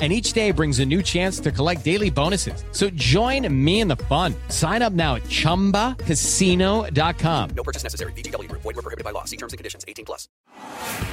and 0.00 0.12
each 0.12 0.32
day 0.32 0.50
brings 0.50 0.80
a 0.80 0.84
new 0.84 1.02
chance 1.02 1.38
to 1.38 1.52
collect 1.52 1.84
daily 1.84 2.10
bonuses. 2.10 2.64
So 2.72 2.90
join 2.90 3.46
me 3.64 3.80
in 3.80 3.86
the 3.86 3.94
fun. 3.96 4.34
Sign 4.48 4.82
up 4.82 4.92
now 4.92 5.14
at 5.14 5.22
ChumbaCasino.com. 5.22 7.50
No 7.50 7.62
purchase 7.62 7.84
necessary. 7.84 8.12
VGW. 8.12 8.50
Void 8.50 8.64
were 8.64 8.82
prohibited 8.82 9.04
by 9.04 9.12
law. 9.12 9.22
See 9.24 9.36
terms 9.36 9.52
and 9.52 9.58
conditions. 9.58 9.84
18 9.86 10.04
plus. 10.04 10.28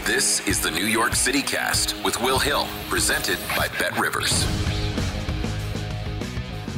This 0.05 0.45
is 0.47 0.59
the 0.59 0.71
New 0.71 0.87
York 0.87 1.13
City 1.13 1.43
Cast 1.43 1.95
with 2.03 2.19
Will 2.21 2.39
Hill, 2.39 2.65
presented 2.89 3.37
by 3.55 3.67
Bet 3.77 3.95
Rivers. 3.99 4.43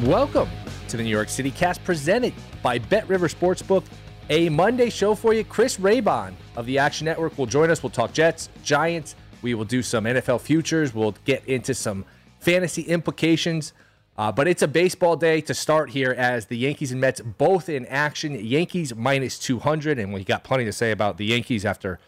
Welcome 0.04 0.50
to 0.90 0.98
the 0.98 1.04
New 1.04 1.10
York 1.10 1.30
City 1.30 1.50
Cast, 1.50 1.82
presented 1.86 2.34
by 2.62 2.78
Bet 2.78 3.08
River 3.08 3.30
Sportsbook. 3.30 3.86
A 4.30 4.50
Monday 4.50 4.90
show 4.90 5.16
for 5.16 5.34
you. 5.34 5.44
Chris 5.44 5.78
Raybon 5.78 6.34
of 6.56 6.66
the 6.66 6.78
Action 6.78 7.06
Network 7.06 7.38
will 7.38 7.46
join 7.46 7.70
us. 7.70 7.82
We'll 7.82 7.90
talk 7.90 8.14
Jets, 8.14 8.50
Giants, 8.64 9.16
we 9.44 9.54
will 9.54 9.66
do 9.66 9.84
some 9.84 10.06
NFL 10.06 10.42
futures. 10.42 10.94
We'll 10.94 11.16
get 11.26 11.46
into 11.46 11.74
some 11.74 12.06
fantasy 12.40 12.84
implications. 12.84 13.74
Uh, 14.16 14.32
but 14.32 14.48
it's 14.48 14.62
a 14.62 14.68
baseball 14.68 15.16
day 15.16 15.42
to 15.42 15.54
start 15.54 15.90
here 15.90 16.12
as 16.12 16.46
the 16.46 16.58
Yankees 16.58 16.92
and 16.92 17.02
Mets 17.02 17.20
both 17.20 17.68
in 17.68 17.86
action. 17.88 18.34
Yankees 18.34 18.94
minus 18.96 19.40
200. 19.40 19.98
And 19.98 20.14
we 20.14 20.24
got 20.24 20.44
plenty 20.44 20.66
to 20.66 20.72
say 20.72 20.92
about 20.92 21.18
the 21.18 21.26
Yankees 21.26 21.66
after 21.66 22.00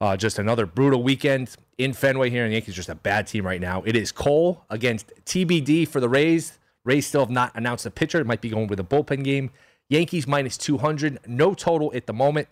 uh, 0.00 0.16
just 0.16 0.38
another 0.38 0.66
brutal 0.66 1.02
weekend 1.02 1.56
in 1.78 1.92
Fenway 1.92 2.28
here. 2.28 2.44
And 2.44 2.52
the 2.52 2.56
Yankees 2.56 2.74
just 2.74 2.90
a 2.90 2.94
bad 2.94 3.26
team 3.26 3.46
right 3.46 3.60
now. 3.60 3.82
It 3.86 3.96
is 3.96 4.12
Cole 4.12 4.64
against 4.68 5.12
TBD 5.24 5.88
for 5.88 6.00
the 6.00 6.08
Rays. 6.08 6.58
Rays 6.84 7.06
still 7.06 7.22
have 7.22 7.30
not 7.30 7.52
announced 7.54 7.86
a 7.86 7.90
pitcher. 7.90 8.20
It 8.20 8.26
might 8.26 8.42
be 8.42 8.50
going 8.50 8.66
with 8.66 8.78
a 8.78 8.84
bullpen 8.84 9.24
game. 9.24 9.50
Yankees 9.88 10.26
minus 10.26 10.58
200. 10.58 11.20
No 11.26 11.54
total 11.54 11.90
at 11.94 12.06
the 12.06 12.12
moment. 12.12 12.48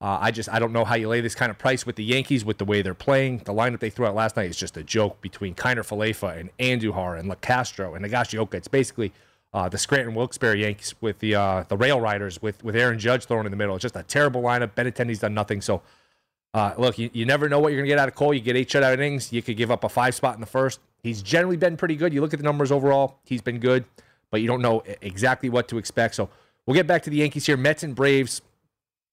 Uh, 0.00 0.18
I 0.20 0.30
just 0.30 0.48
I 0.48 0.60
don't 0.60 0.72
know 0.72 0.84
how 0.84 0.94
you 0.94 1.08
lay 1.08 1.20
this 1.20 1.34
kind 1.34 1.50
of 1.50 1.58
price 1.58 1.84
with 1.84 1.96
the 1.96 2.04
Yankees 2.04 2.44
with 2.44 2.58
the 2.58 2.64
way 2.64 2.82
they're 2.82 2.94
playing. 2.94 3.38
The 3.38 3.52
lineup 3.52 3.80
they 3.80 3.90
threw 3.90 4.06
out 4.06 4.14
last 4.14 4.36
night 4.36 4.48
is 4.48 4.56
just 4.56 4.76
a 4.76 4.84
joke 4.84 5.20
between 5.20 5.54
Kiner 5.54 5.78
Falefa 5.78 6.38
and 6.38 6.50
Andujar 6.58 7.18
and 7.18 7.28
Locastro 7.28 7.96
and 7.96 8.04
Higashioka. 8.04 8.54
It's 8.54 8.68
basically 8.68 9.12
uh, 9.52 9.68
the 9.68 9.78
Scranton 9.78 10.14
Wilkes-Barre 10.14 10.56
Yankees 10.56 10.94
with 11.00 11.18
the 11.18 11.34
uh, 11.34 11.64
the 11.68 11.76
Rail 11.76 12.00
Riders 12.00 12.40
with 12.40 12.62
with 12.62 12.76
Aaron 12.76 12.98
Judge 12.98 13.24
thrown 13.24 13.44
in 13.44 13.50
the 13.50 13.56
middle. 13.56 13.74
It's 13.74 13.82
just 13.82 13.96
a 13.96 14.04
terrible 14.04 14.40
lineup. 14.40 14.70
Benintendi's 14.76 15.18
done 15.18 15.34
nothing. 15.34 15.60
So 15.60 15.82
uh, 16.54 16.74
look, 16.78 16.96
you, 16.96 17.10
you 17.12 17.26
never 17.26 17.48
know 17.48 17.58
what 17.58 17.72
you're 17.72 17.80
gonna 17.80 17.88
get 17.88 17.98
out 17.98 18.08
of 18.08 18.14
Cole. 18.14 18.32
You 18.32 18.40
get 18.40 18.54
eight 18.54 18.68
shutout 18.68 18.94
innings. 18.94 19.32
You 19.32 19.42
could 19.42 19.56
give 19.56 19.72
up 19.72 19.82
a 19.82 19.88
five 19.88 20.14
spot 20.14 20.34
in 20.36 20.40
the 20.40 20.46
first. 20.46 20.78
He's 21.02 21.22
generally 21.22 21.56
been 21.56 21.76
pretty 21.76 21.96
good. 21.96 22.12
You 22.14 22.20
look 22.20 22.32
at 22.32 22.38
the 22.38 22.44
numbers 22.44 22.70
overall. 22.70 23.18
He's 23.24 23.42
been 23.42 23.58
good, 23.58 23.84
but 24.30 24.40
you 24.40 24.46
don't 24.46 24.62
know 24.62 24.84
exactly 25.00 25.48
what 25.48 25.66
to 25.68 25.78
expect. 25.78 26.14
So 26.14 26.28
we'll 26.66 26.74
get 26.74 26.86
back 26.86 27.02
to 27.02 27.10
the 27.10 27.16
Yankees 27.16 27.46
here. 27.46 27.56
Mets 27.56 27.82
and 27.82 27.96
Braves 27.96 28.42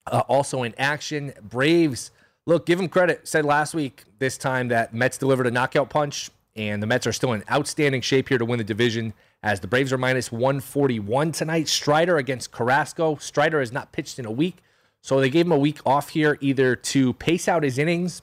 uh, 0.08 0.24
also 0.28 0.64
in 0.64 0.74
action, 0.78 1.34
Braves. 1.42 2.12
Look, 2.46 2.66
give 2.66 2.78
them 2.78 2.90
credit. 2.90 3.28
Said 3.28 3.46
last 3.46 3.74
week, 3.74 4.04
this 4.20 4.38
time 4.38 4.68
that 4.70 4.94
Mets 4.94 5.18
delivered 5.18 5.48
a 5.48 5.52
knockout 5.52 5.90
punch, 5.90 6.30
and 6.56 6.82
the 6.82 6.88
Mets 6.88 7.08
are 7.08 7.14
still 7.14 7.34
in 7.34 7.44
outstanding 7.52 8.02
shape 8.02 8.30
here 8.30 8.38
to 8.38 8.46
win 8.46 8.58
the 8.58 8.64
division. 8.64 9.14
As 9.44 9.60
the 9.60 9.68
Braves 9.68 9.94
are 9.94 9.98
minus 9.98 10.32
141 10.32 11.32
tonight. 11.32 11.68
Strider 11.68 12.18
against 12.18 12.52
Carrasco. 12.52 13.16
Strider 13.18 13.60
has 13.60 13.72
not 13.72 13.92
pitched 13.92 14.18
in 14.18 14.26
a 14.26 14.32
week, 14.32 14.58
so 15.02 15.20
they 15.20 15.30
gave 15.30 15.46
him 15.46 15.52
a 15.52 15.58
week 15.58 15.80
off 15.86 16.10
here, 16.10 16.38
either 16.42 16.76
to 16.76 17.14
pace 17.14 17.48
out 17.48 17.62
his 17.62 17.78
innings, 17.78 18.22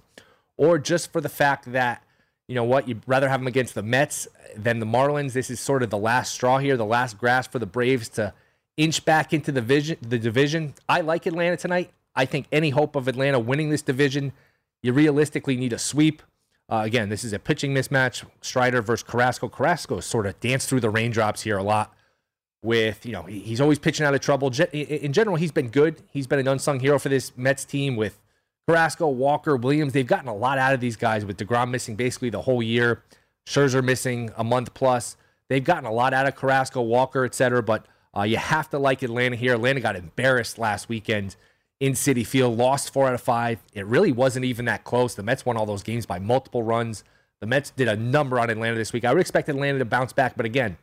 or 0.56 0.78
just 0.78 1.12
for 1.12 1.20
the 1.20 1.28
fact 1.28 1.70
that 1.72 2.02
you 2.48 2.54
know 2.54 2.64
what, 2.64 2.88
you'd 2.88 3.02
rather 3.06 3.28
have 3.28 3.40
him 3.40 3.46
against 3.46 3.74
the 3.74 3.82
Mets 3.82 4.28
than 4.56 4.78
the 4.78 4.86
Marlins. 4.86 5.32
This 5.32 5.48
is 5.48 5.60
sort 5.60 5.82
of 5.82 5.90
the 5.90 5.98
last 5.98 6.34
straw 6.34 6.58
here, 6.58 6.76
the 6.76 6.84
last 6.84 7.18
grasp 7.18 7.52
for 7.52 7.58
the 7.58 7.66
Braves 7.66 8.08
to 8.10 8.34
inch 8.76 9.04
back 9.04 9.32
into 9.32 9.52
the 9.52 9.60
vision, 9.60 9.96
the 10.00 10.18
division. 10.18 10.74
I 10.88 11.00
like 11.00 11.26
Atlanta 11.26 11.56
tonight. 11.56 11.90
I 12.14 12.24
think 12.24 12.46
any 12.52 12.70
hope 12.70 12.96
of 12.96 13.08
Atlanta 13.08 13.38
winning 13.38 13.70
this 13.70 13.82
division, 13.82 14.32
you 14.82 14.92
realistically 14.92 15.56
need 15.56 15.72
a 15.72 15.78
sweep. 15.78 16.22
Uh, 16.68 16.82
again, 16.84 17.08
this 17.08 17.24
is 17.24 17.32
a 17.32 17.38
pitching 17.38 17.74
mismatch. 17.74 18.24
Strider 18.40 18.82
versus 18.82 19.02
Carrasco. 19.02 19.48
Carrasco 19.48 20.00
sort 20.00 20.26
of 20.26 20.38
danced 20.40 20.68
through 20.68 20.80
the 20.80 20.90
raindrops 20.90 21.42
here 21.42 21.58
a 21.58 21.62
lot. 21.62 21.94
With 22.64 23.04
you 23.04 23.12
know, 23.12 23.22
he's 23.22 23.60
always 23.60 23.80
pitching 23.80 24.06
out 24.06 24.14
of 24.14 24.20
trouble. 24.20 24.52
In 24.72 25.12
general, 25.12 25.34
he's 25.34 25.50
been 25.50 25.68
good. 25.68 26.00
He's 26.12 26.28
been 26.28 26.38
an 26.38 26.46
unsung 26.46 26.78
hero 26.78 26.98
for 26.98 27.08
this 27.08 27.36
Mets 27.36 27.64
team 27.64 27.96
with 27.96 28.20
Carrasco, 28.68 29.08
Walker, 29.08 29.56
Williams. 29.56 29.92
They've 29.92 30.06
gotten 30.06 30.28
a 30.28 30.34
lot 30.34 30.58
out 30.58 30.72
of 30.72 30.78
these 30.78 30.94
guys 30.94 31.24
with 31.24 31.38
Degrom 31.38 31.70
missing 31.70 31.96
basically 31.96 32.30
the 32.30 32.42
whole 32.42 32.62
year. 32.62 33.02
Scherzer 33.46 33.82
missing 33.82 34.30
a 34.36 34.44
month 34.44 34.72
plus. 34.74 35.16
They've 35.48 35.64
gotten 35.64 35.84
a 35.84 35.92
lot 35.92 36.14
out 36.14 36.28
of 36.28 36.36
Carrasco, 36.36 36.80
Walker, 36.82 37.24
etc. 37.24 37.64
But 37.64 37.86
uh, 38.16 38.22
you 38.22 38.36
have 38.36 38.68
to 38.70 38.78
like 38.78 39.02
Atlanta 39.02 39.36
here. 39.36 39.54
Atlanta 39.54 39.80
got 39.80 39.96
embarrassed 39.96 40.58
last 40.58 40.88
weekend 40.88 41.36
in 41.80 41.94
Citi 41.94 42.26
Field, 42.26 42.56
lost 42.56 42.92
four 42.92 43.08
out 43.08 43.14
of 43.14 43.20
five. 43.20 43.58
It 43.72 43.86
really 43.86 44.12
wasn't 44.12 44.44
even 44.44 44.66
that 44.66 44.84
close. 44.84 45.14
The 45.14 45.22
Mets 45.22 45.44
won 45.44 45.56
all 45.56 45.66
those 45.66 45.82
games 45.82 46.06
by 46.06 46.18
multiple 46.18 46.62
runs. 46.62 47.02
The 47.40 47.46
Mets 47.46 47.70
did 47.70 47.88
a 47.88 47.96
number 47.96 48.38
on 48.38 48.50
Atlanta 48.50 48.76
this 48.76 48.92
week. 48.92 49.04
I 49.04 49.12
would 49.12 49.20
expect 49.20 49.48
Atlanta 49.48 49.80
to 49.80 49.84
bounce 49.84 50.12
back, 50.12 50.36
but 50.36 50.46
again, 50.46 50.76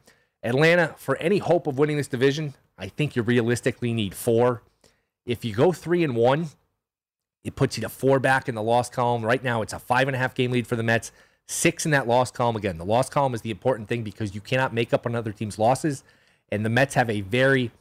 Atlanta, 0.44 0.96
for 0.98 1.16
any 1.18 1.38
hope 1.38 1.68
of 1.68 1.78
winning 1.78 1.98
this 1.98 2.08
division, 2.08 2.54
I 2.78 2.88
think 2.88 3.16
you 3.16 3.22
realistically 3.22 3.94
need 3.94 4.14
four. 4.14 4.62
If 5.26 5.46
you 5.46 5.54
go 5.54 5.72
three 5.72 6.04
and 6.04 6.16
one, 6.16 6.50
it 7.44 7.56
puts 7.56 7.78
you 7.78 7.82
to 7.82 7.90
four 7.90 8.20
back 8.20 8.50
in 8.50 8.56
the 8.56 8.64
loss 8.64 8.90
column. 8.90 9.24
Right 9.24 9.44
now, 9.44 9.62
it's 9.62 9.74
a 9.74 9.80
five 9.80 10.08
and 10.08 10.16
a 10.16 10.20
half 10.20 10.34
game 10.34 10.52
lead 10.52 10.68
for 10.68 10.76
the 10.76 10.84
Mets, 10.84 11.12
six 11.46 11.86
in 11.86 11.92
that 11.92 12.08
loss 12.08 12.32
column. 12.32 12.56
Again, 12.56 12.78
the 12.78 12.86
loss 12.86 13.10
column 13.10 13.34
is 13.34 13.42
the 13.42 13.52
important 13.52 13.88
thing 13.88 14.04
because 14.04 14.36
you 14.36 14.42
cannot 14.42 14.74
make 14.74 14.94
up 14.94 15.06
on 15.06 15.16
other 15.16 15.32
teams' 15.32 15.60
losses. 15.60 16.04
And 16.52 16.66
the 16.66 16.70
Mets 16.70 16.96
have 16.96 17.10
a 17.10 17.22
very 17.22 17.72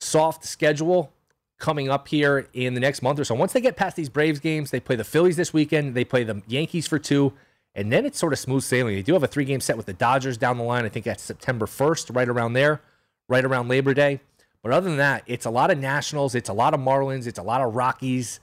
soft 0.00 0.44
schedule 0.44 1.12
coming 1.58 1.88
up 1.88 2.08
here 2.08 2.48
in 2.52 2.74
the 2.74 2.80
next 2.80 3.02
month 3.02 3.20
or 3.20 3.24
so. 3.24 3.34
Once 3.34 3.52
they 3.52 3.60
get 3.60 3.76
past 3.76 3.96
these 3.96 4.08
Braves 4.08 4.40
games, 4.40 4.70
they 4.70 4.80
play 4.80 4.96
the 4.96 5.04
Phillies 5.04 5.36
this 5.36 5.54
weekend, 5.54 5.94
they 5.94 6.04
play 6.04 6.24
the 6.24 6.42
Yankees 6.48 6.88
for 6.88 6.98
two, 6.98 7.32
and 7.74 7.92
then 7.92 8.04
it's 8.04 8.18
sort 8.18 8.32
of 8.32 8.38
smooth 8.38 8.64
sailing. 8.64 8.96
They 8.96 9.02
do 9.02 9.12
have 9.12 9.22
a 9.22 9.28
three 9.28 9.44
game 9.44 9.60
set 9.60 9.76
with 9.76 9.86
the 9.86 9.92
Dodgers 9.92 10.36
down 10.36 10.58
the 10.58 10.64
line. 10.64 10.84
I 10.84 10.88
think 10.88 11.04
that's 11.04 11.22
September 11.22 11.66
1st, 11.66 12.14
right 12.14 12.28
around 12.28 12.54
there, 12.54 12.80
right 13.28 13.44
around 13.44 13.68
Labor 13.68 13.94
Day. 13.94 14.20
But 14.62 14.72
other 14.72 14.88
than 14.88 14.98
that, 14.98 15.22
it's 15.26 15.46
a 15.46 15.50
lot 15.50 15.70
of 15.70 15.78
Nationals, 15.78 16.34
it's 16.34 16.48
a 16.48 16.52
lot 16.52 16.74
of 16.74 16.80
Marlins, 16.80 17.26
it's 17.26 17.38
a 17.38 17.42
lot 17.42 17.60
of 17.60 17.74
Rockies. 17.74 18.40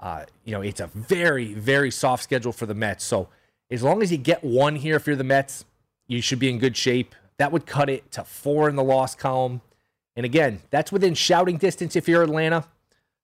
Uh, 0.00 0.24
you 0.44 0.52
know, 0.52 0.62
it's 0.62 0.80
a 0.80 0.86
very, 0.86 1.54
very 1.54 1.90
soft 1.90 2.22
schedule 2.22 2.52
for 2.52 2.66
the 2.66 2.74
Mets. 2.74 3.04
So 3.04 3.28
as 3.70 3.82
long 3.82 4.02
as 4.02 4.10
you 4.10 4.18
get 4.18 4.42
one 4.42 4.76
here, 4.76 4.96
if 4.96 5.06
you're 5.06 5.16
the 5.16 5.24
Mets, 5.24 5.64
you 6.06 6.22
should 6.22 6.38
be 6.38 6.48
in 6.48 6.58
good 6.58 6.76
shape. 6.76 7.14
That 7.38 7.52
would 7.52 7.66
cut 7.66 7.88
it 7.88 8.10
to 8.12 8.24
four 8.24 8.68
in 8.68 8.76
the 8.76 8.82
loss 8.82 9.14
column. 9.14 9.60
And 10.16 10.26
again, 10.26 10.60
that's 10.70 10.90
within 10.90 11.14
shouting 11.14 11.56
distance 11.56 11.94
if 11.96 12.08
you're 12.08 12.22
Atlanta. 12.22 12.64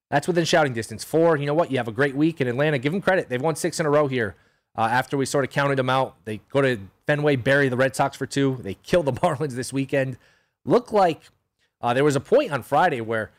That's 0.09 0.27
within 0.27 0.45
shouting 0.45 0.73
distance. 0.73 1.03
Four, 1.03 1.35
you 1.35 1.45
know 1.45 1.53
what? 1.53 1.71
You 1.71 1.77
have 1.77 1.87
a 1.87 1.91
great 1.91 2.15
week 2.15 2.39
in 2.39 2.47
Atlanta. 2.47 2.77
Give 2.77 2.93
them 2.93 3.01
credit. 3.01 3.27
They've 3.27 3.41
won 3.41 3.55
six 3.55 3.79
in 3.79 3.85
a 3.85 3.89
row 3.89 4.07
here. 4.07 4.35
Uh, 4.77 4.81
after 4.91 5.17
we 5.17 5.25
sort 5.25 5.45
of 5.45 5.51
counted 5.51 5.77
them 5.77 5.89
out, 5.89 6.15
they 6.25 6.41
go 6.49 6.61
to 6.61 6.79
Fenway, 7.07 7.37
bury 7.37 7.69
the 7.69 7.77
Red 7.77 7.95
Sox 7.95 8.15
for 8.15 8.25
two. 8.25 8.57
They 8.61 8.75
kill 8.75 9.03
the 9.03 9.13
Marlins 9.21 9.53
this 9.53 9.73
weekend. 9.73 10.17
Look 10.63 10.91
like 10.91 11.21
uh, 11.81 11.93
there 11.93 12.03
was 12.03 12.15
a 12.15 12.21
point 12.21 12.51
on 12.51 12.63
Friday 12.63 13.01
where 13.01 13.31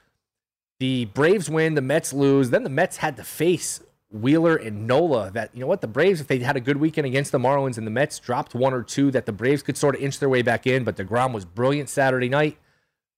the 0.78 1.06
Braves 1.06 1.48
win, 1.48 1.74
the 1.74 1.80
Mets 1.80 2.12
lose. 2.12 2.50
Then 2.50 2.62
the 2.62 2.70
Mets 2.70 2.98
had 2.98 3.16
to 3.16 3.24
face 3.24 3.80
Wheeler 4.20 4.56
and 4.56 4.86
Nola. 4.86 5.30
That, 5.30 5.50
you 5.54 5.60
know 5.60 5.66
what, 5.66 5.80
the 5.80 5.86
Braves, 5.86 6.20
if 6.20 6.26
they 6.26 6.38
had 6.38 6.56
a 6.56 6.60
good 6.60 6.78
weekend 6.78 7.06
against 7.06 7.32
the 7.32 7.38
Marlins 7.38 7.78
and 7.78 7.86
the 7.86 7.90
Mets 7.90 8.18
dropped 8.18 8.54
one 8.54 8.74
or 8.74 8.82
two, 8.82 9.10
that 9.10 9.26
the 9.26 9.32
Braves 9.32 9.62
could 9.62 9.76
sort 9.76 9.94
of 9.94 10.00
inch 10.00 10.18
their 10.18 10.28
way 10.28 10.42
back 10.42 10.66
in. 10.66 10.84
But 10.84 10.96
DeGrom 10.96 11.32
was 11.32 11.44
brilliant 11.44 11.88
Saturday 11.88 12.28
night. 12.28 12.58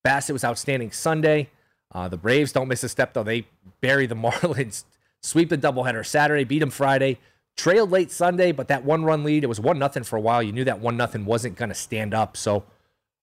Bassitt 0.05 0.33
was 0.33 0.45
outstanding 0.45 0.91
Sunday. 0.93 1.51
Uh, 1.93 2.09
the 2.09 2.17
Braves 2.17 2.53
don't 2.53 2.69
miss 2.69 2.85
a 2.85 2.89
step, 2.89 3.15
though. 3.15 3.23
They 3.23 3.47
bury 3.81 4.07
the 4.07 4.15
Marlins, 4.17 4.85
sweep 5.23 5.49
the 5.49 5.59
doubleheader 5.59 6.05
Saturday, 6.05 6.45
beat 6.45 6.61
them 6.61 6.71
Friday. 6.71 7.19
Trailed 7.57 7.91
late 7.91 8.13
Sunday, 8.13 8.53
but 8.53 8.69
that 8.69 8.85
one 8.85 9.05
run 9.05 9.25
lead, 9.25 9.43
it 9.43 9.49
was 9.49 9.59
1 9.59 9.79
nothing 9.81 10.05
for 10.05 10.17
a 10.17 10.21
while. 10.21 10.41
You 10.43 10.53
knew 10.53 10.65
that 10.65 10.79
1 10.79 10.97
nothing 10.97 11.25
wasn't 11.25 11.57
going 11.57 11.71
to 11.71 11.75
stand 11.75 12.15
up. 12.15 12.37
So 12.37 12.65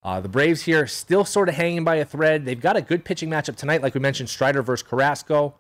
uh, 0.04 0.20
the 0.20 0.28
Braves 0.28 0.64
here 0.64 0.86
still 0.88 1.24
sort 1.24 1.48
of 1.48 1.56
hanging 1.56 1.84
by 1.84 1.96
a 1.96 2.06
thread. 2.06 2.44
They've 2.44 2.60
got 2.60 2.76
a 2.76 2.82
good 2.82 3.06
pitching 3.06 3.30
matchup 3.30 3.56
tonight, 3.56 3.82
like 3.82 3.94
we 3.94 4.02
mentioned 4.02 4.30
Strider 4.30 4.62
versus 4.62 4.86
Carrasco. 4.86 5.56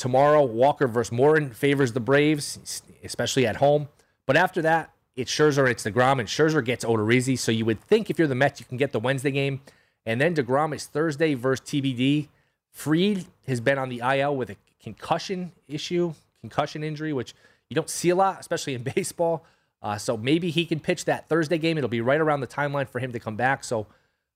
Tomorrow, 0.00 0.44
Walker 0.44 0.88
versus 0.88 1.12
Morton 1.12 1.52
favors 1.52 1.92
the 1.92 2.00
Braves, 2.00 2.82
especially 3.04 3.46
at 3.46 3.56
home. 3.56 3.90
But 4.24 4.34
after 4.34 4.62
that, 4.62 4.94
it's 5.14 5.30
Scherzer, 5.30 5.70
it's 5.70 5.84
DeGrom, 5.84 6.18
and 6.20 6.26
Scherzer 6.26 6.64
gets 6.64 6.86
Odorizzi. 6.86 7.38
So 7.38 7.52
you 7.52 7.66
would 7.66 7.82
think 7.82 8.08
if 8.08 8.18
you're 8.18 8.26
the 8.26 8.34
Mets, 8.34 8.60
you 8.60 8.64
can 8.64 8.78
get 8.78 8.92
the 8.92 8.98
Wednesday 8.98 9.30
game. 9.30 9.60
And 10.06 10.18
then 10.18 10.34
DeGrom 10.34 10.74
is 10.74 10.86
Thursday 10.86 11.34
versus 11.34 11.66
TBD. 11.66 12.28
Fried 12.70 13.26
has 13.46 13.60
been 13.60 13.76
on 13.76 13.90
the 13.90 13.98
IL 13.98 14.36
with 14.36 14.48
a 14.48 14.56
concussion 14.82 15.52
issue, 15.68 16.14
concussion 16.40 16.82
injury, 16.82 17.12
which 17.12 17.34
you 17.68 17.74
don't 17.74 17.90
see 17.90 18.08
a 18.08 18.16
lot, 18.16 18.40
especially 18.40 18.72
in 18.72 18.82
baseball. 18.96 19.44
Uh, 19.82 19.98
so 19.98 20.16
maybe 20.16 20.48
he 20.48 20.64
can 20.64 20.80
pitch 20.80 21.04
that 21.04 21.28
Thursday 21.28 21.58
game. 21.58 21.76
It'll 21.76 21.90
be 21.90 22.00
right 22.00 22.22
around 22.22 22.40
the 22.40 22.46
timeline 22.46 22.88
for 22.88 23.00
him 23.00 23.12
to 23.12 23.20
come 23.20 23.36
back. 23.36 23.64
So 23.64 23.86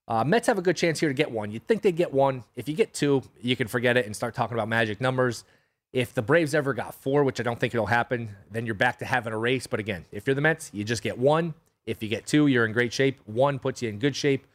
uh, 0.06 0.25
Mets 0.25 0.47
have 0.47 0.59
a 0.59 0.62
good 0.62 0.77
chance 0.77 1.01
here 1.01 1.09
to 1.09 1.15
get 1.15 1.31
one. 1.31 1.51
You'd 1.51 1.67
think 1.67 1.83
they'd 1.83 1.97
get 1.97 2.12
one. 2.12 2.45
If 2.56 2.69
you 2.69 2.75
get 2.75 2.93
two, 2.93 3.23
you 3.41 3.56
can 3.56 3.69
forget 3.69 3.97
it 3.97 4.06
and 4.06 4.15
start 4.15 4.35
talking 4.35 4.55
about 4.55 4.69
magic 4.69 5.01
numbers. 5.01 5.45
If 5.93 6.12
the 6.12 6.23
Braves 6.23 6.55
ever 6.55 6.75
got 6.75 6.95
four, 6.95 7.25
which 7.25 7.41
I 7.41 7.43
don't 7.43 7.59
think 7.59 7.73
it'll 7.73 7.87
happen, 7.87 8.31
then 8.51 8.67
you're 8.67 8.75
back 8.75 8.99
to 8.99 9.05
having 9.05 9.33
a 9.33 9.39
race. 9.39 9.67
But 9.67 9.81
again, 9.81 10.05
if 10.12 10.27
you're 10.27 10.35
the 10.35 10.41
Mets, 10.41 10.71
you 10.75 10.85
just 10.85 11.03
get 11.03 11.17
one. 11.17 11.55
If 11.87 12.03
you 12.03 12.09
get 12.09 12.27
two, 12.27 12.49
you're 12.49 12.67
in 12.67 12.73
great 12.73 12.93
shape. 12.93 13.21
One 13.27 13.59
puts 13.59 13.81
you 13.81 13.89
in 13.89 13.99
good 13.99 14.17
shape. 14.17 14.47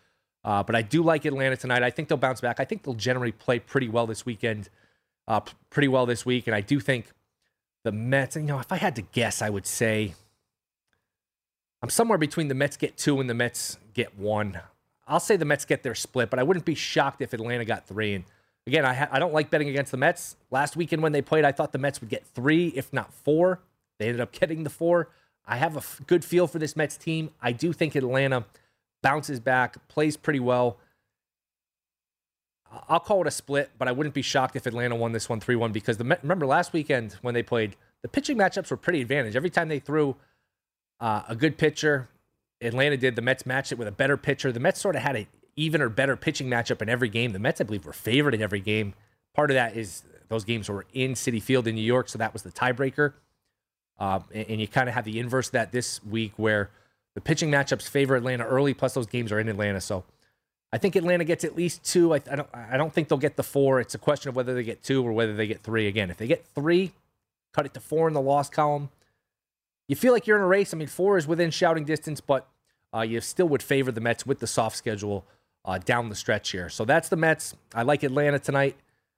Uh, 0.44 0.64
but 0.64 0.76
I 0.76 0.82
do 0.82 1.02
like 1.02 1.26
Atlanta 1.26 1.58
tonight. 1.58 1.84
I 1.84 1.90
think 1.90 2.10
they'll 2.10 2.18
bounce 2.18 2.42
back. 2.42 2.60
I 2.60 2.66
think 2.66 2.84
they'll 2.84 2.94
generally 2.94 3.32
play 3.32 3.60
pretty 3.60 3.88
well 3.90 4.08
this 4.08 4.26
weekend, 4.26 4.70
uh, 5.28 5.42
pretty 5.70 5.88
well 5.88 6.06
this 6.06 6.26
week. 6.26 6.48
And 6.48 6.56
I 6.56 6.62
do 6.62 6.80
think 6.80 7.08
the 7.84 7.92
Mets, 7.92 8.36
you 8.36 8.44
know, 8.44 8.60
if 8.60 8.72
I 8.72 8.78
had 8.78 8.96
to 8.98 9.02
guess, 9.02 9.42
I 9.42 9.50
would 9.50 9.66
say 9.66 10.14
I'm 11.82 11.90
somewhere 11.90 12.18
between 12.18 12.48
the 12.48 12.56
Mets 12.56 12.78
get 12.78 12.98
two 12.98 13.20
and 13.20 13.30
the 13.30 13.34
Mets 13.34 13.78
get 13.94 14.18
one. 14.18 14.60
I'll 15.10 15.20
say 15.20 15.36
the 15.36 15.46
Mets 15.46 15.66
get 15.66 15.84
their 15.84 15.96
split, 15.96 16.30
but 16.30 16.40
I 16.40 16.44
wouldn't 16.44 16.66
be 16.66 16.76
shocked 16.76 17.22
if 17.22 17.34
Atlanta 17.34 17.66
got 17.66 17.88
three. 17.88 18.14
And 18.14 18.24
again, 18.68 18.86
I, 18.86 18.94
ha- 18.94 19.10
I 19.12 19.20
don't 19.20 19.34
like 19.34 19.50
betting 19.50 19.68
against 19.68 19.92
the 19.92 19.98
Mets. 19.98 20.36
Last 20.52 20.78
weekend 20.78 21.02
when 21.02 21.12
they 21.12 21.24
played, 21.24 21.44
I 21.44 21.52
thought 21.52 21.72
the 21.72 21.80
Mets 21.80 22.00
would 22.00 22.10
get 22.10 22.26
three, 22.28 22.68
if 22.70 22.94
not 22.94 23.12
four. 23.12 23.60
They 23.98 24.06
ended 24.06 24.22
up 24.22 24.32
getting 24.32 24.64
the 24.64 24.70
four. 24.70 25.10
I 25.48 25.58
have 25.58 25.76
a 25.76 25.80
f- 25.80 26.00
good 26.06 26.24
feel 26.24 26.46
for 26.46 26.60
this 26.60 26.76
Mets 26.76 26.96
team. 26.96 27.32
I 27.42 27.52
do 27.52 27.74
think 27.74 27.96
Atlanta 27.96 28.46
bounces 29.02 29.40
back, 29.40 29.88
plays 29.88 30.16
pretty 30.16 30.40
well. 30.40 30.78
I'll 32.88 33.00
call 33.00 33.22
it 33.22 33.28
a 33.28 33.32
split, 33.32 33.72
but 33.80 33.88
I 33.88 33.92
wouldn't 33.92 34.14
be 34.14 34.22
shocked 34.22 34.56
if 34.56 34.68
Atlanta 34.68 34.96
won 34.96 35.12
this 35.12 35.28
one 35.28 35.40
3 35.40 35.56
1 35.56 35.72
because 35.72 35.98
the 35.98 36.20
remember 36.22 36.46
last 36.46 36.72
weekend 36.72 37.14
when 37.24 37.34
they 37.34 37.42
played, 37.42 37.76
the 38.04 38.08
pitching 38.08 38.38
matchups 38.38 38.70
were 38.70 38.78
pretty 38.78 39.02
advantage. 39.02 39.36
Every 39.36 39.50
time 39.50 39.70
they 39.70 39.80
threw 39.80 40.16
uh, 41.00 41.24
a 41.28 41.36
good 41.36 41.58
pitcher, 41.58 42.10
Atlanta 42.62 42.98
did. 42.98 43.16
The 43.16 43.22
Mets 43.22 43.46
matched 43.46 43.72
it 43.72 43.78
with 43.78 43.88
a 43.88 43.92
better 43.92 44.18
pitcher. 44.18 44.52
The 44.52 44.60
Mets 44.60 44.80
sort 44.80 44.96
of 44.96 45.02
had 45.02 45.16
an 45.16 45.28
even 45.56 45.82
or 45.82 45.90
better 45.90 46.16
pitching 46.16 46.48
matchup 46.50 46.82
in 46.82 46.90
every 46.90 47.10
game. 47.10 47.32
The 47.32 47.40
Mets, 47.40 47.62
I 47.62 47.64
believe, 47.64 47.86
were 47.86 47.94
favored 47.94 48.34
in 48.34 48.42
every 48.42 48.60
game. 48.60 48.94
Part 49.36 49.52
of 49.52 49.56
that 49.56 49.76
is 49.76 50.04
those 50.28 50.44
games 50.44 50.70
were 50.70 50.86
in 50.94 51.14
Citi 51.14 51.42
Field 51.42 51.68
in 51.68 51.76
New 51.76 51.82
York, 51.82 52.10
so 52.10 52.18
that 52.18 52.34
was 52.34 52.44
the 52.44 52.52
tiebreaker. 52.52 53.14
Uh, 53.98 54.20
and, 54.34 54.50
and 54.50 54.62
you 54.62 54.68
kind 54.68 54.88
of 54.88 54.96
have 54.96 55.06
the 55.06 55.20
inverse 55.20 55.48
of 55.48 55.54
that 55.54 55.72
this 55.72 56.04
week 56.04 56.34
where 56.38 56.70
the 57.16 57.22
pitching 57.22 57.52
matchups 57.52 57.88
favor 57.88 58.16
Atlanta 58.16 58.46
early, 58.46 58.74
plus 58.74 58.94
those 58.94 59.08
games 59.08 59.32
are 59.32 59.40
in 59.40 59.50
Atlanta. 59.50 59.82
So 59.82 60.06
I 60.72 60.78
think 60.78 60.96
Atlanta 60.96 61.24
gets 61.24 61.44
at 61.44 61.56
least 61.56 61.84
two. 61.84 62.14
I, 62.14 62.22
I, 62.32 62.36
don't. 62.36 62.50
I 62.54 62.78
don't 62.78 62.94
think 62.94 63.10
they'll 63.10 63.18
get 63.18 63.36
the 63.36 63.44
four. 63.44 63.80
It's 63.80 63.96
a 63.96 64.00
question 64.00 64.30
of 64.30 64.36
whether 64.36 64.54
they 64.54 64.64
get 64.64 64.84
two 64.84 65.06
or 65.06 65.12
whether 65.12 65.36
they 65.36 65.48
get 65.48 65.62
three. 65.62 65.88
Again, 65.88 66.10
if 66.10 66.18
they 66.18 66.28
get 66.28 66.46
three, 66.46 66.94
cut 67.54 67.66
it 67.66 67.74
to 67.74 67.80
four 67.80 68.08
in 68.08 68.14
the 68.14 68.22
loss 68.22 68.50
column. 68.50 68.90
You 69.90 69.98
feel 69.98 70.14
like 70.14 70.26
you're 70.26 70.38
in 70.38 70.44
a 70.44 70.48
race. 70.48 70.74
I 70.74 70.78
mean, 70.78 70.88
four 70.88 71.18
is 71.18 71.28
within 71.28 71.52
shouting 71.52 71.84
distance, 71.84 72.22
but 72.22 72.48
uh, 72.96 73.02
you 73.02 73.20
still 73.20 73.50
would 73.50 73.62
favor 73.62 73.92
the 73.92 74.00
Mets 74.00 74.26
with 74.26 74.40
the 74.40 74.48
soft 74.48 74.78
schedule 74.78 75.26
uh, 75.66 75.80
down 75.80 76.08
the 76.08 76.16
stretch 76.16 76.52
here. 76.52 76.70
So 76.70 76.86
that's 76.86 77.10
the 77.10 77.18
Mets. 77.18 77.54
I 77.76 77.82
like 77.82 78.04
Atlanta 78.04 78.40
tonight. 78.40 78.78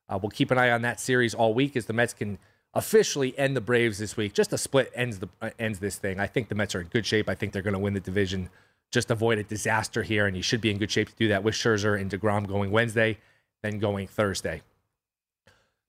Uh, 0.09 0.17
we'll 0.19 0.31
keep 0.31 0.49
an 0.49 0.57
eye 0.57 0.71
on 0.71 0.81
that 0.81 0.99
series 0.99 1.35
all 1.35 1.53
week 1.53 1.75
as 1.75 1.85
the 1.85 1.93
Mets 1.93 2.15
can 2.15 2.39
officially 2.73 3.37
end 3.37 3.55
the 3.55 3.61
Braves 3.61 3.99
this 3.99 4.17
week. 4.17 4.33
Just 4.33 4.51
a 4.51 4.57
split 4.57 4.91
ends 4.95 5.19
the 5.19 5.29
uh, 5.39 5.51
ends 5.59 5.77
this 5.77 5.97
thing. 5.97 6.19
I 6.19 6.25
think 6.25 6.49
the 6.49 6.55
Mets 6.55 6.73
are 6.73 6.81
in 6.81 6.87
good 6.87 7.05
shape. 7.05 7.29
I 7.29 7.35
think 7.35 7.53
they're 7.53 7.61
going 7.61 7.73
to 7.73 7.79
win 7.79 7.93
the 7.93 7.99
division 7.99 8.49
just 8.91 9.09
avoid 9.09 9.37
a 9.39 9.43
disaster 9.43 10.03
here, 10.03 10.27
and 10.27 10.35
you 10.35 10.43
should 10.43 10.61
be 10.61 10.69
in 10.69 10.77
good 10.77 10.91
shape 10.91 11.09
to 11.09 11.15
do 11.15 11.29
that 11.29 11.43
with 11.43 11.55
Scherzer 11.55 11.99
and 11.99 12.11
DeGrom 12.11 12.47
going 12.47 12.71
Wednesday, 12.71 13.17
then 13.63 13.79
going 13.79 14.07
Thursday. 14.07 14.61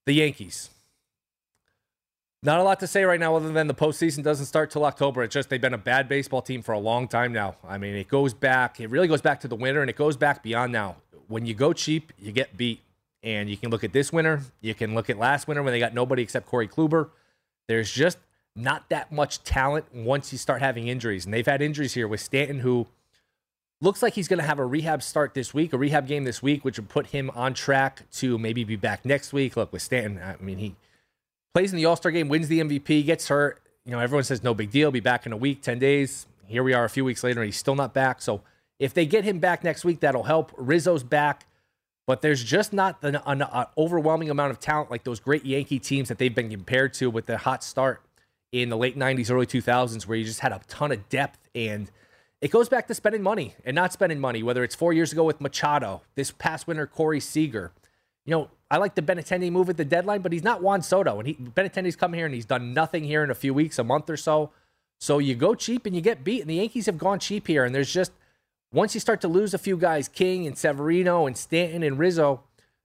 The 0.06 0.14
Yankees. 0.14 0.70
Not 2.44 2.58
a 2.58 2.64
lot 2.64 2.80
to 2.80 2.88
say 2.88 3.04
right 3.04 3.20
now, 3.20 3.36
other 3.36 3.52
than 3.52 3.68
the 3.68 3.74
postseason 3.74 4.24
doesn't 4.24 4.46
start 4.46 4.72
till 4.72 4.84
October. 4.84 5.22
It's 5.22 5.32
just 5.32 5.48
they've 5.48 5.60
been 5.60 5.74
a 5.74 5.78
bad 5.78 6.08
baseball 6.08 6.42
team 6.42 6.60
for 6.60 6.72
a 6.72 6.78
long 6.78 7.06
time 7.06 7.32
now. 7.32 7.54
I 7.66 7.78
mean, 7.78 7.94
it 7.94 8.08
goes 8.08 8.34
back, 8.34 8.80
it 8.80 8.90
really 8.90 9.06
goes 9.06 9.20
back 9.20 9.40
to 9.40 9.48
the 9.48 9.54
winter, 9.54 9.80
and 9.80 9.88
it 9.88 9.94
goes 9.94 10.16
back 10.16 10.42
beyond 10.42 10.72
now. 10.72 10.96
When 11.28 11.46
you 11.46 11.54
go 11.54 11.72
cheap, 11.72 12.12
you 12.18 12.32
get 12.32 12.56
beat. 12.56 12.80
And 13.22 13.48
you 13.48 13.56
can 13.56 13.70
look 13.70 13.84
at 13.84 13.92
this 13.92 14.12
winter, 14.12 14.42
you 14.60 14.74
can 14.74 14.96
look 14.96 15.08
at 15.08 15.16
last 15.16 15.46
winter 15.46 15.62
when 15.62 15.72
they 15.72 15.78
got 15.78 15.94
nobody 15.94 16.22
except 16.22 16.46
Corey 16.46 16.66
Kluber. 16.66 17.10
There's 17.68 17.92
just 17.92 18.18
not 18.56 18.88
that 18.88 19.12
much 19.12 19.44
talent 19.44 19.94
once 19.94 20.32
you 20.32 20.38
start 20.38 20.60
having 20.60 20.88
injuries. 20.88 21.24
And 21.24 21.32
they've 21.32 21.46
had 21.46 21.62
injuries 21.62 21.94
here 21.94 22.08
with 22.08 22.20
Stanton, 22.20 22.58
who 22.58 22.88
looks 23.80 24.02
like 24.02 24.14
he's 24.14 24.26
going 24.26 24.40
to 24.40 24.44
have 24.44 24.58
a 24.58 24.66
rehab 24.66 25.04
start 25.04 25.34
this 25.34 25.54
week, 25.54 25.72
a 25.72 25.78
rehab 25.78 26.08
game 26.08 26.24
this 26.24 26.42
week, 26.42 26.64
which 26.64 26.80
would 26.80 26.88
put 26.88 27.06
him 27.06 27.30
on 27.36 27.54
track 27.54 28.10
to 28.14 28.36
maybe 28.36 28.64
be 28.64 28.74
back 28.74 29.04
next 29.04 29.32
week. 29.32 29.56
Look, 29.56 29.72
with 29.72 29.82
Stanton, 29.82 30.20
I 30.20 30.42
mean, 30.42 30.58
he 30.58 30.74
plays 31.54 31.72
in 31.72 31.76
the 31.76 31.84
All 31.84 31.96
Star 31.96 32.12
game, 32.12 32.28
wins 32.28 32.48
the 32.48 32.60
MVP, 32.60 33.04
gets 33.04 33.28
hurt. 33.28 33.60
You 33.84 33.92
know, 33.92 33.98
everyone 33.98 34.24
says 34.24 34.42
no 34.42 34.54
big 34.54 34.70
deal, 34.70 34.90
be 34.90 35.00
back 35.00 35.26
in 35.26 35.32
a 35.32 35.36
week, 35.36 35.62
10 35.62 35.78
days. 35.78 36.26
Here 36.46 36.62
we 36.62 36.72
are 36.72 36.84
a 36.84 36.90
few 36.90 37.04
weeks 37.04 37.24
later, 37.24 37.40
and 37.40 37.46
he's 37.46 37.56
still 37.56 37.74
not 37.74 37.92
back. 37.94 38.22
So 38.22 38.42
if 38.78 38.94
they 38.94 39.06
get 39.06 39.24
him 39.24 39.38
back 39.38 39.64
next 39.64 39.84
week, 39.84 40.00
that'll 40.00 40.24
help. 40.24 40.52
Rizzo's 40.56 41.02
back. 41.02 41.46
But 42.06 42.20
there's 42.20 42.42
just 42.42 42.72
not 42.72 42.98
an, 43.02 43.16
an, 43.26 43.42
an 43.42 43.66
overwhelming 43.78 44.28
amount 44.28 44.50
of 44.50 44.58
talent 44.58 44.90
like 44.90 45.04
those 45.04 45.20
great 45.20 45.44
Yankee 45.44 45.78
teams 45.78 46.08
that 46.08 46.18
they've 46.18 46.34
been 46.34 46.50
compared 46.50 46.94
to 46.94 47.08
with 47.08 47.26
the 47.26 47.38
hot 47.38 47.62
start 47.62 48.02
in 48.50 48.70
the 48.70 48.76
late 48.76 48.98
90s, 48.98 49.30
early 49.30 49.46
2000s, 49.46 50.06
where 50.06 50.18
you 50.18 50.24
just 50.24 50.40
had 50.40 50.52
a 50.52 50.60
ton 50.66 50.90
of 50.90 51.08
depth. 51.08 51.38
And 51.54 51.90
it 52.40 52.50
goes 52.50 52.68
back 52.68 52.88
to 52.88 52.94
spending 52.94 53.22
money 53.22 53.54
and 53.64 53.74
not 53.76 53.92
spending 53.92 54.18
money, 54.18 54.42
whether 54.42 54.64
it's 54.64 54.74
four 54.74 54.92
years 54.92 55.12
ago 55.12 55.22
with 55.22 55.40
Machado, 55.40 56.02
this 56.16 56.32
past 56.32 56.66
winter, 56.66 56.86
Corey 56.88 57.20
Seager. 57.20 57.70
You 58.24 58.30
know, 58.30 58.50
I 58.70 58.76
like 58.78 58.94
the 58.94 59.02
Benintendi 59.02 59.50
move 59.50 59.68
at 59.68 59.76
the 59.76 59.84
deadline, 59.84 60.22
but 60.22 60.32
he's 60.32 60.44
not 60.44 60.62
Juan 60.62 60.82
Soto. 60.82 61.18
And 61.18 61.28
he, 61.28 61.34
Benintendi's 61.34 61.96
come 61.96 62.12
here 62.12 62.26
and 62.26 62.34
he's 62.34 62.46
done 62.46 62.72
nothing 62.72 63.04
here 63.04 63.24
in 63.24 63.30
a 63.30 63.34
few 63.34 63.52
weeks, 63.52 63.78
a 63.78 63.84
month 63.84 64.08
or 64.08 64.16
so. 64.16 64.50
So 65.00 65.18
you 65.18 65.34
go 65.34 65.54
cheap 65.54 65.84
and 65.84 65.94
you 65.94 66.00
get 66.00 66.24
beat. 66.24 66.40
And 66.40 66.50
the 66.50 66.54
Yankees 66.54 66.86
have 66.86 66.98
gone 66.98 67.18
cheap 67.18 67.48
here. 67.48 67.64
And 67.64 67.74
there's 67.74 67.92
just, 67.92 68.12
once 68.72 68.94
you 68.94 69.00
start 69.00 69.20
to 69.22 69.28
lose 69.28 69.52
a 69.52 69.58
few 69.58 69.76
guys, 69.76 70.08
King 70.08 70.46
and 70.46 70.56
Severino 70.56 71.26
and 71.26 71.36
Stanton 71.36 71.82
and 71.82 71.98
Rizzo, 71.98 72.42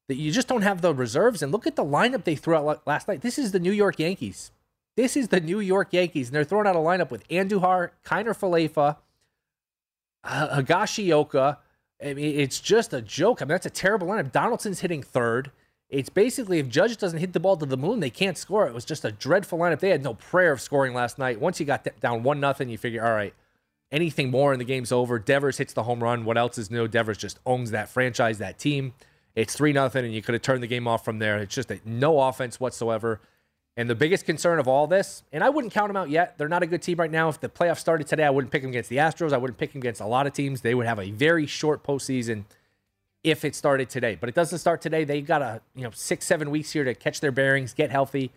that 0.07 0.15
you 0.15 0.31
just 0.31 0.47
don't 0.47 0.63
have 0.63 0.81
the 0.81 0.93
reserves. 0.93 1.41
And 1.41 1.51
look 1.51 1.67
at 1.67 1.75
the 1.75 1.85
lineup 1.85 2.23
they 2.23 2.35
threw 2.35 2.55
out 2.55 2.85
last 2.87 3.07
night. 3.07 3.21
This 3.21 3.37
is 3.37 3.51
the 3.51 3.59
New 3.59 3.71
York 3.71 3.99
Yankees. 3.99 4.51
This 4.95 5.15
is 5.15 5.27
the 5.27 5.39
New 5.39 5.59
York 5.59 5.89
Yankees, 5.91 6.29
and 6.29 6.35
they're 6.35 6.43
throwing 6.43 6.65
out 6.65 6.75
a 6.75 6.79
lineup 6.79 7.11
with 7.11 7.27
Andujar, 7.27 7.91
Kiner 8.03 8.35
Falefa, 8.35 8.97
uh, 10.23 10.59
Higashioka. 10.59 11.57
I 12.03 12.13
mean, 12.13 12.39
it's 12.39 12.59
just 12.59 12.93
a 12.93 13.01
joke. 13.01 13.41
I 13.41 13.45
mean, 13.45 13.49
that's 13.49 13.65
a 13.65 13.71
terrible 13.71 14.07
lineup. 14.07 14.31
Donaldson's 14.31 14.81
hitting 14.81 15.01
third. 15.01 15.51
It's 15.89 16.09
basically 16.09 16.59
if 16.59 16.67
Judge 16.67 16.97
doesn't 16.97 17.19
hit 17.19 17.33
the 17.33 17.39
ball 17.39 17.57
to 17.57 17.65
the 17.65 17.77
moon, 17.77 18.01
they 18.01 18.09
can't 18.09 18.37
score. 18.37 18.67
It 18.67 18.73
was 18.73 18.85
just 18.85 19.05
a 19.05 19.11
dreadful 19.11 19.57
lineup. 19.57 19.79
They 19.79 19.89
had 19.89 20.03
no 20.03 20.15
prayer 20.15 20.51
of 20.51 20.61
scoring 20.61 20.93
last 20.93 21.17
night. 21.17 21.39
Once 21.39 21.59
you 21.59 21.65
got 21.65 21.87
down 22.01 22.23
one 22.23 22.39
nothing, 22.39 22.69
you 22.69 22.77
figure, 22.77 23.05
all 23.05 23.13
right, 23.13 23.33
anything 23.91 24.29
more 24.29 24.51
and 24.51 24.59
the 24.59 24.65
game's 24.65 24.91
over. 24.91 25.17
Devers 25.17 25.57
hits 25.57 25.73
the 25.73 25.83
home 25.83 26.03
run. 26.03 26.25
What 26.25 26.37
else 26.37 26.57
is 26.57 26.69
new? 26.69 26.87
Devers 26.87 27.17
just 27.17 27.39
owns 27.45 27.71
that 27.71 27.89
franchise, 27.89 28.37
that 28.39 28.59
team. 28.59 28.93
It's 29.33 29.55
three 29.55 29.71
nothing, 29.71 30.03
and 30.03 30.13
you 30.13 30.21
could 30.21 30.33
have 30.33 30.41
turned 30.41 30.63
the 30.63 30.67
game 30.67 30.87
off 30.87 31.05
from 31.05 31.19
there. 31.19 31.37
It's 31.37 31.55
just 31.55 31.71
a, 31.71 31.79
no 31.85 32.19
offense 32.19 32.59
whatsoever. 32.59 33.21
And 33.77 33.87
the 33.87 33.95
biggest 33.95 34.25
concern 34.25 34.57
of 34.57 34.67
all 34.67 34.87
this, 34.87 35.21
and 35.31 35.43
I 35.43 35.49
wouldn't 35.49 35.71
count 35.71 35.89
them 35.89 35.95
out 35.95 36.09
yet. 36.09 36.35
They're 36.39 36.49
not 36.49 36.63
a 36.63 36.65
good 36.65 36.81
team 36.81 36.97
right 36.97 37.11
now. 37.11 37.29
If 37.29 37.39
the 37.39 37.47
playoffs 37.47 37.77
started 37.77 38.07
today, 38.07 38.23
I 38.23 38.31
wouldn't 38.31 38.51
pick 38.51 38.63
them 38.63 38.71
against 38.71 38.89
the 38.89 38.97
Astros. 38.97 39.33
I 39.33 39.37
wouldn't 39.37 39.59
pick 39.59 39.71
them 39.71 39.81
against 39.81 40.01
a 40.01 40.07
lot 40.07 40.25
of 40.25 40.33
teams. 40.33 40.61
They 40.61 40.73
would 40.73 40.87
have 40.87 40.99
a 40.99 41.11
very 41.11 41.45
short 41.45 41.83
postseason 41.83 42.45
if 43.23 43.45
it 43.45 43.53
started 43.53 43.87
today. 43.87 44.17
But 44.19 44.29
it 44.29 44.35
doesn't 44.35 44.57
start 44.57 44.81
today. 44.81 45.03
They 45.03 45.21
got 45.21 45.43
a 45.43 45.61
you 45.75 45.83
know 45.83 45.91
six, 45.93 46.25
seven 46.25 46.49
weeks 46.49 46.71
here 46.71 46.83
to 46.83 46.95
catch 46.95 47.19
their 47.19 47.31
bearings, 47.31 47.75
get 47.75 47.91
healthy, 47.91 48.31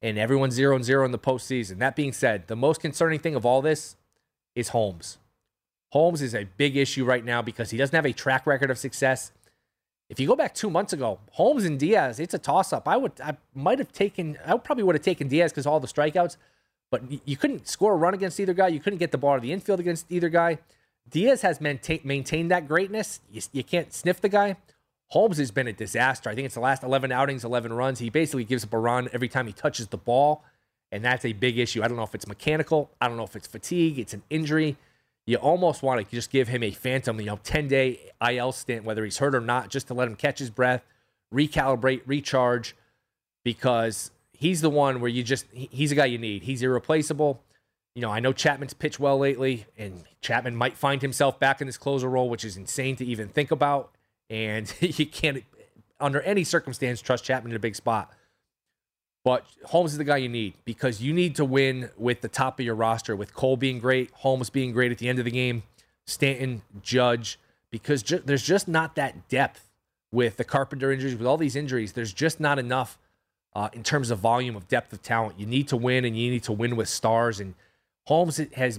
and 0.00 0.16
everyone's 0.16 0.54
zero 0.54 0.76
and 0.76 0.84
zero 0.84 1.04
in 1.04 1.10
the 1.10 1.18
postseason. 1.18 1.78
That 1.78 1.96
being 1.96 2.12
said, 2.12 2.46
the 2.46 2.56
most 2.56 2.80
concerning 2.80 3.18
thing 3.18 3.34
of 3.34 3.44
all 3.44 3.62
this 3.62 3.96
is 4.54 4.68
Holmes. 4.68 5.18
Holmes 5.90 6.22
is 6.22 6.34
a 6.34 6.44
big 6.56 6.76
issue 6.76 7.04
right 7.04 7.24
now 7.24 7.42
because 7.42 7.70
he 7.70 7.78
doesn't 7.78 7.94
have 7.94 8.06
a 8.06 8.12
track 8.12 8.46
record 8.46 8.70
of 8.70 8.78
success. 8.78 9.32
If 10.08 10.20
you 10.20 10.26
go 10.26 10.36
back 10.36 10.54
two 10.54 10.70
months 10.70 10.92
ago, 10.92 11.18
Holmes 11.32 11.64
and 11.64 11.78
Diaz, 11.78 12.20
it's 12.20 12.34
a 12.34 12.38
toss 12.38 12.72
up. 12.72 12.86
I 12.86 12.96
would, 12.96 13.12
I 13.22 13.36
might 13.54 13.78
have 13.78 13.92
taken, 13.92 14.38
I 14.46 14.56
probably 14.58 14.84
would 14.84 14.94
have 14.94 15.04
taken 15.04 15.28
Diaz 15.28 15.50
because 15.50 15.66
all 15.66 15.80
the 15.80 15.88
strikeouts, 15.88 16.36
but 16.90 17.02
you 17.26 17.36
couldn't 17.36 17.66
score 17.66 17.94
a 17.94 17.96
run 17.96 18.14
against 18.14 18.38
either 18.38 18.52
guy. 18.52 18.68
You 18.68 18.80
couldn't 18.80 18.98
get 18.98 19.12
the 19.12 19.18
ball 19.18 19.34
to 19.34 19.40
the 19.40 19.52
infield 19.52 19.80
against 19.80 20.06
either 20.10 20.28
guy. 20.28 20.58
Diaz 21.08 21.42
has 21.42 21.60
maintain, 21.60 22.00
maintained 22.04 22.50
that 22.50 22.68
greatness. 22.68 23.20
You, 23.30 23.42
you 23.52 23.64
can't 23.64 23.92
sniff 23.92 24.20
the 24.20 24.28
guy. 24.28 24.56
Holmes 25.08 25.38
has 25.38 25.50
been 25.50 25.68
a 25.68 25.72
disaster. 25.72 26.28
I 26.28 26.34
think 26.34 26.46
it's 26.46 26.54
the 26.54 26.60
last 26.60 26.82
11 26.82 27.10
outings, 27.12 27.44
11 27.44 27.72
runs. 27.72 27.98
He 27.98 28.10
basically 28.10 28.44
gives 28.44 28.64
up 28.64 28.72
a 28.72 28.78
run 28.78 29.08
every 29.12 29.28
time 29.28 29.46
he 29.46 29.52
touches 29.52 29.88
the 29.88 29.96
ball, 29.96 30.44
and 30.92 31.04
that's 31.04 31.24
a 31.24 31.32
big 31.32 31.58
issue. 31.58 31.82
I 31.82 31.88
don't 31.88 31.96
know 31.96 32.04
if 32.04 32.14
it's 32.14 32.26
mechanical. 32.26 32.90
I 33.00 33.08
don't 33.08 33.16
know 33.16 33.24
if 33.24 33.36
it's 33.36 33.46
fatigue. 33.46 33.98
It's 33.98 34.14
an 34.14 34.22
injury 34.30 34.76
you 35.26 35.36
almost 35.36 35.82
want 35.82 36.06
to 36.06 36.14
just 36.14 36.30
give 36.30 36.48
him 36.48 36.62
a 36.62 36.70
phantom, 36.70 37.18
you 37.18 37.26
know, 37.26 37.40
10 37.42 37.68
day 37.68 38.10
IL 38.26 38.52
stint, 38.52 38.84
whether 38.84 39.04
he's 39.04 39.18
hurt 39.18 39.34
or 39.34 39.40
not, 39.40 39.70
just 39.70 39.88
to 39.88 39.94
let 39.94 40.08
him 40.08 40.16
catch 40.16 40.38
his 40.38 40.50
breath, 40.50 40.84
recalibrate, 41.32 42.02
recharge, 42.06 42.76
because 43.42 44.10
he's 44.32 44.60
the 44.60 44.70
one 44.70 45.00
where 45.00 45.10
you 45.10 45.22
just, 45.22 45.46
he's 45.52 45.92
a 45.92 45.94
guy 45.94 46.06
you 46.06 46.18
need. 46.18 46.42
He's 46.42 46.62
irreplaceable. 46.62 47.42
You 47.94 48.02
know, 48.02 48.10
I 48.10 48.20
know 48.20 48.32
Chapman's 48.32 48.74
pitched 48.74 49.00
well 49.00 49.18
lately, 49.18 49.66
and 49.78 50.04
Chapman 50.20 50.56
might 50.56 50.76
find 50.76 51.00
himself 51.00 51.38
back 51.38 51.60
in 51.60 51.66
this 51.66 51.78
closer 51.78 52.08
role, 52.08 52.28
which 52.28 52.44
is 52.44 52.56
insane 52.56 52.96
to 52.96 53.04
even 53.04 53.28
think 53.28 53.50
about. 53.50 53.92
And 54.28 54.72
you 54.80 55.06
can't, 55.06 55.44
under 56.00 56.20
any 56.22 56.44
circumstance, 56.44 57.00
trust 57.00 57.24
Chapman 57.24 57.52
in 57.52 57.56
a 57.56 57.60
big 57.60 57.76
spot. 57.76 58.12
But 59.24 59.46
Holmes 59.64 59.92
is 59.92 59.98
the 59.98 60.04
guy 60.04 60.18
you 60.18 60.28
need 60.28 60.54
because 60.66 61.00
you 61.00 61.14
need 61.14 61.34
to 61.36 61.46
win 61.46 61.88
with 61.96 62.20
the 62.20 62.28
top 62.28 62.60
of 62.60 62.66
your 62.66 62.74
roster, 62.74 63.16
with 63.16 63.34
Cole 63.34 63.56
being 63.56 63.78
great, 63.78 64.10
Holmes 64.12 64.50
being 64.50 64.70
great 64.70 64.92
at 64.92 64.98
the 64.98 65.08
end 65.08 65.18
of 65.18 65.24
the 65.24 65.30
game, 65.30 65.62
Stanton, 66.06 66.60
Judge, 66.82 67.38
because 67.70 68.02
ju- 68.02 68.22
there's 68.22 68.42
just 68.42 68.68
not 68.68 68.94
that 68.96 69.26
depth 69.30 69.70
with 70.12 70.36
the 70.36 70.44
Carpenter 70.44 70.92
injuries, 70.92 71.16
with 71.16 71.26
all 71.26 71.38
these 71.38 71.56
injuries. 71.56 71.94
There's 71.94 72.12
just 72.12 72.38
not 72.38 72.58
enough 72.58 72.98
uh, 73.54 73.70
in 73.72 73.82
terms 73.82 74.10
of 74.10 74.18
volume 74.18 74.56
of 74.56 74.68
depth 74.68 74.92
of 74.92 75.00
talent. 75.00 75.40
You 75.40 75.46
need 75.46 75.68
to 75.68 75.76
win, 75.76 76.04
and 76.04 76.16
you 76.16 76.30
need 76.30 76.42
to 76.42 76.52
win 76.52 76.76
with 76.76 76.90
stars. 76.90 77.40
And 77.40 77.54
Holmes 78.04 78.38
has 78.56 78.78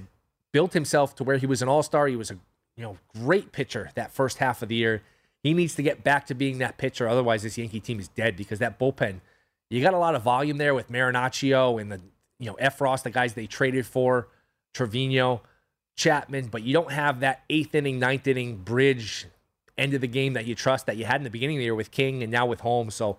built 0.51 0.73
himself 0.73 1.15
to 1.15 1.23
where 1.23 1.37
he 1.37 1.47
was 1.47 1.63
an 1.63 1.67
all 1.67 1.81
star. 1.81 2.05
He 2.05 2.15
was 2.15 2.29
a 2.29 2.37
you 2.77 2.83
know 2.83 2.99
great 3.15 3.51
pitcher 3.51 3.89
that 3.95 4.11
first 4.11 4.37
half 4.37 4.61
of 4.61 4.69
the 4.69 4.75
year. 4.75 5.01
He 5.41 5.55
needs 5.55 5.73
to 5.75 5.81
get 5.81 6.03
back 6.03 6.27
to 6.27 6.35
being 6.35 6.59
that 6.59 6.77
pitcher. 6.77 7.07
Otherwise, 7.07 7.41
this 7.41 7.57
Yankee 7.57 7.79
team 7.79 7.99
is 7.99 8.09
dead 8.09 8.37
because 8.37 8.59
that 8.59 8.77
bullpen– 8.77 9.21
you 9.69 9.81
got 9.81 9.93
a 9.93 9.99
lot 9.99 10.15
of 10.15 10.23
volume 10.23 10.57
there 10.57 10.73
with 10.73 10.91
Marinaccio 10.91 11.79
and 11.79 11.91
the 11.91 12.01
you 12.39 12.47
know 12.47 12.57
Effross, 12.61 13.03
the 13.03 13.09
guys 13.09 13.33
they 13.33 13.47
traded 13.47 13.85
for, 13.85 14.27
Trivino, 14.73 15.41
Chapman, 15.95 16.47
but 16.47 16.63
you 16.63 16.73
don't 16.73 16.91
have 16.91 17.21
that 17.21 17.43
eighth 17.49 17.73
inning, 17.73 17.99
ninth 17.99 18.27
inning 18.27 18.57
bridge 18.57 19.27
end 19.77 19.93
of 19.93 20.01
the 20.01 20.07
game 20.07 20.33
that 20.33 20.45
you 20.45 20.55
trust 20.55 20.85
that 20.85 20.97
you 20.97 21.05
had 21.05 21.17
in 21.17 21.23
the 21.23 21.29
beginning 21.29 21.57
of 21.57 21.59
the 21.59 21.65
year 21.65 21.75
with 21.75 21.91
King 21.91 22.23
and 22.23 22.31
now 22.31 22.45
with 22.45 22.61
Holmes. 22.61 22.95
So 22.95 23.17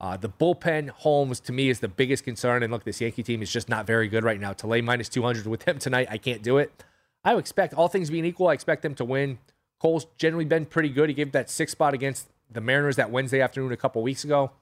uh, 0.00 0.16
the 0.16 0.28
bullpen, 0.28 0.90
Holmes, 0.90 1.38
to 1.40 1.52
me 1.52 1.68
is 1.68 1.80
the 1.80 1.88
biggest 1.88 2.24
concern. 2.24 2.62
And 2.62 2.72
look, 2.72 2.84
this 2.84 3.00
Yankee 3.00 3.22
team 3.22 3.42
is 3.42 3.52
just 3.52 3.68
not 3.68 3.86
very 3.86 4.08
good 4.08 4.24
right 4.24 4.40
now. 4.40 4.52
To 4.54 4.66
lay 4.66 4.80
minus 4.80 5.08
200 5.08 5.46
with 5.46 5.64
them 5.64 5.78
tonight, 5.78 6.08
I 6.10 6.18
can't 6.18 6.42
do 6.42 6.58
it. 6.58 6.84
I 7.24 7.34
expect 7.36 7.74
all 7.74 7.88
things 7.88 8.10
being 8.10 8.24
equal, 8.24 8.48
I 8.48 8.52
expect 8.52 8.82
them 8.82 8.94
to 8.96 9.04
win. 9.04 9.38
Cole's 9.80 10.06
generally 10.16 10.44
been 10.44 10.66
pretty 10.66 10.88
good. 10.88 11.08
He 11.08 11.14
gave 11.14 11.32
that 11.32 11.50
six 11.50 11.72
spot 11.72 11.94
against 11.94 12.28
the 12.50 12.60
Mariners 12.60 12.96
that 12.96 13.10
Wednesday 13.10 13.40
afternoon 13.40 13.72
a 13.72 13.76
couple 13.76 14.02
weeks 14.02 14.24
ago. 14.24 14.52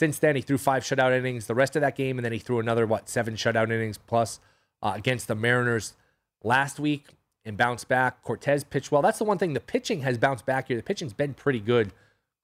Since 0.00 0.18
then, 0.18 0.34
he 0.34 0.40
threw 0.40 0.56
five 0.56 0.82
shutout 0.82 1.12
innings 1.12 1.46
the 1.46 1.54
rest 1.54 1.76
of 1.76 1.82
that 1.82 1.94
game, 1.94 2.16
and 2.16 2.24
then 2.24 2.32
he 2.32 2.38
threw 2.38 2.58
another, 2.58 2.86
what, 2.86 3.06
seven 3.10 3.34
shutout 3.34 3.64
innings 3.64 3.98
plus 3.98 4.40
uh, 4.82 4.92
against 4.94 5.28
the 5.28 5.34
Mariners 5.34 5.92
last 6.42 6.80
week 6.80 7.08
and 7.44 7.58
bounced 7.58 7.86
back. 7.86 8.22
Cortes 8.22 8.64
pitched 8.64 8.90
well. 8.90 9.02
That's 9.02 9.18
the 9.18 9.24
one 9.24 9.36
thing. 9.36 9.52
The 9.52 9.60
pitching 9.60 10.00
has 10.00 10.16
bounced 10.16 10.46
back 10.46 10.68
here. 10.68 10.78
The 10.78 10.82
pitching's 10.82 11.12
been 11.12 11.34
pretty 11.34 11.60
good. 11.60 11.92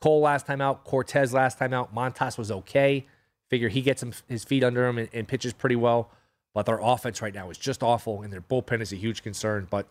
Cole 0.02 0.20
last 0.20 0.44
time 0.44 0.60
out, 0.60 0.84
Cortes 0.84 1.32
last 1.32 1.58
time 1.58 1.72
out. 1.72 1.94
Montas 1.94 2.36
was 2.36 2.50
okay. 2.50 3.06
Figure 3.48 3.70
he 3.70 3.80
gets 3.80 4.04
his 4.28 4.44
feet 4.44 4.62
under 4.62 4.86
him 4.86 4.98
and, 4.98 5.08
and 5.14 5.26
pitches 5.26 5.54
pretty 5.54 5.76
well. 5.76 6.10
But 6.52 6.66
their 6.66 6.78
offense 6.78 7.22
right 7.22 7.32
now 7.32 7.48
is 7.48 7.56
just 7.56 7.82
awful, 7.82 8.20
and 8.20 8.30
their 8.30 8.42
bullpen 8.42 8.82
is 8.82 8.92
a 8.92 8.96
huge 8.96 9.22
concern. 9.22 9.66
But 9.70 9.88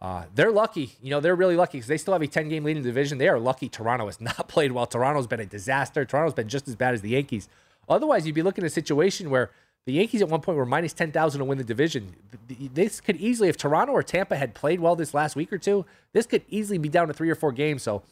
uh, 0.00 0.24
they're 0.34 0.52
lucky. 0.52 0.96
You 1.00 1.10
know, 1.10 1.20
they're 1.20 1.36
really 1.36 1.56
lucky 1.56 1.78
because 1.78 1.88
they 1.88 1.96
still 1.96 2.12
have 2.12 2.22
a 2.22 2.26
10 2.26 2.48
game 2.48 2.64
lead 2.64 2.76
in 2.76 2.82
the 2.82 2.88
division. 2.88 3.18
They 3.18 3.28
are 3.28 3.38
lucky 3.38 3.68
Toronto 3.68 4.06
has 4.06 4.20
not 4.20 4.48
played 4.48 4.72
well. 4.72 4.86
Toronto's 4.86 5.26
been 5.26 5.40
a 5.40 5.46
disaster. 5.46 6.04
Toronto's 6.04 6.34
been 6.34 6.48
just 6.48 6.68
as 6.68 6.76
bad 6.76 6.94
as 6.94 7.00
the 7.00 7.10
Yankees. 7.10 7.48
Otherwise, 7.88 8.26
you'd 8.26 8.34
be 8.34 8.42
looking 8.42 8.64
at 8.64 8.68
a 8.68 8.74
situation 8.74 9.30
where 9.30 9.50
the 9.86 9.92
Yankees 9.92 10.20
at 10.20 10.28
one 10.28 10.40
point 10.40 10.58
were 10.58 10.66
minus 10.66 10.92
10,000 10.92 11.38
to 11.38 11.44
win 11.44 11.58
the 11.58 11.64
division. 11.64 12.14
This 12.48 13.00
could 13.00 13.16
easily, 13.16 13.48
if 13.48 13.56
Toronto 13.56 13.92
or 13.92 14.02
Tampa 14.02 14.36
had 14.36 14.52
played 14.52 14.80
well 14.80 14.96
this 14.96 15.14
last 15.14 15.36
week 15.36 15.52
or 15.52 15.58
two, 15.58 15.86
this 16.12 16.26
could 16.26 16.42
easily 16.48 16.76
be 16.76 16.88
down 16.88 17.06
to 17.06 17.14
three 17.14 17.30
or 17.30 17.36
four 17.36 17.52
games. 17.52 17.84
So 17.84 18.02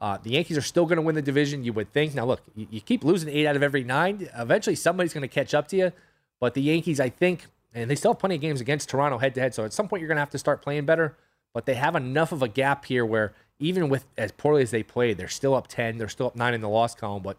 uh, 0.00 0.18
the 0.20 0.30
Yankees 0.30 0.58
are 0.58 0.62
still 0.62 0.84
going 0.84 0.96
to 0.96 1.02
win 1.02 1.14
the 1.14 1.22
division, 1.22 1.62
you 1.62 1.72
would 1.74 1.92
think. 1.92 2.14
Now, 2.14 2.26
look, 2.26 2.42
you, 2.56 2.66
you 2.70 2.80
keep 2.80 3.04
losing 3.04 3.28
eight 3.28 3.46
out 3.46 3.54
of 3.54 3.62
every 3.62 3.84
nine. 3.84 4.28
Eventually, 4.36 4.74
somebody's 4.74 5.14
going 5.14 5.22
to 5.22 5.28
catch 5.28 5.54
up 5.54 5.68
to 5.68 5.76
you. 5.76 5.92
But 6.40 6.54
the 6.54 6.62
Yankees, 6.62 6.98
I 6.98 7.08
think, 7.08 7.46
and 7.74 7.90
they 7.90 7.94
still 7.94 8.12
have 8.12 8.18
plenty 8.18 8.34
of 8.36 8.40
games 8.40 8.60
against 8.60 8.88
Toronto 8.88 9.18
head 9.18 9.34
to 9.34 9.40
head. 9.40 9.54
So 9.54 9.64
at 9.64 9.72
some 9.72 9.88
point, 9.88 10.00
you're 10.00 10.08
going 10.08 10.16
to 10.16 10.22
have 10.22 10.30
to 10.30 10.38
start 10.38 10.62
playing 10.62 10.84
better 10.84 11.16
but 11.52 11.66
they 11.66 11.74
have 11.74 11.94
enough 11.94 12.32
of 12.32 12.42
a 12.42 12.48
gap 12.48 12.84
here 12.84 13.04
where 13.04 13.32
even 13.58 13.88
with 13.88 14.06
as 14.16 14.32
poorly 14.32 14.62
as 14.62 14.70
they 14.70 14.82
played, 14.82 15.18
they're 15.18 15.28
still 15.28 15.54
up 15.54 15.68
10, 15.68 15.98
they're 15.98 16.08
still 16.08 16.26
up 16.26 16.36
9 16.36 16.54
in 16.54 16.60
the 16.60 16.68
loss 16.68 16.94
column, 16.94 17.22
but 17.22 17.36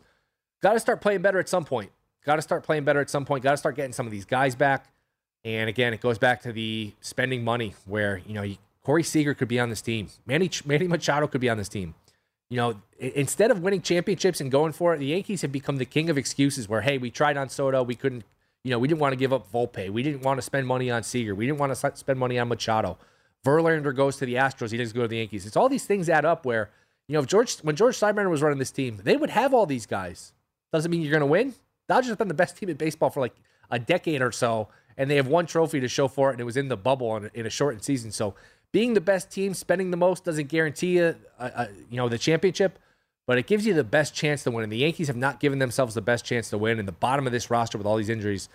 got 0.61 0.73
to 0.73 0.79
start 0.79 1.01
playing 1.01 1.21
better 1.21 1.39
at 1.39 1.49
some 1.49 1.65
point. 1.65 1.91
Got 2.25 2.37
to 2.37 2.41
start 2.41 2.63
playing 2.63 2.85
better 2.85 3.01
at 3.01 3.09
some 3.09 3.25
point. 3.25 3.43
Got 3.43 3.51
to 3.51 3.57
start 3.57 3.75
getting 3.75 3.91
some 3.91 4.05
of 4.05 4.11
these 4.11 4.25
guys 4.25 4.55
back. 4.55 4.87
And 5.43 5.67
again, 5.67 5.93
it 5.93 5.99
goes 5.99 6.17
back 6.17 6.41
to 6.43 6.53
the 6.53 6.93
spending 7.01 7.43
money 7.43 7.75
where, 7.85 8.21
you 8.25 8.33
know, 8.33 8.49
Corey 8.81 9.03
Seager 9.03 9.33
could 9.33 9.49
be 9.49 9.59
on 9.59 9.69
this 9.69 9.81
team. 9.81 10.07
Manny, 10.25 10.49
Manny 10.63 10.87
Machado 10.87 11.27
could 11.27 11.41
be 11.41 11.49
on 11.49 11.57
this 11.57 11.67
team. 11.67 11.95
You 12.49 12.57
know, 12.57 12.81
instead 12.99 13.51
of 13.51 13.59
winning 13.59 13.81
championships 13.81 14.39
and 14.39 14.51
going 14.51 14.71
for 14.71 14.93
it, 14.93 14.99
the 14.99 15.07
Yankees 15.07 15.41
have 15.41 15.51
become 15.51 15.77
the 15.77 15.85
king 15.85 16.09
of 16.09 16.17
excuses 16.17 16.69
where, 16.69 16.81
hey, 16.81 16.97
we 16.97 17.09
tried 17.09 17.35
on 17.35 17.49
Soto. 17.49 17.83
We 17.83 17.95
couldn't, 17.95 18.23
you 18.63 18.71
know, 18.71 18.79
we 18.79 18.87
didn't 18.87 19.01
want 19.01 19.11
to 19.11 19.17
give 19.17 19.33
up 19.33 19.51
Volpe. 19.51 19.89
We 19.89 20.03
didn't 20.03 20.21
want 20.21 20.37
to 20.37 20.41
spend 20.41 20.65
money 20.65 20.89
on 20.89 21.03
Seager. 21.03 21.35
We 21.35 21.45
didn't 21.45 21.59
want 21.59 21.75
to 21.75 21.95
spend 21.95 22.17
money 22.17 22.39
on 22.39 22.47
Machado. 22.47 22.97
Verlander 23.45 23.93
goes 23.93 24.17
to 24.17 24.25
the 24.25 24.35
Astros. 24.35 24.71
He 24.71 24.77
doesn't 24.77 24.95
go 24.95 25.01
to 25.01 25.07
the 25.07 25.17
Yankees. 25.17 25.45
It's 25.45 25.57
all 25.57 25.67
these 25.67 25.85
things 25.85 26.07
add 26.07 26.23
up 26.23 26.45
where, 26.45 26.69
you 27.07 27.13
know, 27.13 27.19
if 27.19 27.27
George 27.27 27.57
when 27.57 27.75
George 27.75 27.99
Steinbrenner 27.99 28.29
was 28.29 28.41
running 28.41 28.59
this 28.59 28.71
team, 28.71 29.01
they 29.03 29.17
would 29.17 29.29
have 29.29 29.53
all 29.53 29.65
these 29.65 29.85
guys. 29.85 30.31
Doesn't 30.71 30.89
mean 30.89 31.01
you're 31.01 31.11
going 31.11 31.19
to 31.19 31.25
win. 31.25 31.53
Dodgers 31.89 32.09
have 32.09 32.17
been 32.17 32.29
the 32.29 32.33
best 32.33 32.55
team 32.55 32.69
in 32.69 32.77
baseball 32.77 33.09
for 33.09 33.19
like 33.19 33.35
a 33.69 33.77
decade 33.77 34.21
or 34.21 34.31
so, 34.31 34.69
and 34.97 35.11
they 35.11 35.17
have 35.17 35.27
one 35.27 35.45
trophy 35.45 35.81
to 35.81 35.89
show 35.89 36.07
for 36.07 36.29
it, 36.29 36.33
and 36.33 36.41
it 36.41 36.45
was 36.45 36.55
in 36.55 36.69
the 36.69 36.77
bubble 36.77 37.17
in 37.17 37.25
a, 37.25 37.29
in 37.33 37.45
a 37.45 37.49
shortened 37.49 37.83
season. 37.83 38.11
So 38.11 38.35
being 38.71 38.93
the 38.93 39.01
best 39.01 39.29
team, 39.29 39.53
spending 39.53 39.91
the 39.91 39.97
most, 39.97 40.23
doesn't 40.23 40.47
guarantee 40.47 40.97
you, 40.97 41.15
uh, 41.37 41.49
uh, 41.53 41.67
you 41.89 41.97
know, 41.97 42.07
the 42.07 42.17
championship, 42.17 42.79
but 43.25 43.37
it 43.37 43.47
gives 43.47 43.65
you 43.65 43.73
the 43.73 43.83
best 43.83 44.13
chance 44.13 44.43
to 44.43 44.51
win. 44.51 44.63
And 44.63 44.71
the 44.71 44.77
Yankees 44.77 45.07
have 45.07 45.15
not 45.15 45.39
given 45.39 45.59
themselves 45.59 45.95
the 45.95 46.01
best 46.01 46.25
chance 46.25 46.49
to 46.49 46.57
win. 46.57 46.79
And 46.79 46.87
the 46.87 46.93
bottom 46.93 47.25
of 47.25 47.31
this 47.31 47.49
roster 47.49 47.77
with 47.77 47.87
all 47.87 47.97
these 47.97 48.09
injuries 48.09 48.49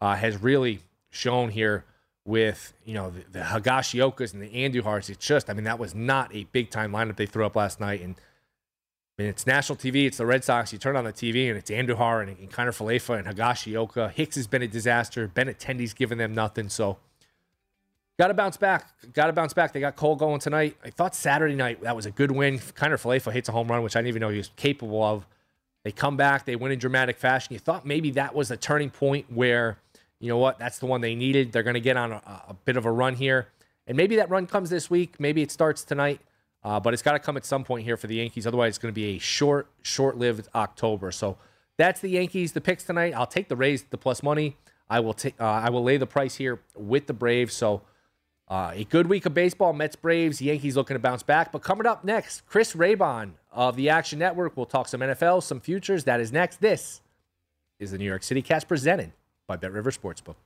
uh, 0.00 0.14
has 0.14 0.42
really 0.42 0.80
shown 1.10 1.50
here 1.50 1.84
with 2.26 2.72
you 2.84 2.94
know 2.94 3.10
the, 3.10 3.24
the 3.32 3.44
Higashiokas 3.44 4.32
and 4.32 4.42
the 4.42 4.48
Andujars. 4.48 5.10
It's 5.10 5.24
just, 5.24 5.48
I 5.48 5.54
mean, 5.54 5.64
that 5.64 5.78
was 5.78 5.94
not 5.94 6.34
a 6.34 6.44
big 6.52 6.70
time 6.70 6.92
lineup 6.92 7.16
they 7.16 7.26
threw 7.26 7.46
up 7.46 7.56
last 7.56 7.80
night. 7.80 8.00
And 8.00 8.16
I 9.18 9.22
mean, 9.22 9.30
it's 9.30 9.46
national 9.46 9.76
TV. 9.76 10.06
It's 10.06 10.16
the 10.16 10.26
Red 10.26 10.42
Sox. 10.44 10.72
You 10.72 10.78
turn 10.78 10.96
on 10.96 11.04
the 11.04 11.12
TV 11.12 11.48
and 11.48 11.56
it's 11.56 11.70
Andujar 11.70 12.22
and, 12.22 12.36
and 12.36 12.50
Kiner 12.50 12.76
Falefa 12.76 13.18
and 13.18 13.28
Higashioka. 13.28 14.10
Hicks 14.12 14.36
has 14.36 14.46
been 14.46 14.62
a 14.62 14.68
disaster. 14.68 15.28
Benintendi's 15.28 15.94
given 15.94 16.18
them 16.18 16.34
nothing. 16.34 16.68
So 16.68 16.98
got 18.18 18.28
to 18.28 18.34
bounce 18.34 18.56
back. 18.56 18.88
Got 19.12 19.26
to 19.26 19.32
bounce 19.32 19.52
back. 19.52 19.72
They 19.72 19.80
got 19.80 19.96
Cole 19.96 20.16
going 20.16 20.40
tonight. 20.40 20.76
I 20.84 20.90
thought 20.90 21.14
Saturday 21.14 21.54
night 21.54 21.82
that 21.82 21.96
was 21.96 22.06
a 22.06 22.10
good 22.10 22.30
win. 22.30 22.58
Kiner 22.58 23.00
Falefa 23.00 23.32
hits 23.32 23.48
a 23.48 23.52
home 23.52 23.68
run, 23.68 23.82
which 23.82 23.96
I 23.96 24.00
didn't 24.00 24.08
even 24.08 24.20
know 24.20 24.28
he 24.30 24.38
was 24.38 24.50
capable 24.56 25.02
of. 25.02 25.26
They 25.84 25.92
come 25.92 26.16
back. 26.16 26.46
They 26.46 26.56
win 26.56 26.72
in 26.72 26.78
dramatic 26.78 27.18
fashion. 27.18 27.52
You 27.52 27.58
thought 27.58 27.84
maybe 27.84 28.10
that 28.12 28.34
was 28.34 28.50
a 28.50 28.56
turning 28.56 28.90
point 28.90 29.30
where 29.30 29.78
you 30.24 30.28
know 30.30 30.38
what? 30.38 30.58
That's 30.58 30.78
the 30.78 30.86
one 30.86 31.02
they 31.02 31.14
needed. 31.14 31.52
They're 31.52 31.62
going 31.62 31.74
to 31.74 31.80
get 31.80 31.98
on 31.98 32.12
a, 32.12 32.42
a, 32.48 32.56
bit 32.64 32.78
of 32.78 32.86
a 32.86 32.90
run 32.90 33.14
here. 33.14 33.48
And 33.86 33.94
maybe 33.94 34.16
that 34.16 34.30
run 34.30 34.46
comes 34.46 34.70
this 34.70 34.88
week. 34.88 35.20
Maybe 35.20 35.42
it 35.42 35.50
starts 35.50 35.84
tonight. 35.84 36.20
Uh, 36.62 36.80
but 36.80 36.94
it's 36.94 37.02
got 37.02 37.12
to 37.12 37.18
come 37.18 37.36
at 37.36 37.44
some 37.44 37.62
point 37.62 37.84
here 37.84 37.98
for 37.98 38.06
the 38.06 38.14
Yankees. 38.14 38.46
Otherwise, 38.46 38.70
it's 38.70 38.78
going 38.78 38.92
to 38.92 38.98
be 38.98 39.16
a 39.16 39.18
short, 39.18 39.68
short 39.82 40.16
lived 40.16 40.48
October. 40.54 41.12
So 41.12 41.36
that's 41.76 42.00
the 42.00 42.08
Yankees. 42.08 42.52
The 42.52 42.62
picks 42.62 42.84
tonight. 42.84 43.12
I'll 43.14 43.26
take 43.26 43.48
the 43.48 43.56
Rays, 43.56 43.82
the 43.82 43.98
plus 43.98 44.22
money. 44.22 44.56
I 44.88 45.00
will 45.00 45.12
take. 45.12 45.38
Uh, 45.38 45.44
I 45.44 45.68
will 45.68 45.82
lay 45.82 45.98
the 45.98 46.06
price 46.06 46.36
here 46.36 46.60
with 46.74 47.06
the 47.06 47.12
Braves. 47.12 47.52
So 47.52 47.82
uh, 48.48 48.72
a 48.74 48.84
good 48.84 49.06
week 49.06 49.26
of 49.26 49.34
baseball. 49.34 49.72
Mets, 49.72 49.96
Braves, 49.96 50.40
Yankees 50.40 50.76
looking 50.76 50.94
to 50.94 50.98
bounce 50.98 51.22
back. 51.22 51.52
But 51.52 51.62
coming 51.62 51.86
up 51.86 52.04
next, 52.04 52.46
Chris 52.46 52.74
Raybon 52.74 53.32
of 53.50 53.76
the 53.76 53.88
Action 53.88 54.18
Network. 54.18 54.56
We'll 54.56 54.66
talk 54.66 54.88
some 54.88 55.00
NFL, 55.00 55.42
some 55.42 55.60
futures. 55.60 56.04
That 56.04 56.20
is 56.20 56.32
next. 56.32 56.60
This 56.60 57.00
is 57.78 57.90
the 57.90 57.98
New 57.98 58.04
York 58.04 58.22
City 58.22 58.42
Cast 58.42 58.68
presented 58.68 59.12
by 59.46 59.56
Bet 59.56 59.72
River 59.72 59.90
Sportsbook. 59.90 60.36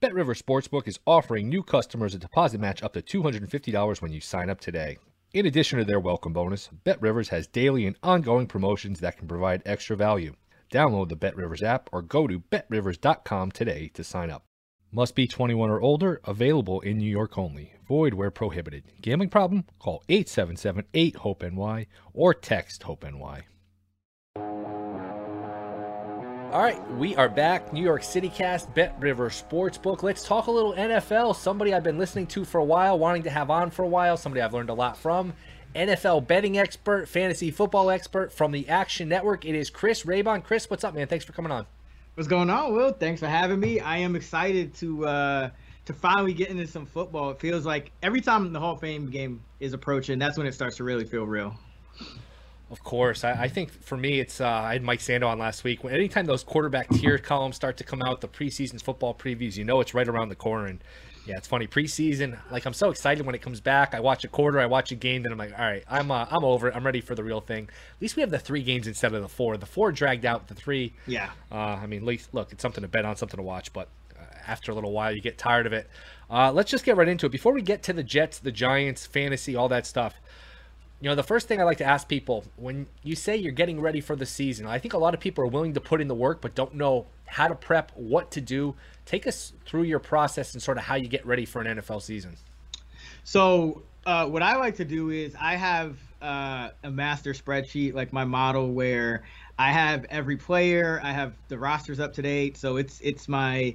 Bet 0.00 0.14
River 0.14 0.34
Sportsbook 0.34 0.86
is 0.86 1.00
offering 1.06 1.48
new 1.48 1.62
customers 1.62 2.14
a 2.14 2.18
deposit 2.18 2.60
match 2.60 2.82
up 2.82 2.92
to 2.92 3.02
$250 3.02 4.00
when 4.00 4.12
you 4.12 4.20
sign 4.20 4.48
up 4.48 4.60
today. 4.60 4.98
In 5.32 5.44
addition 5.44 5.78
to 5.78 5.84
their 5.84 6.00
welcome 6.00 6.32
bonus, 6.32 6.68
Bet 6.84 7.02
Rivers 7.02 7.30
has 7.30 7.46
daily 7.46 7.84
and 7.84 7.96
ongoing 8.02 8.46
promotions 8.46 9.00
that 9.00 9.18
can 9.18 9.28
provide 9.28 9.62
extra 9.66 9.96
value. 9.96 10.34
Download 10.70 11.08
the 11.08 11.16
Bet 11.16 11.36
Rivers 11.36 11.62
app 11.62 11.88
or 11.92 12.02
go 12.02 12.26
to 12.26 12.38
betrivers.com 12.38 13.50
today 13.52 13.90
to 13.94 14.04
sign 14.04 14.30
up. 14.30 14.47
Must 14.90 15.14
be 15.14 15.26
21 15.26 15.68
or 15.68 15.82
older, 15.82 16.18
available 16.24 16.80
in 16.80 16.96
New 16.96 17.10
York 17.10 17.36
only. 17.36 17.74
Void 17.86 18.14
where 18.14 18.30
prohibited. 18.30 18.84
Gambling 19.02 19.28
problem? 19.28 19.64
Call 19.78 20.02
877 20.08 20.84
8 20.94 21.16
HOPE 21.16 21.42
NY 21.52 21.86
or 22.14 22.32
text 22.32 22.84
HOPE 22.84 23.04
NY. 23.04 23.42
All 26.50 26.62
right, 26.62 26.90
we 26.92 27.14
are 27.16 27.28
back. 27.28 27.70
New 27.74 27.82
York 27.82 28.02
City 28.02 28.30
Cast, 28.30 28.72
Bet 28.74 28.98
River 28.98 29.28
Sportsbook. 29.28 30.02
Let's 30.02 30.24
talk 30.24 30.46
a 30.46 30.50
little 30.50 30.72
NFL. 30.72 31.36
Somebody 31.36 31.74
I've 31.74 31.84
been 31.84 31.98
listening 31.98 32.26
to 32.28 32.46
for 32.46 32.56
a 32.58 32.64
while, 32.64 32.98
wanting 32.98 33.24
to 33.24 33.30
have 33.30 33.50
on 33.50 33.70
for 33.70 33.82
a 33.82 33.88
while, 33.88 34.16
somebody 34.16 34.40
I've 34.40 34.54
learned 34.54 34.70
a 34.70 34.74
lot 34.74 34.96
from. 34.96 35.34
NFL 35.74 36.26
betting 36.26 36.56
expert, 36.56 37.06
fantasy 37.06 37.50
football 37.50 37.90
expert 37.90 38.32
from 38.32 38.52
the 38.52 38.66
Action 38.70 39.10
Network. 39.10 39.44
It 39.44 39.54
is 39.54 39.68
Chris 39.68 40.04
Raybon. 40.04 40.42
Chris, 40.42 40.70
what's 40.70 40.84
up, 40.84 40.94
man? 40.94 41.06
Thanks 41.06 41.26
for 41.26 41.34
coming 41.34 41.52
on. 41.52 41.66
What's 42.18 42.26
going 42.26 42.50
on, 42.50 42.74
Will? 42.74 42.90
Thanks 42.90 43.20
for 43.20 43.28
having 43.28 43.60
me. 43.60 43.78
I 43.78 43.98
am 43.98 44.16
excited 44.16 44.74
to 44.78 45.06
uh, 45.06 45.50
to 45.84 45.92
finally 45.92 46.32
get 46.32 46.48
into 46.48 46.66
some 46.66 46.84
football. 46.84 47.30
It 47.30 47.38
feels 47.38 47.64
like 47.64 47.92
every 48.02 48.20
time 48.20 48.52
the 48.52 48.58
Hall 48.58 48.74
of 48.74 48.80
Fame 48.80 49.08
game 49.08 49.40
is 49.60 49.72
approaching, 49.72 50.18
that's 50.18 50.36
when 50.36 50.44
it 50.44 50.52
starts 50.52 50.78
to 50.78 50.84
really 50.84 51.04
feel 51.04 51.28
real. 51.28 51.54
Of 52.72 52.82
course, 52.82 53.22
I, 53.22 53.42
I, 53.42 53.48
think 53.48 53.70
for 53.70 53.96
me, 53.96 54.18
it's 54.18 54.40
uh, 54.40 54.48
I 54.48 54.72
had 54.72 54.82
Mike 54.82 54.98
Sando 54.98 55.28
on 55.28 55.38
last 55.38 55.62
week. 55.62 55.84
When 55.84 55.94
anytime 55.94 56.26
those 56.26 56.42
quarterback 56.42 56.88
tier 56.90 57.18
columns 57.18 57.54
start 57.54 57.76
to 57.76 57.84
come 57.84 58.02
out, 58.02 58.20
the 58.20 58.26
preseason 58.26 58.82
football 58.82 59.14
previews, 59.14 59.56
you 59.56 59.62
know 59.62 59.78
it's 59.78 59.94
right 59.94 60.08
around 60.08 60.28
the 60.28 60.34
corner. 60.34 60.66
And 60.66 60.82
yeah, 61.28 61.36
it's 61.36 61.46
funny 61.46 61.66
preseason. 61.66 62.38
Like 62.50 62.64
I'm 62.64 62.72
so 62.72 62.88
excited 62.88 63.26
when 63.26 63.34
it 63.34 63.42
comes 63.42 63.60
back. 63.60 63.94
I 63.94 64.00
watch 64.00 64.24
a 64.24 64.28
quarter, 64.28 64.58
I 64.58 64.66
watch 64.66 64.92
a 64.92 64.94
game, 64.94 65.22
then 65.22 65.32
I'm 65.32 65.38
like, 65.38 65.52
all 65.52 65.64
right, 65.64 65.84
I'm 65.88 66.10
uh, 66.10 66.26
I'm 66.30 66.42
over 66.42 66.68
it. 66.68 66.74
I'm 66.74 66.84
ready 66.84 67.02
for 67.02 67.14
the 67.14 67.22
real 67.22 67.42
thing. 67.42 67.64
At 67.64 68.02
least 68.02 68.16
we 68.16 68.22
have 68.22 68.30
the 68.30 68.38
three 68.38 68.62
games 68.62 68.86
instead 68.86 69.12
of 69.12 69.20
the 69.20 69.28
four. 69.28 69.58
The 69.58 69.66
four 69.66 69.92
dragged 69.92 70.24
out 70.24 70.48
the 70.48 70.54
three. 70.54 70.94
Yeah. 71.06 71.30
Uh, 71.52 71.54
I 71.54 71.86
mean, 71.86 72.06
least 72.06 72.32
look, 72.32 72.50
it's 72.52 72.62
something 72.62 72.82
to 72.82 72.88
bet 72.88 73.04
on, 73.04 73.14
something 73.16 73.36
to 73.36 73.42
watch, 73.42 73.74
but 73.74 73.88
uh, 74.18 74.22
after 74.46 74.72
a 74.72 74.74
little 74.74 74.92
while, 74.92 75.14
you 75.14 75.20
get 75.20 75.36
tired 75.36 75.66
of 75.66 75.74
it. 75.74 75.90
Uh, 76.30 76.50
let's 76.50 76.70
just 76.70 76.84
get 76.84 76.96
right 76.96 77.08
into 77.08 77.26
it. 77.26 77.32
Before 77.32 77.52
we 77.52 77.60
get 77.60 77.82
to 77.84 77.92
the 77.92 78.02
Jets, 78.02 78.38
the 78.38 78.52
Giants, 78.52 79.04
fantasy, 79.04 79.54
all 79.54 79.68
that 79.68 79.86
stuff. 79.86 80.14
You 81.00 81.08
know, 81.08 81.14
the 81.14 81.22
first 81.22 81.46
thing 81.46 81.60
I 81.60 81.64
like 81.64 81.78
to 81.78 81.84
ask 81.84 82.08
people 82.08 82.44
when 82.56 82.86
you 83.04 83.14
say 83.14 83.36
you're 83.36 83.52
getting 83.52 83.80
ready 83.80 84.00
for 84.00 84.16
the 84.16 84.26
season, 84.26 84.66
I 84.66 84.78
think 84.78 84.94
a 84.94 84.98
lot 84.98 85.14
of 85.14 85.20
people 85.20 85.44
are 85.44 85.48
willing 85.48 85.74
to 85.74 85.80
put 85.80 86.00
in 86.00 86.08
the 86.08 86.14
work 86.14 86.40
but 86.40 86.56
don't 86.56 86.74
know 86.74 87.06
how 87.26 87.46
to 87.46 87.54
prep, 87.54 87.92
what 87.94 88.30
to 88.32 88.40
do. 88.40 88.74
Take 89.08 89.26
us 89.26 89.54
through 89.64 89.84
your 89.84 90.00
process 90.00 90.52
and 90.52 90.62
sort 90.62 90.76
of 90.76 90.84
how 90.84 90.96
you 90.96 91.08
get 91.08 91.24
ready 91.24 91.46
for 91.46 91.62
an 91.62 91.78
NFL 91.78 92.02
season. 92.02 92.36
So, 93.24 93.82
uh, 94.04 94.26
what 94.26 94.42
I 94.42 94.56
like 94.56 94.76
to 94.76 94.84
do 94.84 95.08
is 95.08 95.34
I 95.40 95.54
have 95.56 95.96
uh, 96.20 96.68
a 96.82 96.90
master 96.90 97.32
spreadsheet, 97.32 97.94
like 97.94 98.12
my 98.12 98.26
model, 98.26 98.70
where 98.72 99.22
I 99.58 99.72
have 99.72 100.04
every 100.10 100.36
player, 100.36 101.00
I 101.02 101.12
have 101.12 101.32
the 101.48 101.58
rosters 101.58 102.00
up 102.00 102.12
to 102.14 102.22
date. 102.22 102.58
So 102.58 102.76
it's 102.76 103.00
it's 103.00 103.28
my 103.28 103.74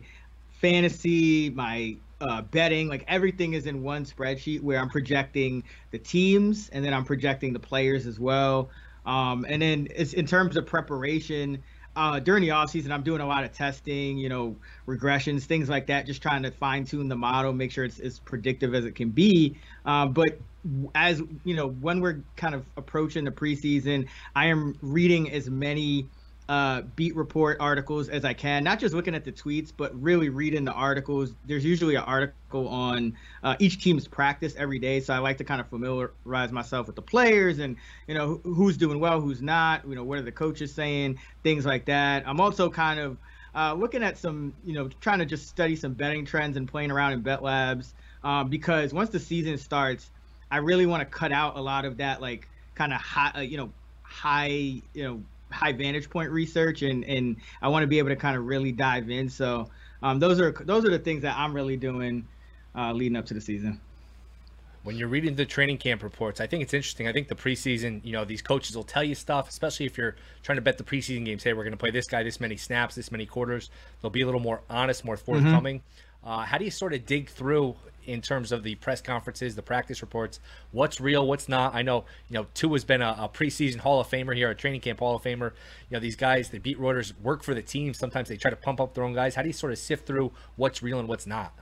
fantasy, 0.62 1.50
my 1.50 1.98
uh, 2.22 2.44
betting, 2.44 2.88
like 2.88 3.04
everything 3.08 3.54
is 3.54 3.66
in 3.66 3.82
one 3.82 4.06
spreadsheet 4.06 4.62
where 4.62 4.78
I'm 4.78 4.90
projecting 4.90 5.64
the 5.90 5.98
teams 5.98 6.70
and 6.70 6.86
then 6.86 6.94
I'm 6.94 7.06
projecting 7.06 7.54
the 7.54 7.60
players 7.60 8.06
as 8.06 8.20
well. 8.20 8.70
Um, 9.08 9.48
and 9.50 9.64
then 9.64 9.88
it's 9.96 10.14
in 10.14 10.28
terms 10.28 10.58
of 10.58 10.68
preparation. 10.68 11.64
Uh, 11.96 12.20
during 12.20 12.42
the 12.42 12.52
off 12.52 12.72
season, 12.72 12.92
I'm 12.92 13.04
doing 13.04 13.22
a 13.22 13.28
lot 13.28 13.44
of 13.44 13.54
testing, 13.54 14.18
you 14.18 14.28
know, 14.28 14.56
regressions, 14.88 15.44
things 15.44 15.70
like 15.70 15.88
that, 15.88 16.08
just 16.08 16.22
trying 16.22 16.44
to 16.44 16.52
fine 16.52 16.86
tune 16.86 17.08
the 17.08 17.16
model, 17.16 17.54
make 17.54 17.72
sure 17.72 17.86
it's 17.86 18.00
as 18.00 18.20
predictive 18.20 18.74
as 18.74 18.86
it 18.86 18.96
can 18.96 19.10
be. 19.10 19.58
Uh, 19.86 20.08
but 20.08 20.40
as 20.96 21.22
you 21.44 21.56
know, 21.56 21.68
when 21.68 22.02
we're 22.02 22.22
kind 22.36 22.56
of 22.56 22.66
approaching 22.78 23.26
the 23.26 23.32
preseason, 23.32 24.08
I 24.36 24.48
am 24.48 24.76
reading 24.82 25.30
as 25.32 25.50
many 25.50 26.08
uh, 26.50 26.82
beat 26.96 27.16
report 27.16 27.58
articles 27.60 28.10
as 28.10 28.26
I 28.26 28.34
can, 28.34 28.64
not 28.64 28.80
just 28.80 28.94
looking 28.94 29.16
at 29.16 29.24
the 29.24 29.32
tweets, 29.32 29.72
but 29.76 30.00
really 30.02 30.30
reading 30.30 30.66
the 30.66 30.74
articles. 30.74 31.34
There's 31.46 31.64
usually 31.64 31.96
an 31.96 32.04
article 32.04 32.68
on 32.68 33.16
uh, 33.44 33.56
each 33.60 33.82
team's 33.82 34.08
practice 34.08 34.54
every 34.58 34.80
day, 34.80 35.00
so 35.00 35.14
I 35.14 35.20
like 35.20 35.38
to 35.38 35.44
kind 35.44 35.62
of 35.62 35.68
familiarize 35.68 36.52
myself 36.52 36.88
with 36.88 36.96
the 36.96 37.02
players 37.02 37.60
and 37.60 37.78
you 38.08 38.14
know 38.14 38.42
who's 38.44 38.78
doing 38.78 39.00
well, 39.00 39.22
who's 39.22 39.42
not. 39.42 39.88
You 39.88 39.96
know 39.96 40.04
what 40.04 40.20
are 40.20 40.24
the 40.24 40.32
coaches 40.32 40.74
saying, 40.74 41.20
things 41.44 41.66
like 41.66 41.86
that. 41.86 42.28
I'm 42.28 42.42
also 42.42 42.70
kind 42.70 43.00
of 43.00 43.18
uh, 43.56 43.74
looking 43.74 44.04
at 44.04 44.18
some, 44.18 44.54
you 44.66 44.74
know, 44.74 44.90
trying 45.00 45.20
to 45.20 45.26
just 45.26 45.48
study 45.48 45.76
some 45.76 45.94
betting 45.94 46.26
trends 46.26 46.58
and 46.58 46.68
playing 46.68 46.92
around 46.92 47.14
in 47.14 47.22
bet 47.22 47.42
labs 47.44 47.94
um, 48.24 48.50
because 48.50 48.94
once 48.94 49.10
the 49.10 49.20
season 49.20 49.58
starts, 49.58 50.10
I 50.52 50.58
really 50.58 50.86
want 50.86 51.02
to 51.02 51.06
cut 51.06 51.32
out 51.32 51.56
a 51.56 51.62
lot 51.62 51.86
of 51.86 51.98
that 51.98 52.22
like 52.22 52.48
kind 52.76 52.94
of 52.94 53.00
high, 53.00 53.32
uh, 53.36 53.42
you 53.42 53.58
know, 53.58 53.72
high, 54.04 54.82
you 54.94 55.04
know 55.04 55.24
high 55.54 55.72
vantage 55.72 56.10
point 56.10 56.30
research 56.32 56.82
and 56.82 57.04
and 57.06 57.38
I 57.62 57.68
want 57.70 57.84
to 57.84 57.88
be 57.88 58.00
able 58.00 58.10
to 58.10 58.16
kind 58.16 58.36
of 58.36 58.46
really 58.46 58.72
dive 58.72 59.10
in. 59.10 59.30
So 59.30 59.70
um, 60.02 60.20
those 60.20 60.40
are 60.40 60.52
those 60.52 60.86
are 60.86 60.90
the 60.90 61.00
things 61.00 61.22
that 61.22 61.38
I'm 61.38 61.54
really 61.54 61.78
doing 61.78 62.28
uh, 62.76 62.92
leading 62.92 63.16
up 63.16 63.26
to 63.28 63.34
the 63.34 63.42
season. 63.42 63.80
When 64.84 64.98
you're 64.98 65.08
reading 65.08 65.36
the 65.36 65.46
training 65.46 65.78
camp 65.78 66.04
reports, 66.04 66.42
I 66.42 66.48
think 66.48 66.62
it's 66.62 66.74
interesting. 66.74 67.08
I 67.08 67.14
think 67.14 67.30
the 67.30 67.36
preseason, 67.36 68.02
you 68.04 68.12
know, 68.12 68.26
these 68.26 68.42
coaches 68.42 68.76
will 68.76 68.84
tell 68.84 69.04
you 69.04 69.16
stuff, 69.16 69.48
especially 69.48 69.86
if 69.86 69.98
you're 69.98 70.18
trying 70.42 70.58
to 70.58 70.62
bet 70.62 70.78
the 70.78 70.84
preseason 70.84 71.24
games. 71.24 71.42
Hey, 71.42 71.54
we're 71.54 71.64
going 71.64 71.72
to 71.72 71.78
play 71.78 71.92
this 71.92 72.06
guy 72.06 72.22
this 72.22 72.42
many 72.42 72.58
snaps, 72.58 72.96
this 72.96 73.10
many 73.10 73.26
quarters. 73.26 73.70
They'll 74.02 74.12
be 74.12 74.24
a 74.24 74.26
little 74.26 74.42
more 74.42 74.62
honest, 74.70 75.06
more 75.06 75.16
forthcoming. 75.16 75.80
Mm-hmm. 75.80 76.30
Uh, 76.30 76.46
how 76.46 76.58
do 76.58 76.66
you 76.66 76.72
sort 76.72 76.94
of 76.94 77.06
dig 77.06 77.30
through 77.30 77.76
in 78.06 78.22
terms 78.22 78.52
of 78.52 78.64
the 78.64 78.76
press 78.76 79.02
conferences, 79.02 79.56
the 79.56 79.62
practice 79.62 80.02
reports, 80.02 80.40
what's 80.72 81.00
real, 81.00 81.28
what's 81.28 81.50
not. 81.50 81.76
I 81.76 81.82
know, 81.82 82.06
you 82.30 82.36
know, 82.36 82.48
Tua 82.54 82.74
has 82.74 82.84
been 82.84 83.02
a, 83.02 83.16
a, 83.20 83.30
preseason 83.30 83.78
Hall 83.78 84.00
of 84.00 84.10
Famer 84.10 84.36
here, 84.36 84.50
a 84.50 84.56
training 84.56 84.82
camp 84.82 85.00
Hall 85.00 85.16
of 85.16 85.24
Famer. 85.24 85.52
You 85.90 85.98
know, 85.98 86.00
these 86.00 86.16
guys, 86.16 86.50
the 86.50 86.60
beat 86.60 86.80
writers 86.80 87.14
work 87.22 87.44
for 87.44 87.54
the 87.54 87.62
team. 87.62 87.94
Sometimes 87.94 88.30
they 88.30 88.38
try 88.38 88.52
to 88.52 88.58
pump 88.58 88.80
up 88.80 88.94
their 88.94 89.04
own 89.04 89.14
guys. 89.14 89.36
How 89.36 89.42
do 89.42 89.50
you 89.50 89.54
sort 89.54 89.72
of 89.72 89.78
sift 89.78 90.06
through 90.06 90.32
what's 90.56 90.84
real 90.84 91.00
and 91.00 91.08
what's 91.08 91.28
not? 91.28 91.54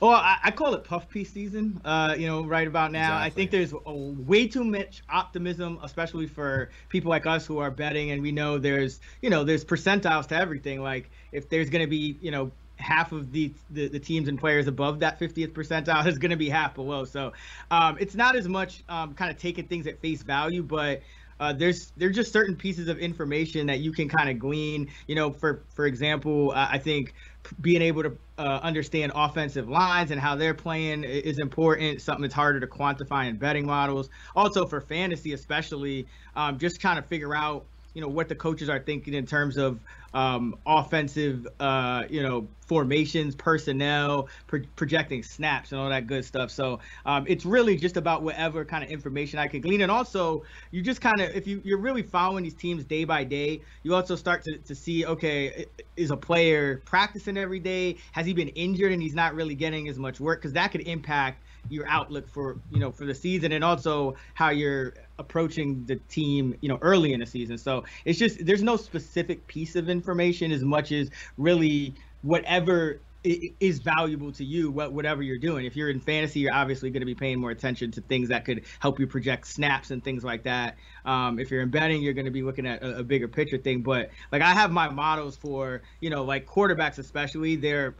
Well, 0.00 0.10
I, 0.10 0.38
I 0.44 0.50
call 0.50 0.74
it 0.74 0.84
puff 0.84 1.08
piece 1.08 1.32
season. 1.32 1.80
Uh, 1.84 2.14
you 2.18 2.26
know, 2.26 2.44
right 2.44 2.66
about 2.66 2.92
now, 2.92 3.16
exactly. 3.16 3.26
I 3.26 3.30
think 3.30 3.50
there's 3.50 3.72
a, 3.72 3.92
way 3.92 4.46
too 4.46 4.64
much 4.64 5.02
optimism, 5.08 5.78
especially 5.82 6.26
for 6.26 6.70
people 6.88 7.10
like 7.10 7.26
us 7.26 7.46
who 7.46 7.58
are 7.58 7.70
betting, 7.70 8.10
and 8.10 8.20
we 8.20 8.32
know 8.32 8.58
there's, 8.58 9.00
you 9.22 9.30
know, 9.30 9.44
there's 9.44 9.64
percentiles 9.64 10.26
to 10.28 10.36
everything. 10.36 10.82
Like 10.82 11.10
if 11.32 11.48
there's 11.48 11.70
going 11.70 11.82
to 11.82 11.90
be, 11.90 12.18
you 12.20 12.30
know, 12.30 12.50
half 12.76 13.12
of 13.12 13.32
the, 13.32 13.52
the, 13.70 13.88
the 13.88 13.98
teams 13.98 14.28
and 14.28 14.38
players 14.38 14.66
above 14.66 15.00
that 15.00 15.18
50th 15.18 15.52
percentile 15.52 16.06
is 16.06 16.18
going 16.18 16.30
to 16.30 16.36
be 16.36 16.48
half 16.48 16.74
below. 16.74 17.04
So 17.04 17.32
um, 17.70 17.96
it's 17.98 18.14
not 18.14 18.36
as 18.36 18.48
much 18.48 18.82
um, 18.88 19.14
kind 19.14 19.30
of 19.30 19.38
taking 19.38 19.66
things 19.66 19.86
at 19.86 20.00
face 20.00 20.22
value, 20.22 20.62
but 20.62 21.02
uh, 21.38 21.52
there's 21.52 21.92
there's 21.96 22.16
just 22.16 22.32
certain 22.32 22.56
pieces 22.56 22.88
of 22.88 22.98
information 22.98 23.66
that 23.66 23.80
you 23.80 23.92
can 23.92 24.08
kind 24.08 24.30
of 24.30 24.38
glean. 24.38 24.88
You 25.06 25.14
know, 25.14 25.30
for 25.30 25.62
for 25.74 25.86
example, 25.86 26.52
I 26.54 26.78
think 26.78 27.12
being 27.60 27.82
able 27.82 28.02
to 28.02 28.16
uh, 28.38 28.60
understand 28.62 29.12
offensive 29.14 29.68
lines 29.68 30.10
and 30.10 30.20
how 30.20 30.34
they're 30.34 30.54
playing 30.54 31.04
is 31.04 31.38
important. 31.38 32.00
Something 32.00 32.22
that's 32.22 32.34
harder 32.34 32.60
to 32.60 32.66
quantify 32.66 33.28
in 33.28 33.36
betting 33.36 33.66
models. 33.66 34.08
Also 34.34 34.66
for 34.66 34.80
fantasy, 34.80 35.32
especially, 35.32 36.06
um, 36.34 36.58
just 36.58 36.80
kind 36.80 36.98
of 36.98 37.06
figure 37.06 37.34
out 37.34 37.66
you 37.96 38.02
know 38.02 38.08
what 38.08 38.28
the 38.28 38.34
coaches 38.34 38.68
are 38.68 38.78
thinking 38.78 39.14
in 39.14 39.24
terms 39.24 39.56
of 39.56 39.80
um, 40.12 40.54
offensive, 40.66 41.48
uh, 41.60 42.04
you 42.10 42.22
know, 42.22 42.46
formations, 42.66 43.34
personnel, 43.34 44.28
pro- 44.46 44.60
projecting 44.76 45.22
snaps, 45.22 45.72
and 45.72 45.80
all 45.80 45.88
that 45.88 46.06
good 46.06 46.22
stuff. 46.22 46.50
So 46.50 46.80
um, 47.06 47.24
it's 47.26 47.46
really 47.46 47.74
just 47.74 47.96
about 47.96 48.22
whatever 48.22 48.66
kind 48.66 48.84
of 48.84 48.90
information 48.90 49.38
I 49.38 49.46
can 49.48 49.62
glean. 49.62 49.80
And 49.80 49.90
also, 49.90 50.42
you 50.72 50.82
just 50.82 51.00
kind 51.00 51.20
of, 51.20 51.34
if 51.34 51.46
you, 51.46 51.62
you're 51.64 51.78
really 51.78 52.02
following 52.02 52.44
these 52.44 52.54
teams 52.54 52.84
day 52.84 53.04
by 53.04 53.24
day, 53.24 53.62
you 53.82 53.94
also 53.94 54.14
start 54.14 54.42
to, 54.44 54.58
to 54.58 54.74
see, 54.74 55.06
okay, 55.06 55.64
is 55.96 56.10
a 56.10 56.16
player 56.18 56.82
practicing 56.84 57.38
every 57.38 57.60
day? 57.60 57.96
Has 58.12 58.26
he 58.26 58.34
been 58.34 58.48
injured 58.48 58.92
and 58.92 59.00
he's 59.00 59.14
not 59.14 59.34
really 59.34 59.54
getting 59.54 59.88
as 59.88 59.98
much 59.98 60.20
work? 60.20 60.40
Because 60.40 60.52
that 60.52 60.70
could 60.70 60.82
impact 60.82 61.42
your 61.68 61.88
outlook 61.88 62.28
for 62.28 62.58
you 62.70 62.78
know 62.78 62.92
for 62.92 63.06
the 63.06 63.14
season 63.14 63.52
and 63.52 63.64
also 63.64 64.14
how 64.34 64.50
you're 64.50 64.94
approaching 65.18 65.84
the 65.86 65.96
team 66.08 66.56
you 66.60 66.68
know 66.68 66.78
early 66.82 67.12
in 67.12 67.20
the 67.20 67.26
season. 67.26 67.58
So 67.58 67.84
it's 68.04 68.18
just 68.18 68.44
there's 68.44 68.62
no 68.62 68.76
specific 68.76 69.46
piece 69.46 69.76
of 69.76 69.88
information 69.88 70.52
as 70.52 70.62
much 70.62 70.92
as 70.92 71.10
really 71.38 71.94
whatever 72.22 73.00
is 73.24 73.80
valuable 73.80 74.30
to 74.30 74.44
you 74.44 74.70
what 74.70 74.92
whatever 74.92 75.22
you're 75.22 75.38
doing. 75.38 75.64
If 75.66 75.74
you're 75.74 75.90
in 75.90 76.00
fantasy 76.00 76.40
you're 76.40 76.54
obviously 76.54 76.90
going 76.90 77.00
to 77.00 77.06
be 77.06 77.14
paying 77.14 77.40
more 77.40 77.50
attention 77.50 77.90
to 77.92 78.00
things 78.02 78.28
that 78.28 78.44
could 78.44 78.62
help 78.78 79.00
you 79.00 79.06
project 79.06 79.46
snaps 79.48 79.90
and 79.90 80.02
things 80.02 80.22
like 80.22 80.44
that. 80.44 80.76
Um, 81.04 81.38
if 81.40 81.50
you're 81.50 81.62
in 81.62 81.70
betting 81.70 82.02
you're 82.02 82.14
going 82.14 82.26
to 82.26 82.30
be 82.30 82.42
looking 82.42 82.66
at 82.66 82.82
a, 82.82 82.98
a, 82.98 83.02
bigger 83.02 83.26
picture 83.26 83.58
thing. 83.58 83.80
But 83.80 84.10
like 84.30 84.42
i 84.42 84.52
have 84.52 84.70
my 84.70 84.88
models 84.88 85.36
for 85.36 85.82
you 86.00 86.10
know 86.10 86.22
like 86.22 86.46
quarterbacks 86.46 86.98
especially. 86.98 87.56
They're 87.56 87.94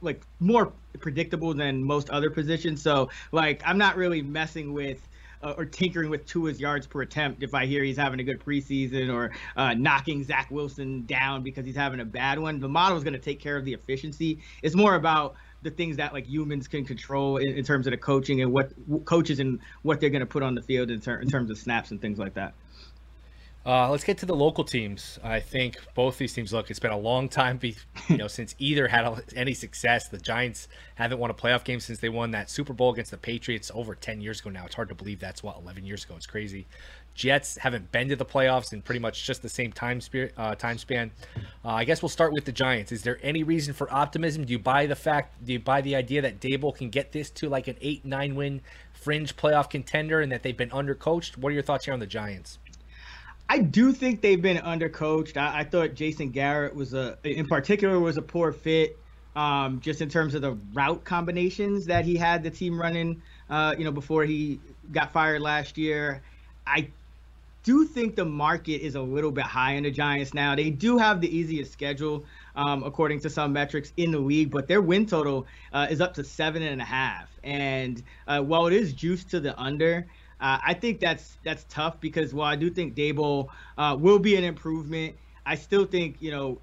like 0.00 0.22
more 0.40 0.72
predictable 1.00 1.54
than 1.54 1.82
most 1.82 2.10
other 2.10 2.30
positions. 2.30 2.82
So 2.82 3.10
like 3.32 3.62
I'm 3.64 3.78
not 3.78 3.96
really 3.96 4.22
messing 4.22 4.72
with 4.72 5.06
uh, 5.44 5.54
or 5.56 5.64
tinkering 5.64 6.10
with 6.10 6.26
Tua's 6.26 6.58
yards 6.58 6.86
per 6.86 7.02
attempt 7.02 7.42
if 7.42 7.54
I 7.54 7.66
hear 7.66 7.84
he's 7.84 7.96
having 7.96 8.18
a 8.20 8.24
good 8.24 8.40
preseason 8.40 9.12
or 9.12 9.30
uh, 9.56 9.74
knocking 9.74 10.24
Zach 10.24 10.50
Wilson 10.50 11.04
down 11.06 11.42
because 11.42 11.66
he's 11.66 11.76
having 11.76 12.00
a 12.00 12.04
bad 12.04 12.38
one. 12.38 12.58
The 12.58 12.68
model 12.68 12.96
is 12.96 13.04
going 13.04 13.14
to 13.14 13.18
take 13.18 13.40
care 13.40 13.56
of 13.56 13.64
the 13.64 13.74
efficiency. 13.74 14.40
It's 14.62 14.74
more 14.74 14.94
about 14.94 15.36
the 15.62 15.70
things 15.70 15.96
that 15.96 16.12
like 16.12 16.26
humans 16.26 16.68
can 16.68 16.84
control 16.84 17.36
in, 17.36 17.48
in 17.56 17.64
terms 17.64 17.86
of 17.86 17.90
the 17.90 17.96
coaching 17.96 18.40
and 18.42 18.52
what 18.52 18.72
coaches 19.04 19.38
and 19.38 19.60
what 19.82 20.00
they're 20.00 20.10
going 20.10 20.20
to 20.20 20.26
put 20.26 20.42
on 20.42 20.54
the 20.54 20.62
field 20.62 20.90
in, 20.90 21.00
ter- 21.00 21.20
in 21.20 21.28
terms 21.28 21.50
of 21.50 21.58
snaps 21.58 21.90
and 21.90 22.00
things 22.00 22.18
like 22.18 22.34
that. 22.34 22.54
Uh, 23.66 23.90
let's 23.90 24.04
get 24.04 24.18
to 24.18 24.26
the 24.26 24.34
local 24.34 24.62
teams. 24.62 25.18
I 25.24 25.40
think 25.40 25.78
both 25.94 26.18
these 26.18 26.34
teams 26.34 26.52
look. 26.52 26.70
It's 26.70 26.78
been 26.78 26.90
a 26.90 26.98
long 26.98 27.30
time, 27.30 27.56
be, 27.56 27.76
you 28.08 28.18
know, 28.18 28.28
since 28.28 28.54
either 28.58 28.88
had 28.88 29.22
any 29.34 29.54
success. 29.54 30.08
The 30.08 30.18
Giants 30.18 30.68
haven't 30.96 31.18
won 31.18 31.30
a 31.30 31.34
playoff 31.34 31.64
game 31.64 31.80
since 31.80 31.98
they 31.98 32.10
won 32.10 32.30
that 32.32 32.50
Super 32.50 32.74
Bowl 32.74 32.92
against 32.92 33.10
the 33.10 33.16
Patriots 33.16 33.70
over 33.74 33.94
ten 33.94 34.20
years 34.20 34.40
ago. 34.40 34.50
Now 34.50 34.66
it's 34.66 34.74
hard 34.74 34.90
to 34.90 34.94
believe 34.94 35.18
that's 35.18 35.42
what 35.42 35.56
eleven 35.56 35.86
years 35.86 36.04
ago. 36.04 36.14
It's 36.14 36.26
crazy. 36.26 36.66
Jets 37.14 37.56
haven't 37.56 37.90
been 37.92 38.08
to 38.08 38.16
the 38.16 38.24
playoffs 38.24 38.72
in 38.72 38.82
pretty 38.82 38.98
much 38.98 39.24
just 39.24 39.40
the 39.40 39.48
same 39.48 39.72
time, 39.72 40.00
spirit, 40.00 40.34
uh, 40.36 40.54
time 40.56 40.76
span. 40.76 41.12
Uh, 41.64 41.68
I 41.68 41.84
guess 41.84 42.02
we'll 42.02 42.08
start 42.08 42.32
with 42.32 42.44
the 42.44 42.52
Giants. 42.52 42.90
Is 42.92 43.02
there 43.02 43.20
any 43.22 43.44
reason 43.44 43.72
for 43.72 43.92
optimism? 43.94 44.44
Do 44.44 44.52
you 44.52 44.58
buy 44.58 44.86
the 44.86 44.96
fact? 44.96 45.42
Do 45.44 45.52
you 45.52 45.60
buy 45.60 45.80
the 45.80 45.94
idea 45.94 46.20
that 46.22 46.40
Daboll 46.40 46.74
can 46.74 46.90
get 46.90 47.12
this 47.12 47.30
to 47.30 47.48
like 47.48 47.68
an 47.68 47.76
eight 47.80 48.04
nine 48.04 48.34
win 48.34 48.60
fringe 48.92 49.36
playoff 49.36 49.70
contender, 49.70 50.20
and 50.20 50.30
that 50.32 50.42
they've 50.42 50.56
been 50.56 50.70
undercoached? 50.70 51.38
What 51.38 51.48
are 51.48 51.54
your 51.54 51.62
thoughts 51.62 51.86
here 51.86 51.94
on 51.94 52.00
the 52.00 52.06
Giants? 52.06 52.58
I 53.48 53.58
do 53.58 53.92
think 53.92 54.20
they've 54.20 54.40
been 54.40 54.58
undercoached. 54.58 55.36
I, 55.36 55.60
I, 55.60 55.64
thought 55.64 55.94
Jason 55.94 56.30
Garrett 56.30 56.74
was 56.74 56.94
a, 56.94 57.18
in 57.24 57.46
particular, 57.46 58.00
was 58.00 58.16
a 58.16 58.22
poor 58.22 58.52
fit, 58.52 58.98
um, 59.36 59.80
just 59.80 60.00
in 60.00 60.08
terms 60.08 60.34
of 60.34 60.42
the 60.42 60.52
route 60.72 61.04
combinations 61.04 61.86
that 61.86 62.04
he 62.04 62.16
had 62.16 62.42
the 62.42 62.50
team 62.50 62.80
running. 62.80 63.20
Uh, 63.50 63.74
you 63.76 63.84
know, 63.84 63.92
before 63.92 64.24
he 64.24 64.60
got 64.92 65.12
fired 65.12 65.42
last 65.42 65.76
year, 65.76 66.22
I 66.66 66.88
do 67.64 67.86
think 67.86 68.14
the 68.14 68.24
market 68.24 68.82
is 68.82 68.94
a 68.94 69.00
little 69.00 69.30
bit 69.30 69.44
high 69.44 69.76
on 69.76 69.82
the 69.82 69.90
Giants 69.90 70.34
now. 70.34 70.54
They 70.54 70.70
do 70.70 70.98
have 70.98 71.20
the 71.20 71.34
easiest 71.34 71.72
schedule, 71.72 72.24
um, 72.56 72.82
according 72.82 73.20
to 73.20 73.30
some 73.30 73.52
metrics 73.52 73.92
in 73.96 74.10
the 74.10 74.18
league, 74.18 74.50
but 74.50 74.68
their 74.68 74.82
win 74.82 75.06
total 75.06 75.46
uh, 75.72 75.86
is 75.90 76.00
up 76.00 76.14
to 76.14 76.24
seven 76.24 76.62
and 76.62 76.80
a 76.80 76.84
half. 76.84 77.30
And 77.42 78.02
uh, 78.28 78.42
while 78.42 78.66
it 78.66 78.74
is 78.74 78.92
juiced 78.92 79.30
to 79.30 79.40
the 79.40 79.58
under, 79.58 80.06
uh, 80.44 80.58
I 80.62 80.74
think 80.74 81.00
that's 81.00 81.38
that's 81.42 81.64
tough 81.70 81.98
because 82.02 82.34
while 82.34 82.52
I 82.52 82.54
do 82.54 82.68
think 82.68 82.94
Daboll 82.94 83.48
uh, 83.78 83.96
will 83.98 84.18
be 84.18 84.36
an 84.36 84.44
improvement, 84.44 85.16
I 85.46 85.54
still 85.54 85.86
think 85.86 86.16
you 86.20 86.30
know 86.30 86.58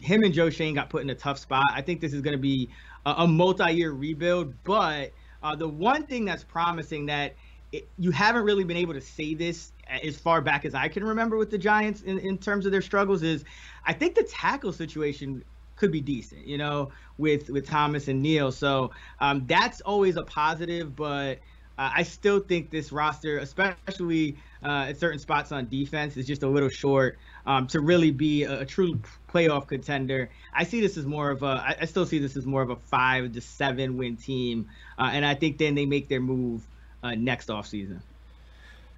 him 0.00 0.22
and 0.22 0.32
Joe 0.32 0.48
Schoen 0.48 0.72
got 0.72 0.88
put 0.88 1.02
in 1.02 1.10
a 1.10 1.14
tough 1.14 1.38
spot. 1.38 1.66
I 1.74 1.82
think 1.82 2.00
this 2.00 2.14
is 2.14 2.22
going 2.22 2.32
to 2.32 2.40
be 2.40 2.70
a, 3.04 3.10
a, 3.18 3.28
multi-year 3.28 3.92
rebuild. 3.92 4.54
But 4.64 5.12
uh, 5.42 5.54
the 5.54 5.68
one 5.68 6.06
thing 6.06 6.24
that's 6.24 6.42
promising 6.42 7.04
that 7.06 7.34
it, 7.70 7.86
you 7.98 8.12
haven't 8.12 8.44
really 8.44 8.64
been 8.64 8.78
able 8.78 8.94
to 8.94 9.00
say 9.02 9.34
this 9.34 9.72
as 10.02 10.16
far 10.16 10.40
back 10.40 10.64
as 10.64 10.74
I 10.74 10.88
can 10.88 11.04
remember 11.04 11.36
with 11.36 11.50
the 11.50 11.58
Giants 11.58 12.00
in, 12.00 12.18
in 12.18 12.38
terms 12.38 12.64
of 12.64 12.72
their 12.72 12.80
struggles 12.80 13.22
is 13.22 13.44
I 13.84 13.92
think 13.92 14.14
the 14.14 14.22
tackle 14.22 14.72
situation 14.72 15.44
could 15.76 15.92
be 15.92 16.00
decent, 16.00 16.46
you 16.46 16.56
know, 16.56 16.90
with 17.18 17.50
with 17.50 17.66
Thomas 17.66 18.08
and 18.08 18.22
Neal. 18.22 18.50
So 18.52 18.90
um, 19.20 19.44
that's 19.46 19.82
always 19.82 20.16
a 20.16 20.22
positive, 20.22 20.96
but 20.96 21.40
uh, 21.82 21.90
I 21.96 22.04
still 22.04 22.38
think 22.38 22.70
this 22.70 22.92
roster, 22.92 23.38
especially 23.38 24.36
uh, 24.62 24.86
at 24.90 25.00
certain 25.00 25.18
spots 25.18 25.50
on 25.50 25.66
defense, 25.68 26.16
is 26.16 26.28
just 26.28 26.44
a 26.44 26.48
little 26.48 26.68
short 26.68 27.18
um, 27.44 27.66
to 27.68 27.80
really 27.80 28.12
be 28.12 28.44
a, 28.44 28.60
a, 28.60 28.64
true 28.64 29.00
playoff 29.28 29.66
contender. 29.66 30.30
I 30.54 30.62
see 30.62 30.80
this 30.80 30.96
as 30.96 31.06
more 31.06 31.30
of 31.30 31.42
a, 31.42 31.46
I, 31.46 31.76
I 31.80 31.84
still 31.86 32.06
see 32.06 32.20
this 32.20 32.36
as 32.36 32.46
more 32.46 32.62
of 32.62 32.70
a 32.70 32.76
five 32.76 33.32
to 33.32 33.40
seven 33.40 33.96
win 33.96 34.16
team, 34.16 34.68
uh, 34.96 35.10
and 35.12 35.26
I 35.26 35.34
think 35.34 35.58
then 35.58 35.74
they 35.74 35.84
make 35.84 36.08
their 36.08 36.20
move 36.20 36.62
uh, 37.02 37.16
next 37.16 37.48
offseason. 37.48 38.00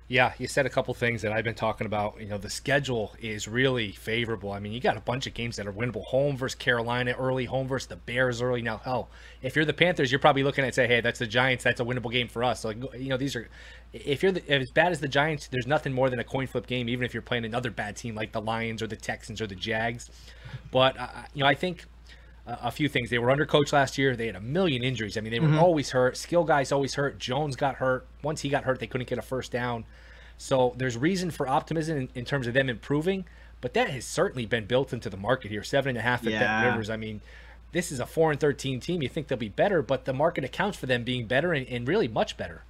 Yeah, 0.07 0.35
you 0.39 0.47
said 0.49 0.67
a 0.67 0.71
couple 0.71 0.93
things 0.93 1.23
that 1.23 1.33
I've 1.33 1.45
been 1.45 1.55
talking 1.55 1.87
about. 1.87 2.21
You 2.21 2.27
know, 2.27 2.37
the 2.37 2.51
schedule 2.51 3.15
is 3.21 3.49
really 3.49 3.93
favorable. 3.93 4.53
I 4.53 4.59
mean, 4.61 4.75
you 4.75 4.81
got 4.81 4.99
a 4.99 5.01
bunch 5.01 5.27
of 5.27 5.33
games 5.33 5.57
that 5.57 5.67
are 5.67 5.73
winnable. 5.73 6.05
Home 6.05 6.37
versus 6.37 6.55
Carolina 6.55 7.15
early, 7.19 7.47
home 7.47 7.67
versus 7.67 7.89
the 7.89 7.97
Bears 7.97 8.43
early. 8.43 8.61
Now, 8.61 8.77
hell, 8.77 9.09
if 9.41 9.57
you're 9.57 9.65
the 9.65 9.73
Panthers, 9.73 10.13
you're 10.13 10.19
probably 10.19 10.43
looking 10.43 10.63
at 10.63 10.75
say, 10.75 10.87
hey, 10.87 11.01
that's 11.01 11.19
the 11.19 11.27
Giants. 11.27 11.65
That's 11.65 11.81
a 11.81 11.85
winnable 11.85 12.13
game 12.13 12.29
for 12.29 12.45
us. 12.45 12.61
So, 12.61 12.69
you 12.71 13.09
know, 13.09 13.17
these 13.17 13.35
are. 13.35 13.49
If 13.95 14.23
you're 14.23 14.33
the, 14.33 14.43
if 14.53 14.61
as 14.61 14.71
bad 14.73 14.93
as 14.93 15.01
the 15.01 15.09
Giants, 15.09 15.47
there's 15.49 15.67
nothing 15.67 15.95
more 15.95 16.11
than 16.11 16.19
a 16.19 16.25
coin 16.25 16.49
flip 16.49 16.67
game. 16.67 16.91
Even 16.91 17.07
if 17.07 17.15
you're 17.15 17.23
playing 17.23 17.47
another 17.47 17.71
bad 17.71 17.97
team 17.97 18.15
like 18.15 18.33
the 18.33 18.43
Lions 18.43 18.83
or 18.83 18.87
the 18.87 18.97
Texans 18.97 19.41
or 19.41 19.47
the 19.47 19.55
Jags. 19.55 20.11
But 20.71 21.01
uh, 21.01 21.09
you 21.33 21.41
know, 21.45 21.49
I 21.49 21.55
think 21.55 21.87
a 22.47 22.71
few 22.71 22.89
things. 22.89 23.11
They 23.11 23.19
were 23.19 23.31
under 23.31 23.47
coach 23.47 23.73
last 23.73 23.97
year. 23.97 24.17
They 24.17 24.27
had 24.27 24.37
a 24.37 24.41
million 24.41 24.83
injuries. 24.83 25.17
I 25.17 25.21
mean, 25.21 25.33
they 25.33 25.41
were 25.41 25.49
mm-hmm. 25.49 25.59
always 25.59 25.91
hurt. 25.91 26.17
Skill 26.17 26.45
guys 26.45 26.73
always 26.73 26.95
hurt. 26.95 27.19
Jones 27.19 27.57
got 27.57 27.77
hurt. 27.77 28.07
Once 28.23 28.43
he 28.43 28.49
got 28.49 28.65
hurt, 28.65 28.81
they 28.81 28.87
couldn't 28.87 29.09
get 29.09 29.19
a 29.19 29.23
first 29.23 29.51
down. 29.51 29.85
So 30.37 30.75
there's 30.77 30.99
reason 30.99 31.31
for 31.31 31.49
optimism 31.49 31.97
in, 31.97 32.09
in 32.15 32.25
terms 32.25 32.47
of 32.47 32.55
them 32.55 32.69
improving. 32.69 33.25
But 33.61 33.73
that 33.75 33.89
has 33.89 34.05
certainly 34.05 34.45
been 34.45 34.67
built 34.67 34.93
into 34.93 35.09
the 35.09 35.17
market 35.17 35.51
here. 35.51 35.63
Seven 35.63 35.91
and 35.91 35.99
a 35.99 36.03
half 36.03 36.27
at 36.27 36.33
yeah. 36.33 36.67
Rivers. 36.67 36.91
I 36.91 36.97
mean, 36.97 37.23
this 37.73 37.91
is 37.91 37.99
a 37.99 38.05
four 38.07 38.31
and 38.31 38.39
thirteen 38.39 38.79
team. 38.79 39.03
You 39.03 39.09
think 39.09 39.29
they'll 39.29 39.39
be 39.39 39.49
better, 39.49 39.81
but 39.81 40.05
the 40.05 40.13
market 40.13 40.45
accounts 40.45 40.77
for 40.77 40.85
them 40.85 41.03
being 41.03 41.27
better 41.27 41.55
and, 41.55 41.67
and 41.69 41.89
really 41.89 42.09
much 42.09 42.37
better. 42.37 42.63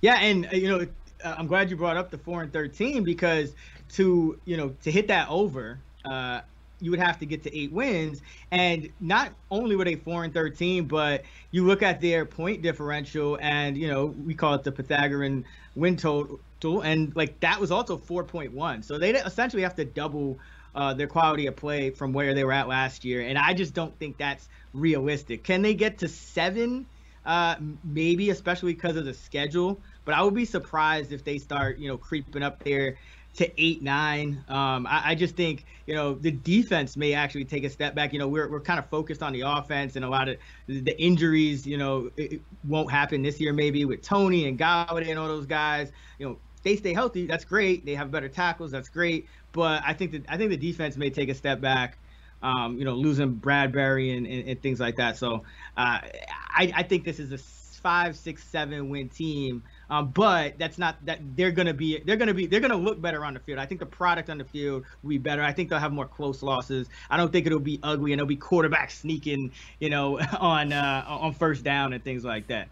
Yeah, 0.00 0.14
and 0.14 0.46
uh, 0.46 0.56
you 0.56 0.68
know, 0.68 0.86
uh, 1.22 1.34
I'm 1.36 1.46
glad 1.46 1.68
you 1.68 1.76
brought 1.76 1.98
up 1.98 2.10
the 2.10 2.16
four 2.16 2.42
and 2.42 2.52
thirteen 2.52 3.04
because 3.04 3.54
to 3.90 4.40
you 4.46 4.56
know 4.56 4.74
to 4.82 4.90
hit 4.90 5.08
that 5.08 5.28
over. 5.28 5.78
Uh, 6.06 6.40
you 6.80 6.90
would 6.90 7.00
have 7.00 7.18
to 7.20 7.26
get 7.26 7.42
to 7.44 7.56
eight 7.56 7.72
wins. 7.72 8.22
And 8.50 8.90
not 9.00 9.32
only 9.50 9.76
were 9.76 9.84
they 9.84 9.96
four 9.96 10.24
and 10.24 10.32
thirteen, 10.32 10.86
but 10.86 11.22
you 11.50 11.66
look 11.66 11.82
at 11.82 12.00
their 12.00 12.24
point 12.24 12.62
differential, 12.62 13.38
and 13.40 13.76
you 13.76 13.88
know 13.88 14.06
we 14.06 14.34
call 14.34 14.54
it 14.54 14.64
the 14.64 14.72
Pythagorean 14.72 15.44
win 15.74 15.96
total, 15.96 16.40
and 16.82 17.14
like 17.14 17.40
that 17.40 17.60
was 17.60 17.70
also 17.70 17.96
four 17.96 18.24
point 18.24 18.52
one. 18.52 18.82
So 18.82 18.98
they 18.98 19.14
essentially 19.14 19.62
have 19.62 19.76
to 19.76 19.84
double 19.84 20.38
uh, 20.74 20.94
their 20.94 21.06
quality 21.06 21.46
of 21.46 21.56
play 21.56 21.90
from 21.90 22.12
where 22.12 22.34
they 22.34 22.44
were 22.44 22.52
at 22.52 22.68
last 22.68 23.04
year, 23.04 23.22
and 23.22 23.38
I 23.38 23.54
just 23.54 23.74
don't 23.74 23.96
think 23.98 24.18
that's 24.18 24.48
realistic. 24.72 25.44
Can 25.44 25.62
they 25.62 25.74
get 25.74 25.98
to 25.98 26.08
seven? 26.08 26.86
Uh, 27.26 27.54
maybe, 27.84 28.30
especially 28.30 28.72
because 28.72 28.96
of 28.96 29.04
the 29.04 29.12
schedule. 29.12 29.78
But 30.06 30.14
I 30.14 30.22
would 30.22 30.34
be 30.34 30.46
surprised 30.46 31.12
if 31.12 31.22
they 31.22 31.36
start, 31.36 31.78
you 31.78 31.86
know, 31.86 31.98
creeping 31.98 32.42
up 32.42 32.64
there 32.64 32.96
to 33.36 33.62
eight 33.62 33.82
nine. 33.82 34.44
Um, 34.48 34.86
I, 34.86 35.10
I, 35.10 35.14
just 35.14 35.36
think 35.36 35.64
you 35.86 35.94
know 35.94 36.14
the 36.14 36.30
defense 36.30 36.96
may 36.96 37.14
actually 37.14 37.44
take 37.44 37.64
a 37.64 37.70
step 37.70 37.94
back. 37.94 38.12
You 38.12 38.18
know 38.18 38.28
we're 38.28 38.48
we're 38.50 38.60
kind 38.60 38.78
of 38.78 38.88
focused 38.88 39.22
on 39.22 39.32
the 39.32 39.42
offense 39.42 39.96
and 39.96 40.04
a 40.04 40.08
lot 40.08 40.28
of 40.28 40.36
the 40.66 41.00
injuries. 41.00 41.66
You 41.66 41.78
know 41.78 42.10
it, 42.16 42.34
it 42.34 42.42
won't 42.64 42.90
happen 42.90 43.22
this 43.22 43.40
year 43.40 43.52
maybe 43.52 43.84
with 43.84 44.02
Toney 44.02 44.46
and 44.46 44.58
Golladay 44.58 45.10
and 45.10 45.18
all 45.18 45.28
those 45.28 45.46
guys. 45.46 45.92
You 46.18 46.28
know 46.28 46.38
they 46.62 46.76
stay 46.76 46.92
healthy. 46.92 47.26
That's 47.26 47.44
great. 47.44 47.86
They 47.86 47.94
have 47.94 48.10
better 48.10 48.28
tackles. 48.28 48.70
That's 48.70 48.88
great. 48.88 49.26
But 49.52 49.82
I 49.86 49.94
think 49.94 50.12
that 50.12 50.24
I 50.28 50.36
think 50.36 50.50
the 50.50 50.56
defense 50.56 50.96
may 50.96 51.10
take 51.10 51.28
a 51.28 51.34
step 51.34 51.60
back. 51.60 51.98
Um, 52.42 52.78
you 52.78 52.86
know 52.86 52.94
losing 52.94 53.36
Bradberry 53.36 54.16
and, 54.16 54.26
and, 54.26 54.48
and 54.48 54.62
things 54.62 54.80
like 54.80 54.96
that. 54.96 55.18
So 55.18 55.44
uh, 55.76 56.00
I, 56.06 56.72
I 56.74 56.82
think 56.82 57.04
this 57.04 57.20
is 57.20 57.32
a 57.32 57.38
five, 57.80 58.16
six, 58.16 58.44
seven 58.44 58.88
win 58.88 59.08
team. 59.08 59.62
Um, 59.90 60.12
but 60.14 60.56
that's 60.56 60.78
not 60.78 61.04
that 61.04 61.18
they're 61.34 61.50
gonna 61.50 61.74
be 61.74 62.00
they're 62.06 62.16
gonna 62.16 62.32
be 62.32 62.46
they're 62.46 62.60
gonna 62.60 62.76
look 62.76 63.02
better 63.02 63.24
on 63.24 63.34
the 63.34 63.40
field. 63.40 63.58
I 63.58 63.66
think 63.66 63.80
the 63.80 63.86
product 63.86 64.30
on 64.30 64.38
the 64.38 64.44
field 64.44 64.84
will 65.02 65.10
be 65.10 65.18
better. 65.18 65.42
I 65.42 65.52
think 65.52 65.68
they'll 65.68 65.80
have 65.80 65.92
more 65.92 66.06
close 66.06 66.42
losses. 66.44 66.88
I 67.10 67.16
don't 67.16 67.32
think 67.32 67.46
it'll 67.46 67.58
be 67.58 67.80
ugly 67.82 68.12
and 68.12 68.20
it'll 68.20 68.28
be 68.28 68.36
quarterback 68.36 68.92
sneaking, 68.92 69.50
you 69.80 69.90
know, 69.90 70.20
on 70.40 70.72
uh, 70.72 71.04
on 71.08 71.34
first 71.34 71.64
down 71.64 71.92
and 71.92 72.04
things 72.04 72.24
like 72.24 72.46
that. 72.46 72.68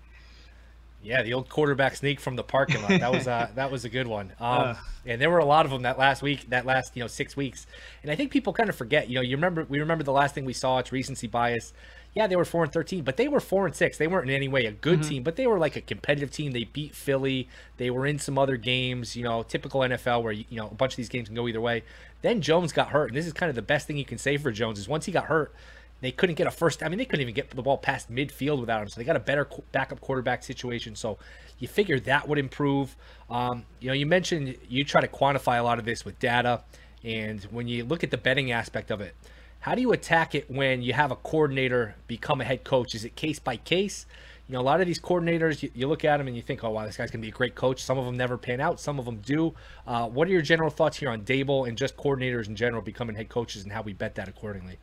Yeah, 1.02 1.22
the 1.22 1.34
old 1.34 1.48
quarterback 1.48 1.94
sneak 1.96 2.18
from 2.18 2.36
the 2.36 2.42
parking 2.42 2.82
lot. 2.82 3.00
That 3.00 3.12
was 3.12 3.26
uh, 3.26 3.48
that 3.56 3.72
was 3.72 3.84
a 3.84 3.88
good 3.88 4.06
one. 4.06 4.32
Um, 4.40 4.58
uh, 4.60 4.74
and 5.04 5.20
there 5.20 5.30
were 5.30 5.38
a 5.38 5.44
lot 5.44 5.64
of 5.64 5.72
them 5.72 5.82
that 5.82 5.98
last 5.98 6.22
week, 6.22 6.50
that 6.50 6.66
last 6.66 6.96
you 6.96 7.02
know 7.02 7.08
six 7.08 7.36
weeks. 7.36 7.66
And 8.02 8.12
I 8.12 8.14
think 8.14 8.30
people 8.30 8.52
kind 8.52 8.68
of 8.68 8.76
forget. 8.76 9.08
You 9.08 9.16
know, 9.16 9.22
you 9.22 9.36
remember 9.36 9.64
we 9.68 9.80
remember 9.80 10.04
the 10.04 10.12
last 10.12 10.34
thing 10.34 10.44
we 10.44 10.52
saw. 10.52 10.78
It's 10.78 10.92
recency 10.92 11.26
bias 11.26 11.72
yeah, 12.14 12.26
they 12.26 12.36
were 12.36 12.44
four 12.44 12.64
and 12.64 12.72
thirteen, 12.72 13.04
but 13.04 13.16
they 13.16 13.28
were 13.28 13.40
four 13.40 13.66
and 13.66 13.74
six. 13.74 13.98
They 13.98 14.06
weren't 14.06 14.28
in 14.28 14.34
any 14.34 14.48
way 14.48 14.66
a 14.66 14.72
good 14.72 15.00
mm-hmm. 15.00 15.08
team, 15.08 15.22
but 15.22 15.36
they 15.36 15.46
were 15.46 15.58
like 15.58 15.76
a 15.76 15.80
competitive 15.80 16.30
team. 16.30 16.52
They 16.52 16.64
beat 16.64 16.94
Philly. 16.94 17.48
They 17.76 17.90
were 17.90 18.06
in 18.06 18.18
some 18.18 18.38
other 18.38 18.56
games, 18.56 19.14
you 19.14 19.24
know, 19.24 19.42
typical 19.42 19.82
NFL 19.82 20.22
where 20.22 20.32
you 20.32 20.44
know 20.50 20.68
a 20.68 20.74
bunch 20.74 20.92
of 20.92 20.96
these 20.96 21.08
games 21.08 21.28
can 21.28 21.36
go 21.36 21.46
either 21.46 21.60
way. 21.60 21.84
Then 22.22 22.40
Jones 22.40 22.72
got 22.72 22.88
hurt, 22.88 23.10
and 23.10 23.16
this 23.16 23.26
is 23.26 23.32
kind 23.32 23.50
of 23.50 23.56
the 23.56 23.62
best 23.62 23.86
thing 23.86 23.96
you 23.96 24.04
can 24.04 24.18
say 24.18 24.36
for 24.36 24.50
Jones 24.50 24.78
is 24.78 24.88
once 24.88 25.04
he 25.04 25.12
got 25.12 25.26
hurt, 25.26 25.54
they 26.00 26.10
couldn't 26.10 26.36
get 26.36 26.46
a 26.46 26.50
first. 26.50 26.82
I 26.82 26.88
mean, 26.88 26.98
they 26.98 27.04
couldn't 27.04 27.22
even 27.22 27.34
get 27.34 27.50
the 27.50 27.62
ball 27.62 27.78
past 27.78 28.10
midfield 28.10 28.60
without 28.60 28.82
him. 28.82 28.88
So 28.88 29.00
they 29.00 29.04
got 29.04 29.16
a 29.16 29.20
better 29.20 29.48
backup 29.72 30.00
quarterback 30.00 30.42
situation. 30.42 30.96
So 30.96 31.18
you 31.58 31.68
figure 31.68 32.00
that 32.00 32.26
would 32.26 32.38
improve. 32.38 32.96
Um, 33.28 33.64
you 33.80 33.88
know, 33.88 33.94
you 33.94 34.06
mentioned 34.06 34.56
you 34.68 34.84
try 34.84 35.00
to 35.00 35.08
quantify 35.08 35.58
a 35.58 35.62
lot 35.62 35.78
of 35.78 35.84
this 35.84 36.04
with 36.04 36.18
data, 36.18 36.62
and 37.04 37.44
when 37.44 37.68
you 37.68 37.84
look 37.84 38.02
at 38.02 38.10
the 38.10 38.18
betting 38.18 38.50
aspect 38.50 38.90
of 38.90 39.00
it 39.00 39.14
how 39.60 39.74
do 39.74 39.80
you 39.80 39.92
attack 39.92 40.34
it 40.34 40.50
when 40.50 40.82
you 40.82 40.92
have 40.92 41.10
a 41.10 41.16
coordinator 41.16 41.96
become 42.06 42.40
a 42.40 42.44
head 42.44 42.64
coach? 42.64 42.94
Is 42.94 43.04
it 43.04 43.16
case 43.16 43.38
by 43.38 43.56
case? 43.56 44.06
You 44.46 44.54
know, 44.54 44.60
a 44.60 44.62
lot 44.62 44.80
of 44.80 44.86
these 44.86 44.98
coordinators, 44.98 45.62
you, 45.62 45.70
you 45.74 45.86
look 45.86 46.04
at 46.04 46.16
them 46.16 46.26
and 46.26 46.34
you 46.34 46.40
think, 46.42 46.64
oh, 46.64 46.70
wow, 46.70 46.86
this 46.86 46.96
guy's 46.96 47.10
going 47.10 47.20
to 47.20 47.26
be 47.26 47.28
a 47.28 47.32
great 47.32 47.54
coach. 47.54 47.82
Some 47.82 47.98
of 47.98 48.06
them 48.06 48.16
never 48.16 48.38
pan 48.38 48.60
out, 48.60 48.80
some 48.80 48.98
of 48.98 49.04
them 49.04 49.16
do. 49.18 49.54
Uh, 49.86 50.08
what 50.08 50.26
are 50.26 50.30
your 50.30 50.42
general 50.42 50.70
thoughts 50.70 50.96
here 50.96 51.10
on 51.10 51.22
Daboll 51.22 51.68
and 51.68 51.76
just 51.76 51.96
coordinators 51.96 52.48
in 52.48 52.56
general 52.56 52.80
becoming 52.80 53.14
head 53.14 53.28
coaches 53.28 53.64
and 53.64 53.72
how 53.72 53.82
we 53.82 53.92
bet 53.92 54.14
that 54.14 54.28
accordingly? 54.28 54.78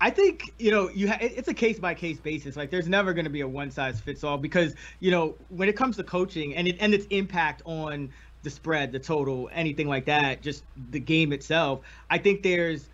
I 0.00 0.10
think 0.10 0.52
you 0.58 0.72
know 0.72 0.90
you 0.90 1.06
ha- 1.08 1.18
it's 1.20 1.46
a 1.46 1.54
case 1.54 1.78
by 1.78 1.94
case 1.94 2.18
basis. 2.18 2.56
Like 2.56 2.70
there's 2.70 2.88
never 2.88 3.12
going 3.12 3.24
to 3.24 3.30
be 3.30 3.42
a 3.42 3.46
one 3.46 3.70
size 3.70 4.00
fits 4.00 4.24
all 4.24 4.36
because 4.36 4.74
you 4.98 5.12
know 5.12 5.36
when 5.48 5.68
it 5.68 5.76
comes 5.76 5.96
to 5.98 6.02
coaching 6.02 6.56
and 6.56 6.66
it 6.66 6.76
and 6.80 6.92
its 6.92 7.06
impact 7.10 7.62
on 7.66 8.10
the 8.42 8.50
spread, 8.50 8.90
the 8.90 8.98
total, 8.98 9.48
anything 9.52 9.86
like 9.86 10.04
that, 10.06 10.42
just 10.42 10.64
the 10.90 10.98
game 10.98 11.32
itself. 11.32 11.82
I 12.10 12.18
think 12.18 12.42
there's 12.42 12.88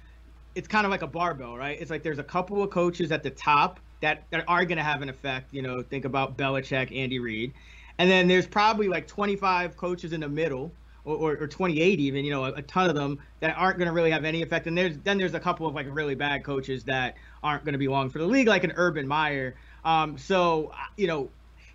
it's 0.58 0.66
kind 0.66 0.84
of 0.84 0.90
like 0.90 1.02
a 1.02 1.06
barbell, 1.06 1.56
right? 1.56 1.80
It's 1.80 1.88
like 1.88 2.02
there's 2.02 2.18
a 2.18 2.24
couple 2.24 2.64
of 2.64 2.70
coaches 2.70 3.12
at 3.12 3.22
the 3.22 3.30
top 3.30 3.78
that, 4.00 4.24
that 4.30 4.44
are 4.48 4.64
going 4.64 4.76
to 4.76 4.82
have 4.82 5.02
an 5.02 5.08
effect. 5.08 5.54
You 5.54 5.62
know, 5.62 5.82
think 5.82 6.04
about 6.04 6.36
Belichick, 6.36 6.94
Andy 6.94 7.20
Reid. 7.20 7.54
And 7.98 8.10
then 8.10 8.26
there's 8.26 8.46
probably 8.46 8.88
like 8.88 9.06
25 9.06 9.76
coaches 9.76 10.12
in 10.12 10.20
the 10.20 10.28
middle 10.28 10.72
or, 11.04 11.14
or, 11.16 11.32
or 11.42 11.46
28 11.46 12.00
even, 12.00 12.24
you 12.24 12.32
know, 12.32 12.44
a, 12.44 12.54
a, 12.54 12.62
ton 12.62 12.90
of 12.90 12.96
them 12.96 13.20
that 13.38 13.56
aren't 13.56 13.78
going 13.78 13.86
to 13.86 13.92
really 13.92 14.10
have 14.10 14.24
any 14.24 14.42
effect. 14.42 14.66
And 14.66 14.76
there's 14.76 14.98
then 14.98 15.16
there's 15.16 15.34
a 15.34 15.40
couple 15.40 15.64
of 15.64 15.76
like 15.76 15.86
really 15.90 16.16
bad 16.16 16.42
coaches 16.42 16.82
that 16.84 17.14
aren't 17.44 17.64
going 17.64 17.74
to 17.74 17.78
be 17.78 17.88
long 17.88 18.10
for 18.10 18.18
the 18.18 18.26
league, 18.26 18.48
like 18.48 18.64
an 18.64 18.72
Urban 18.74 19.06
Meyer. 19.06 19.54
Um, 19.84 20.18
so, 20.18 20.72
you 20.96 21.06
know, 21.06 21.30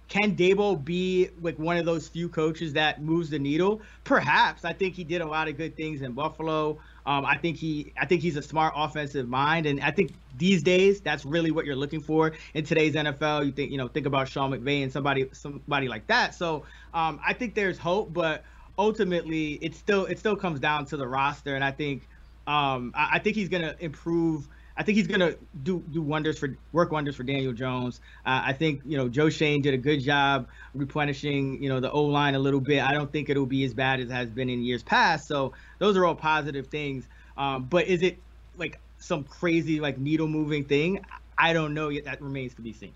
can 0.09 0.35
Daboll 0.35 0.83
be 0.83 1.29
like 1.41 1.57
one 1.57 1.77
of 1.77 1.85
those 1.85 2.09
few 2.09 2.27
coaches 2.27 2.73
that 2.73 3.01
moves 3.01 3.29
the 3.29 3.39
needle? 3.39 3.81
Perhaps. 4.03 4.65
I 4.65 4.73
think 4.73 4.93
he 4.93 5.05
did 5.05 5.21
a 5.21 5.25
lot 5.25 5.47
of 5.47 5.57
good 5.57 5.75
things 5.77 6.01
in 6.01 6.11
Buffalo. 6.11 6.77
Um, 7.05 7.25
I 7.25 7.37
think 7.37 7.57
he, 7.57 7.93
I 7.99 8.05
think 8.05 8.21
he's 8.21 8.37
a 8.37 8.41
smart 8.41 8.73
offensive 8.75 9.27
mind, 9.27 9.65
and 9.65 9.81
I 9.81 9.91
think 9.91 10.11
these 10.37 10.63
days 10.63 11.01
that's 11.01 11.25
really 11.25 11.51
what 11.51 11.65
you're 11.65 11.75
looking 11.75 11.99
for 11.99 12.33
in 12.53 12.63
today's 12.65 12.95
NFL. 12.95 13.45
You 13.45 13.51
think, 13.51 13.71
you 13.71 13.77
know, 13.77 13.87
think 13.87 14.05
about 14.05 14.27
Sean 14.27 14.51
McVay 14.51 14.83
and 14.83 14.91
somebody, 14.91 15.29
somebody 15.33 15.87
like 15.87 16.07
that. 16.07 16.33
So 16.35 16.65
um, 16.93 17.19
I 17.25 17.33
think 17.33 17.55
there's 17.55 17.77
hope, 17.77 18.13
but 18.13 18.43
ultimately 18.77 19.53
it 19.55 19.75
still, 19.75 20.05
it 20.05 20.17
still 20.19 20.35
comes 20.35 20.59
down 20.59 20.85
to 20.87 20.97
the 20.97 21.07
roster, 21.07 21.55
and 21.55 21.63
I 21.63 21.71
think, 21.71 22.07
um, 22.47 22.93
I, 22.95 23.11
I 23.13 23.19
think 23.19 23.35
he's 23.35 23.49
gonna 23.49 23.75
improve 23.79 24.47
I 24.75 24.83
think 24.83 24.97
he's 24.97 25.07
gonna 25.07 25.35
do 25.63 25.83
do 25.91 26.01
wonders 26.01 26.39
for 26.39 26.57
work 26.71 26.91
wonders 26.91 27.15
for 27.15 27.23
Daniel 27.23 27.53
Jones. 27.53 28.01
Uh, 28.25 28.41
I 28.45 28.53
think 28.53 28.81
you 28.85 28.97
know 28.97 29.07
Joe 29.07 29.29
Schoen 29.29 29.61
did 29.61 29.73
a 29.73 29.77
good 29.77 30.01
job 30.01 30.47
replenishing 30.73 31.61
you 31.61 31.69
know 31.69 31.79
the 31.79 31.91
O 31.91 32.03
line 32.03 32.35
a 32.35 32.39
little 32.39 32.59
bit. 32.59 32.83
I 32.83 32.93
don't 32.93 33.11
think 33.11 33.29
it'll 33.29 33.45
be 33.45 33.63
as 33.65 33.73
bad 33.73 33.99
as 33.99 34.09
it 34.09 34.13
has 34.13 34.29
been 34.29 34.49
in 34.49 34.63
years 34.63 34.81
past. 34.81 35.27
So 35.27 35.53
those 35.77 35.95
are 35.95 36.05
all 36.05 36.15
positive 36.15 36.67
things. 36.67 37.07
Um, 37.37 37.65
but 37.65 37.87
is 37.87 38.01
it 38.01 38.17
like 38.57 38.79
some 38.97 39.23
crazy 39.23 39.79
like 39.79 39.97
needle 39.97 40.27
moving 40.27 40.63
thing? 40.63 41.05
I 41.37 41.53
don't 41.53 41.73
know 41.73 41.89
yet. 41.89 42.05
That 42.05 42.21
remains 42.21 42.55
to 42.55 42.61
be 42.61 42.73
seen. 42.73 42.93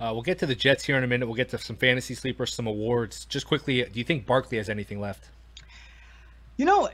Uh, 0.00 0.10
we'll 0.12 0.22
get 0.22 0.38
to 0.38 0.46
the 0.46 0.54
Jets 0.54 0.84
here 0.84 0.96
in 0.96 1.02
a 1.02 1.06
minute. 1.06 1.26
We'll 1.26 1.34
get 1.34 1.48
to 1.50 1.58
some 1.58 1.76
fantasy 1.76 2.14
sleepers, 2.14 2.54
some 2.54 2.68
awards. 2.68 3.24
Just 3.24 3.46
quickly, 3.46 3.82
do 3.82 3.98
you 3.98 4.04
think 4.04 4.26
Barkley 4.26 4.56
has 4.58 4.68
anything 4.68 5.00
left? 5.00 5.28
You 6.56 6.64
know, 6.64 6.88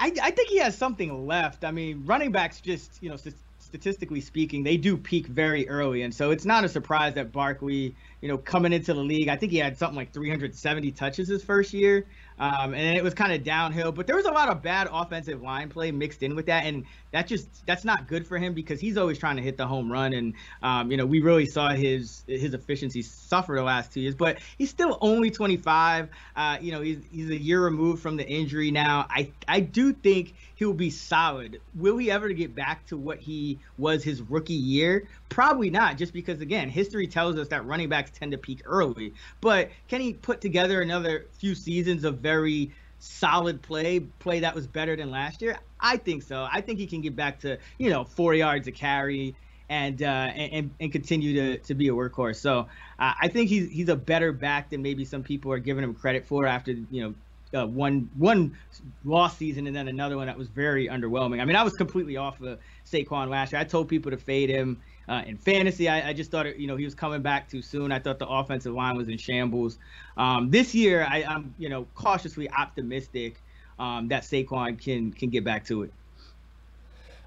I, 0.00 0.12
I 0.22 0.30
think 0.30 0.48
he 0.48 0.58
has 0.58 0.76
something 0.76 1.26
left. 1.26 1.62
I 1.62 1.70
mean, 1.70 2.02
running 2.06 2.32
backs 2.32 2.60
just, 2.60 3.02
you 3.02 3.10
know, 3.10 3.16
statistically 3.58 4.22
speaking, 4.22 4.64
they 4.64 4.78
do 4.78 4.96
peak 4.96 5.26
very 5.26 5.68
early. 5.68 6.02
And 6.02 6.12
so 6.12 6.30
it's 6.30 6.46
not 6.46 6.64
a 6.64 6.68
surprise 6.68 7.14
that 7.14 7.30
Barkley, 7.30 7.94
you 8.20 8.28
know, 8.28 8.38
coming 8.38 8.72
into 8.72 8.92
the 8.92 9.00
league, 9.00 9.28
I 9.28 9.36
think 9.36 9.52
he 9.52 9.58
had 9.58 9.78
something 9.78 9.96
like 9.96 10.12
370 10.12 10.90
touches 10.92 11.28
his 11.28 11.42
first 11.42 11.72
year. 11.72 12.06
Um, 12.40 12.72
and 12.72 12.96
it 12.96 13.04
was 13.04 13.12
kind 13.12 13.34
of 13.34 13.44
downhill, 13.44 13.92
but 13.92 14.06
there 14.06 14.16
was 14.16 14.24
a 14.24 14.30
lot 14.30 14.48
of 14.48 14.62
bad 14.62 14.88
offensive 14.90 15.42
line 15.42 15.68
play 15.68 15.90
mixed 15.90 16.22
in 16.22 16.34
with 16.34 16.46
that, 16.46 16.64
and 16.64 16.86
that 17.12 17.26
just 17.26 17.66
that's 17.66 17.84
not 17.84 18.08
good 18.08 18.26
for 18.26 18.38
him 18.38 18.54
because 18.54 18.80
he's 18.80 18.96
always 18.96 19.18
trying 19.18 19.36
to 19.36 19.42
hit 19.42 19.58
the 19.58 19.66
home 19.66 19.92
run, 19.92 20.14
and 20.14 20.32
um, 20.62 20.90
you 20.90 20.96
know 20.96 21.04
we 21.04 21.20
really 21.20 21.44
saw 21.44 21.68
his 21.68 22.24
his 22.26 22.54
efficiency 22.54 23.02
suffer 23.02 23.56
the 23.56 23.62
last 23.62 23.92
two 23.92 24.00
years, 24.00 24.14
but 24.14 24.38
he's 24.56 24.70
still 24.70 24.96
only 25.02 25.30
25. 25.30 26.08
Uh, 26.34 26.56
you 26.62 26.72
know 26.72 26.80
he's 26.80 27.00
he's 27.12 27.28
a 27.28 27.36
year 27.36 27.62
removed 27.62 28.02
from 28.02 28.16
the 28.16 28.26
injury 28.26 28.70
now. 28.70 29.06
I 29.10 29.30
I 29.46 29.60
do 29.60 29.92
think 29.92 30.32
he'll 30.54 30.72
be 30.72 30.88
solid. 30.88 31.60
Will 31.74 31.98
he 31.98 32.10
ever 32.10 32.30
get 32.30 32.54
back 32.54 32.86
to 32.86 32.96
what 32.96 33.18
he 33.18 33.58
was 33.76 34.02
his 34.02 34.22
rookie 34.22 34.54
year? 34.54 35.06
Probably 35.28 35.68
not, 35.68 35.98
just 35.98 36.14
because 36.14 36.40
again 36.40 36.70
history 36.70 37.06
tells 37.06 37.36
us 37.36 37.48
that 37.48 37.66
running 37.66 37.90
backs 37.90 38.09
tend 38.12 38.32
to 38.32 38.38
peak 38.38 38.62
early. 38.64 39.14
But 39.40 39.70
can 39.88 40.00
he 40.00 40.12
put 40.12 40.40
together 40.40 40.80
another 40.80 41.26
few 41.32 41.54
seasons 41.54 42.04
of 42.04 42.18
very 42.18 42.72
solid 42.98 43.62
play, 43.62 44.00
play 44.00 44.40
that 44.40 44.54
was 44.54 44.66
better 44.66 44.96
than 44.96 45.10
last 45.10 45.42
year? 45.42 45.58
I 45.80 45.96
think 45.96 46.22
so. 46.22 46.46
I 46.50 46.60
think 46.60 46.78
he 46.78 46.86
can 46.86 47.00
get 47.00 47.16
back 47.16 47.40
to 47.40 47.58
you 47.78 47.90
know 47.90 48.04
four 48.04 48.34
yards 48.34 48.68
a 48.68 48.72
carry 48.72 49.34
and 49.68 50.02
uh, 50.02 50.06
and 50.06 50.70
and 50.80 50.92
continue 50.92 51.34
to 51.34 51.58
to 51.58 51.74
be 51.74 51.88
a 51.88 51.92
workhorse. 51.92 52.36
So 52.36 52.68
uh, 52.98 53.14
I 53.20 53.28
think 53.28 53.48
he's 53.48 53.70
he's 53.70 53.88
a 53.88 53.96
better 53.96 54.32
back 54.32 54.70
than 54.70 54.82
maybe 54.82 55.04
some 55.04 55.22
people 55.22 55.52
are 55.52 55.58
giving 55.58 55.84
him 55.84 55.94
credit 55.94 56.26
for 56.26 56.46
after 56.46 56.72
you 56.72 57.02
know. 57.02 57.14
Uh, 57.52 57.66
one 57.66 58.08
one 58.16 58.56
lost 59.04 59.36
season 59.36 59.66
and 59.66 59.74
then 59.74 59.88
another 59.88 60.16
one 60.16 60.28
that 60.28 60.38
was 60.38 60.46
very 60.46 60.86
underwhelming. 60.86 61.40
I 61.40 61.44
mean, 61.44 61.56
I 61.56 61.64
was 61.64 61.74
completely 61.74 62.16
off 62.16 62.40
of 62.40 62.60
Saquon 62.86 63.28
last 63.28 63.50
year. 63.50 63.60
I 63.60 63.64
told 63.64 63.88
people 63.88 64.12
to 64.12 64.16
fade 64.16 64.48
him 64.48 64.80
uh, 65.10 65.22
in 65.26 65.36
fantasy. 65.36 65.88
I, 65.88 66.10
I, 66.10 66.12
just 66.12 66.30
thought, 66.30 66.56
you 66.58 66.68
know, 66.68 66.76
he 66.76 66.84
was 66.84 66.94
coming 66.94 67.20
back 67.20 67.48
too 67.48 67.60
soon. 67.60 67.90
I 67.90 67.98
thought 67.98 68.20
the 68.20 68.28
offensive 68.28 68.72
line 68.72 68.96
was 68.96 69.08
in 69.08 69.18
shambles. 69.18 69.76
Um, 70.16 70.50
this 70.50 70.72
year, 70.72 71.06
I, 71.10 71.22
am 71.22 71.52
you 71.58 71.68
know, 71.68 71.86
cautiously 71.96 72.48
optimistic 72.50 73.42
um, 73.80 74.06
that 74.08 74.22
Saquon 74.22 74.80
can 74.80 75.12
can 75.12 75.28
get 75.28 75.42
back 75.42 75.64
to 75.66 75.82
it. 75.82 75.92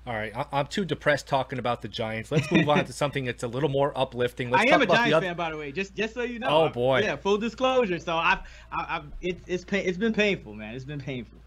All 0.06 0.14
right, 0.14 0.34
I'm 0.52 0.68
too 0.68 0.84
depressed 0.84 1.28
talking 1.28 1.60
about 1.60 1.82
the 1.82 1.88
Giants. 1.88 2.30
Let's 2.30 2.52
move 2.52 2.68
on 2.68 2.84
to 2.86 2.94
something 2.94 3.24
that's 3.24 3.44
a 3.44 3.48
little 3.48 3.70
more 3.70 3.98
uplifting. 3.98 4.50
Let's 4.50 4.70
I 4.70 4.74
am 4.74 4.82
a 4.82 4.86
Giants 4.86 5.14
other... 5.14 5.26
fan, 5.28 5.36
by 5.36 5.52
the 5.52 5.58
way. 5.58 5.72
Just 5.72 5.96
just 5.96 6.14
so 6.14 6.24
you 6.24 6.40
know. 6.40 6.48
Oh 6.50 6.70
boy. 6.70 7.02
Yeah, 7.02 7.16
full 7.16 7.38
disclosure. 7.38 8.00
So 8.00 8.16
I've, 8.16 8.40
I've, 8.72 9.04
it, 9.22 9.40
it's 9.48 9.66
it's 9.70 9.98
been 9.98 10.14
painful, 10.14 10.54
man. 10.54 10.76
It's 10.76 10.86
been 10.86 11.02
painful. 11.02 11.40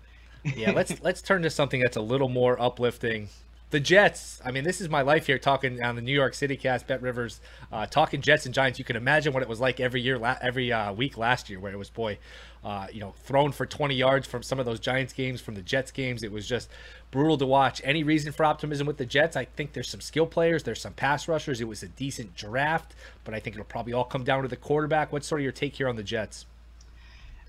yeah, 0.57 0.73
let's 0.73 1.01
let's 1.03 1.23
turn 1.23 1.43
to 1.43 1.51
something 1.51 1.81
that's 1.81 1.97
a 1.97 2.03
little 2.03 2.29
more 2.29 2.61
uplifting 2.61 3.29
the 3.71 3.81
Jets. 3.81 4.41
I 4.45 4.53
mean, 4.53 4.63
this 4.65 4.81
is 4.81 4.89
my 4.89 5.03
life 5.03 5.27
here 5.27 5.39
talking 5.39 5.83
on 5.83 5.97
the 5.97 6.03
New 6.03 6.13
York 6.13 6.35
City 6.35 6.57
cast, 6.57 6.87
Bet 6.87 7.03
Rivers, 7.03 7.41
uh, 7.73 7.87
talking 7.87 8.21
Jets 8.21 8.47
and 8.47 8.55
Giants. 8.55 8.79
You 8.79 8.85
can 8.85 8.97
imagine 8.97 9.33
what 9.33 9.43
it 9.43 9.49
was 9.49 9.61
like 9.61 9.81
every 9.81 10.01
year, 10.01 10.19
la- 10.19 10.37
every 10.41 10.73
uh, 10.73 10.93
week 10.93 11.19
last 11.19 11.51
year, 11.51 11.59
where 11.59 11.73
it 11.73 11.77
was 11.77 11.91
boy, 11.91 12.19
uh, 12.65 12.87
you 12.93 13.01
know, 13.01 13.15
thrown 13.25 13.51
for 13.51 13.67
20 13.67 13.95
yards 13.95 14.27
from 14.27 14.43
some 14.43 14.61
of 14.61 14.67
those 14.67 14.79
Giants 14.79 15.13
games, 15.13 15.41
from 15.41 15.57
the 15.57 15.63
Jets 15.63 15.91
games. 15.91 16.23
It 16.23 16.31
was 16.31 16.47
just 16.47 16.71
brutal 17.11 17.37
to 17.39 17.47
watch. 17.47 17.81
Any 17.85 18.05
reason 18.05 18.33
for 18.33 18.45
optimism 18.45 18.87
with 18.87 18.99
the 18.99 19.07
Jets? 19.07 19.37
I 19.37 19.47
think 19.47 19.73
there's 19.73 19.89
some 19.89 20.01
skill 20.01 20.27
players, 20.27 20.63
there's 20.63 20.81
some 20.81 20.93
pass 20.93 21.27
rushers. 21.27 21.61
It 21.61 21.69
was 21.69 21.83
a 21.83 21.89
decent 21.89 22.37
draft, 22.37 22.95
but 23.25 23.35
I 23.35 23.41
think 23.41 23.57
it'll 23.57 23.67
probably 23.67 23.93
all 23.93 24.05
come 24.05 24.23
down 24.23 24.43
to 24.43 24.49
the 24.49 24.57
quarterback. 24.57 25.13
What's 25.13 25.27
sort 25.27 25.41
of 25.41 25.43
your 25.43 25.53
take 25.53 25.75
here 25.75 25.89
on 25.89 25.97
the 25.97 26.05
Jets? 26.05 26.47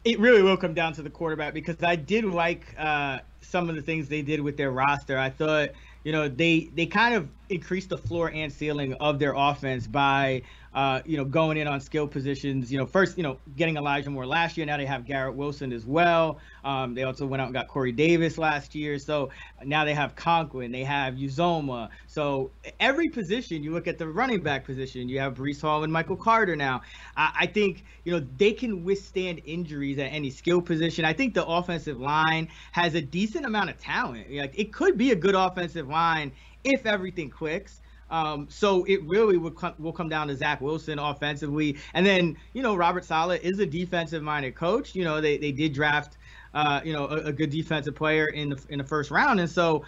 It 0.03 0.19
really 0.19 0.41
will 0.41 0.57
come 0.57 0.73
down 0.73 0.93
to 0.93 1.01
the 1.01 1.09
quarterback 1.09 1.53
because 1.53 1.83
I 1.83 1.95
did 1.95 2.23
like 2.23 2.73
uh, 2.77 3.19
some 3.41 3.69
of 3.69 3.75
the 3.75 3.81
things 3.81 4.07
they 4.07 4.21
did 4.21 4.39
with 4.39 4.57
their 4.57 4.71
roster. 4.71 5.17
I 5.17 5.29
thought 5.29 5.69
you 6.03 6.11
know, 6.11 6.27
they 6.27 6.69
they 6.75 6.85
kind 6.85 7.15
of 7.15 7.29
increased 7.49 7.89
the 7.89 7.97
floor 7.97 8.31
and 8.33 8.51
ceiling 8.51 8.93
of 8.95 9.19
their 9.19 9.33
offense 9.35 9.87
by 9.87 10.43
uh, 10.77 11.01
you 11.07 11.17
know, 11.17 11.25
going 11.25 11.57
in 11.57 11.67
on 11.67 11.81
skill 11.81 12.07
positions. 12.07 12.71
You 12.71 12.77
know, 12.77 12.85
first, 12.85 13.17
you 13.17 13.23
know, 13.23 13.39
getting 13.55 13.77
Elijah 13.77 14.11
Moore 14.11 14.27
last 14.27 14.57
year. 14.57 14.65
Now 14.67 14.77
they 14.77 14.85
have 14.85 15.05
Garrett 15.05 15.33
Wilson 15.33 15.73
as 15.73 15.87
well. 15.87 16.37
Um, 16.63 16.93
they 16.93 17.01
also 17.01 17.25
went 17.25 17.41
out 17.41 17.45
and 17.45 17.53
got 17.55 17.67
Corey 17.67 17.91
Davis 17.91 18.37
last 18.37 18.75
year. 18.75 18.99
So 18.99 19.31
now 19.65 19.83
they 19.85 19.95
have 19.95 20.15
Conklin. 20.15 20.71
They 20.71 20.83
have 20.83 21.15
Uzomah. 21.15 21.89
So 22.05 22.51
every 22.79 23.09
position, 23.09 23.63
you 23.63 23.71
look 23.71 23.87
at 23.87 23.97
the 23.97 24.07
running 24.07 24.43
back 24.43 24.65
position, 24.65 25.09
you 25.09 25.19
have 25.19 25.33
Breece 25.33 25.61
Hall 25.61 25.83
and 25.83 25.91
Michael 25.91 26.15
Carter 26.15 26.55
now. 26.55 26.83
I, 27.15 27.31
I 27.39 27.45
think, 27.47 27.83
you 28.03 28.11
know, 28.11 28.23
they 28.37 28.51
can 28.51 28.83
withstand 28.83 29.41
injuries 29.45 29.97
at 29.97 30.13
any 30.13 30.29
skill 30.29 30.61
position. 30.61 31.05
I 31.05 31.13
think 31.13 31.33
the 31.33 31.45
offensive 31.47 31.99
line 31.99 32.49
has 32.73 32.93
a 32.93 33.01
decent 33.01 33.47
amount 33.47 33.71
of 33.71 33.79
talent. 33.79 34.31
Like 34.31 34.53
it 34.55 34.71
could 34.71 34.95
be 34.95 35.09
a 35.09 35.15
good 35.15 35.33
offensive 35.33 35.87
line 35.87 36.33
if 36.63 36.85
everything 36.85 37.31
clicks. 37.31 37.81
Um, 38.09 38.47
so 38.49 38.85
it 38.85 39.03
really 39.03 39.37
will 39.37 39.51
come, 39.51 39.73
will 39.79 39.93
come 39.93 40.09
down 40.09 40.27
to 40.27 40.35
Zach 40.35 40.61
Wilson 40.61 40.99
offensively, 40.99 41.77
and 41.93 42.05
then 42.05 42.37
you 42.53 42.61
know 42.61 42.75
Robert 42.75 43.03
Saleh 43.03 43.39
is 43.43 43.59
a 43.59 43.65
defensive 43.65 44.23
minded 44.23 44.55
coach. 44.55 44.95
You 44.95 45.03
know 45.03 45.19
they, 45.19 45.37
they 45.37 45.51
did 45.51 45.73
draft 45.73 46.17
uh, 46.53 46.81
you 46.83 46.93
know 46.93 47.07
a, 47.07 47.25
a, 47.25 47.33
good 47.33 47.49
defensive 47.49 47.95
player 47.95 48.27
in 48.27 48.49
the 48.49 48.59
in 48.69 48.77
the 48.77 48.83
first 48.83 49.11
round, 49.11 49.39
and 49.39 49.49
so 49.49 49.83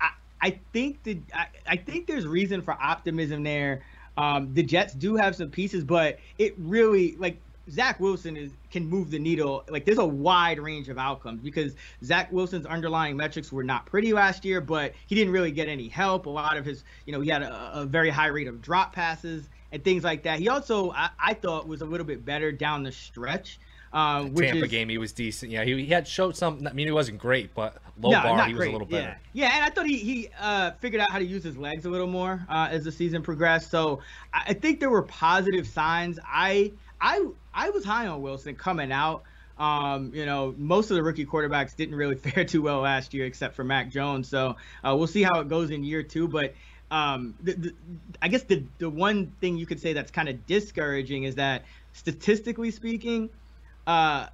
I, 0.00 0.10
I 0.40 0.58
think 0.72 1.02
that 1.04 1.18
I, 1.34 1.46
I 1.66 1.76
think 1.76 2.06
there's 2.06 2.26
reason 2.26 2.60
for 2.60 2.72
optimism 2.74 3.42
there. 3.42 3.82
Um, 4.18 4.52
the 4.52 4.62
Jets 4.62 4.92
do 4.92 5.16
have 5.16 5.34
some 5.34 5.48
pieces, 5.48 5.84
but 5.84 6.18
it 6.38 6.54
really 6.58 7.16
like 7.16 7.38
Zach 7.70 8.00
Wilson 8.00 8.36
is 8.36 8.50
can 8.70 8.86
move 8.86 9.10
the 9.10 9.18
needle. 9.18 9.64
Like 9.68 9.84
there's 9.84 9.98
a 9.98 10.04
wide 10.06 10.58
range 10.58 10.88
of 10.88 10.98
outcomes 10.98 11.40
because 11.40 11.74
Zach 12.04 12.32
Wilson's 12.32 12.66
underlying 12.66 13.16
metrics 13.16 13.52
were 13.52 13.64
not 13.64 13.86
pretty 13.86 14.12
last 14.12 14.44
year, 14.44 14.60
but 14.60 14.92
he 15.06 15.14
didn't 15.14 15.32
really 15.32 15.52
get 15.52 15.68
any 15.68 15.88
help. 15.88 16.26
A 16.26 16.30
lot 16.30 16.56
of 16.56 16.64
his, 16.64 16.84
you 17.06 17.12
know, 17.12 17.20
he 17.20 17.30
had 17.30 17.42
a, 17.42 17.80
a 17.80 17.84
very 17.84 18.10
high 18.10 18.26
rate 18.26 18.48
of 18.48 18.60
drop 18.62 18.92
passes 18.92 19.48
and 19.70 19.82
things 19.84 20.04
like 20.04 20.22
that. 20.24 20.38
He 20.38 20.48
also, 20.48 20.90
I, 20.92 21.10
I 21.18 21.34
thought, 21.34 21.66
was 21.66 21.80
a 21.80 21.86
little 21.86 22.06
bit 22.06 22.24
better 22.24 22.52
down 22.52 22.82
the 22.82 22.92
stretch. 22.92 23.58
Uh, 23.92 24.22
Tampa 24.30 24.64
is, 24.64 24.70
game, 24.70 24.88
he 24.88 24.96
was 24.96 25.12
decent. 25.12 25.52
Yeah, 25.52 25.64
he, 25.64 25.84
he 25.84 25.86
had 25.86 26.08
showed 26.08 26.34
some. 26.34 26.66
I 26.66 26.72
mean, 26.72 26.86
he 26.86 26.92
wasn't 26.92 27.18
great, 27.18 27.54
but 27.54 27.76
low 28.00 28.10
no, 28.10 28.22
bar, 28.22 28.46
he 28.46 28.54
was 28.54 28.66
a 28.66 28.70
little 28.70 28.86
better. 28.86 29.18
Yeah. 29.34 29.48
yeah, 29.48 29.56
and 29.56 29.64
I 29.66 29.68
thought 29.68 29.86
he 29.86 29.98
he 29.98 30.28
uh, 30.40 30.70
figured 30.80 31.02
out 31.02 31.10
how 31.10 31.18
to 31.18 31.24
use 31.24 31.44
his 31.44 31.58
legs 31.58 31.84
a 31.84 31.90
little 31.90 32.06
more 32.06 32.44
uh, 32.48 32.68
as 32.70 32.84
the 32.84 32.92
season 32.92 33.22
progressed. 33.22 33.70
So 33.70 34.00
I, 34.32 34.44
I 34.48 34.52
think 34.54 34.80
there 34.80 34.88
were 34.88 35.02
positive 35.02 35.66
signs. 35.66 36.18
I 36.24 36.72
I 37.02 37.26
I 37.52 37.70
was 37.70 37.84
high 37.84 38.06
on 38.06 38.22
Wilson 38.22 38.54
coming 38.54 38.92
out. 38.92 39.24
Um, 39.58 40.12
you 40.14 40.24
know, 40.24 40.54
most 40.56 40.90
of 40.90 40.96
the 40.96 41.02
rookie 41.02 41.26
quarterbacks 41.26 41.76
didn't 41.76 41.96
really 41.96 42.14
fare 42.30 42.44
too 42.44 42.62
well 42.62 42.80
last 42.80 43.12
year, 43.12 43.26
except 43.26 43.54
for 43.54 43.64
Mac 43.64 43.90
Jones. 43.90 44.28
So 44.28 44.56
uh, 44.82 44.94
we'll 44.96 45.08
see 45.08 45.22
how 45.22 45.40
it 45.40 45.48
goes 45.48 45.70
in 45.70 45.84
year 45.84 46.02
two. 46.02 46.28
But 46.28 46.54
um, 46.90 47.34
the, 47.42 47.54
the, 47.54 47.74
I 48.22 48.28
guess 48.28 48.44
the 48.44 48.64
the 48.78 48.88
one 48.88 49.32
thing 49.40 49.58
you 49.58 49.66
could 49.66 49.80
say 49.80 49.92
that's 49.92 50.12
kind 50.12 50.28
of 50.28 50.46
discouraging 50.46 51.24
is 51.24 51.34
that 51.34 51.64
statistically 51.92 52.70
speaking, 52.70 53.28
uh, 53.86 54.28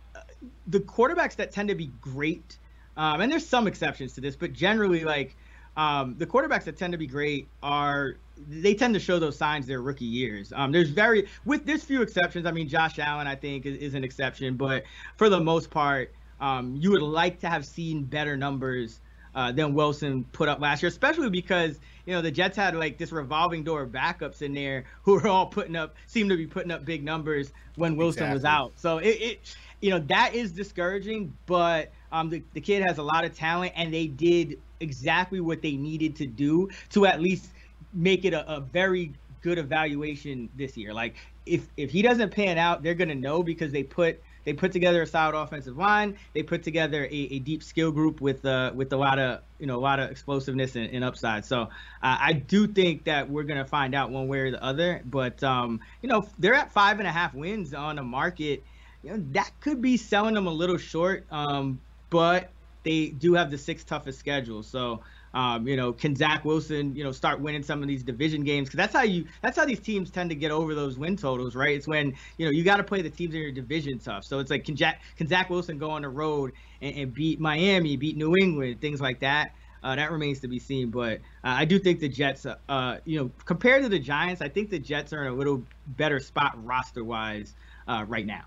the 0.67 0.81
quarterbacks 0.81 1.37
that 1.37 1.53
tend 1.53 1.71
to 1.71 1.75
be 1.75 1.91
great, 2.01 2.59
um, 2.97 3.21
and 3.21 3.33
there's 3.33 3.47
some 3.47 3.67
exceptions 3.67 4.13
to 4.15 4.21
this, 4.21 4.37
but 4.37 4.53
generally 4.53 5.05
like 5.05 5.35
um, 5.77 6.17
the 6.19 6.27
quarterbacks 6.27 6.65
that 6.65 6.77
tend 6.77 6.93
to 6.93 6.99
be 6.99 7.07
great 7.07 7.49
are 7.63 8.17
they 8.48 8.74
tend 8.74 8.94
to 8.94 9.01
show 9.01 9.18
those 9.18 9.37
signs 9.37 9.66
their 9.66 9.83
rookie 9.83 10.05
years. 10.05 10.53
Um, 10.55 10.72
there's 10.72 10.90
very 10.90 11.27
with 11.44 11.64
there's 11.64 11.85
few 11.85 12.03
exceptions. 12.03 12.46
I 12.46 12.53
mean, 12.53 12.68
Josh 12.68 12.98
Allen 12.98 13.27
I 13.27 13.35
think 13.35 13.66
is, 13.66 13.77
is 13.79 13.94
an 13.94 14.05
exception, 14.05 14.57
but 14.57 14.85
for 15.16 15.29
the 15.29 15.40
most 15.40 15.70
part, 15.70 16.12
um, 16.40 16.77
you 16.77 16.90
would 16.90 17.03
like 17.03 17.40
to 17.40 17.48
have 17.48 17.64
seen 17.64 18.05
better 18.05 18.37
numbers 18.37 19.01
uh, 19.35 19.53
than 19.53 19.74
Wilson 19.74 20.24
put 20.33 20.48
up 20.48 20.61
last 20.61 20.83
year, 20.83 20.88
especially 20.88 21.31
because 21.31 21.79
you 22.07 22.14
know 22.14 22.22
the 22.22 22.31
Jets 22.31 22.57
had 22.57 22.74
like 22.74 22.98
this 22.98 23.12
revolving 23.12 23.64
door 23.64 23.83
of 23.83 23.90
backups 23.90 24.42
in 24.42 24.55
there 24.55 24.85
who 25.03 25.14
were 25.14 25.29
all 25.29 25.46
putting 25.46 25.77
up 25.77 25.96
seemed 26.07 26.31
to 26.31 26.37
be 26.37 26.46
putting 26.46 26.70
up 26.70 26.85
big 26.85 27.05
numbers 27.05 27.53
when 27.77 27.96
Wilson 27.96 28.24
exactly. 28.24 28.35
was 28.35 28.44
out. 28.44 28.72
So 28.77 28.98
it, 28.98 29.20
it 29.20 29.57
you 29.81 29.90
know 29.90 30.01
that 30.01 30.35
is 30.35 30.53
discouraging, 30.53 31.33
but 31.46 31.92
um, 32.12 32.31
the, 32.31 32.42
the 32.55 32.61
kid 32.61 32.85
has 32.87 32.98
a 32.98 33.03
lot 33.03 33.24
of 33.24 33.37
talent, 33.37 33.72
and 33.77 33.92
they 33.92 34.07
did 34.07 34.59
exactly 34.81 35.40
what 35.40 35.62
they 35.62 35.72
needed 35.72 36.16
to 36.16 36.27
do 36.27 36.68
to 36.90 37.07
at 37.07 37.20
least 37.20 37.51
make 37.92 38.24
it 38.24 38.35
a, 38.35 38.48
a 38.51 38.61
very 38.61 39.12
good 39.40 39.59
evaluation 39.59 40.48
this 40.57 40.77
year. 40.77 40.92
Like 40.92 41.16
if 41.46 41.66
if 41.77 41.90
he 41.90 42.03
doesn't 42.03 42.31
pan 42.31 42.59
out, 42.59 42.83
they're 42.83 42.94
gonna 42.94 43.14
know 43.14 43.42
because 43.42 43.72
they 43.72 43.83
put 43.83 44.20
they 44.44 44.53
put 44.53 44.72
together 44.72 45.03
a 45.03 45.07
solid 45.07 45.38
offensive 45.38 45.77
line. 45.77 46.16
They 46.35 46.42
put 46.42 46.62
together 46.62 47.05
a, 47.05 47.09
a 47.11 47.38
deep 47.40 47.62
skill 47.62 47.90
group 47.90 48.20
with 48.20 48.44
uh, 48.44 48.72
with 48.74 48.92
a 48.92 48.96
lot 48.96 49.18
of 49.18 49.40
you 49.59 49.66
know 49.66 49.77
a 49.77 49.81
lot 49.81 50.01
of 50.01 50.11
explosiveness 50.11 50.77
and, 50.77 50.90
and 50.90 51.05
upside. 51.05 51.44
So 51.44 51.62
uh, 51.62 51.68
I 52.03 52.33
do 52.33 52.66
think 52.66 53.05
that 53.05 53.29
we're 53.29 53.42
gonna 53.42 53.64
find 53.64 53.94
out 53.94 54.11
one 54.11 54.29
way 54.29 54.40
or 54.40 54.51
the 54.51 54.62
other. 54.62 55.03
But 55.05 55.42
um, 55.42 55.81
you 56.03 56.09
know 56.09 56.29
they're 56.38 56.55
at 56.55 56.72
five 56.72 56.98
and 56.98 57.09
a 57.09 57.12
half 57.12 57.35
wins 57.35 57.74
on 57.74 57.96
the 57.96 58.03
market. 58.03 58.62
You 59.03 59.11
know 59.11 59.24
that 59.33 59.51
could 59.61 59.81
be 59.81 59.96
selling 59.96 60.35
them 60.35 60.46
a 60.46 60.53
little 60.53 60.79
short. 60.79 61.27
Um, 61.31 61.81
but 62.11 62.51
they 62.85 63.09
do 63.09 63.35
have 63.35 63.51
the 63.51 63.59
sixth 63.59 63.87
toughest 63.87 64.18
schedule. 64.18 64.62
So 64.62 65.01
um, 65.35 65.67
you 65.69 65.77
know, 65.77 65.93
can 65.93 66.17
Zach 66.17 66.45
Wilson, 66.45 66.95
you 66.95 67.05
know, 67.05 67.12
start 67.12 67.41
winning 67.41 67.62
some 67.62 67.83
of 67.83 67.88
these 67.88 68.03
division 68.03 68.45
games? 68.45 68.69
Because 68.69 68.79
that's 68.79 68.95
how 68.95 69.03
you, 69.03 69.27
that's 69.43 69.57
how 69.57 69.64
these 69.64 69.81
teams 69.81 70.11
tend 70.11 70.31
to 70.31 70.37
get 70.37 70.51
over 70.51 70.75
those 70.75 70.99
win 70.99 71.17
totals, 71.17 71.55
right? 71.55 71.77
It's 71.77 71.87
when 71.87 72.14
you 72.37 72.47
know 72.47 72.51
you 72.51 72.64
got 72.64 72.79
to 72.79 72.85
play 72.85 73.03
the 73.03 73.11
teams 73.11 73.35
in 73.35 73.41
your 73.41 73.53
division 73.53 73.99
tough. 73.99 74.25
So 74.25 74.38
it's 74.38 74.51
like, 74.51 74.64
can 74.64 74.77
Jack, 74.77 75.03
can 75.17 75.27
Zach 75.27 75.51
Wilson 75.51 75.79
go 75.79 75.91
on 75.91 76.03
the 76.03 76.09
road 76.09 76.53
and, 76.81 76.97
and 76.97 77.14
beat 77.14 77.41
Miami, 77.41 77.97
beat 77.97 78.17
New 78.17 78.35
England, 78.37 78.81
things 78.81 79.01
like 79.01 79.21
that? 79.21 79.55
Uh, 79.83 79.95
that 79.95 80.11
remains 80.11 80.41
to 80.41 80.49
be 80.49 80.59
seen. 80.59 80.91
But 80.91 81.19
uh, 81.45 81.55
I 81.55 81.64
do 81.64 81.79
think 81.79 82.01
the 82.01 82.09
Jets, 82.09 82.47
uh, 82.47 82.99
you 83.05 83.21
know, 83.21 83.31
compared 83.45 83.83
to 83.85 83.88
the 83.88 83.99
Giants, 83.99 84.43
I 84.43 84.49
think 84.49 84.71
the 84.71 84.79
Jets 84.79 85.12
are 85.12 85.23
in 85.23 85.33
a 85.33 85.37
little 85.37 85.62
better 85.87 86.19
spot 86.19 86.59
roster 86.64 87.05
wise 87.05 87.55
uh, 87.87 88.05
right 88.09 88.27
now. 88.27 88.43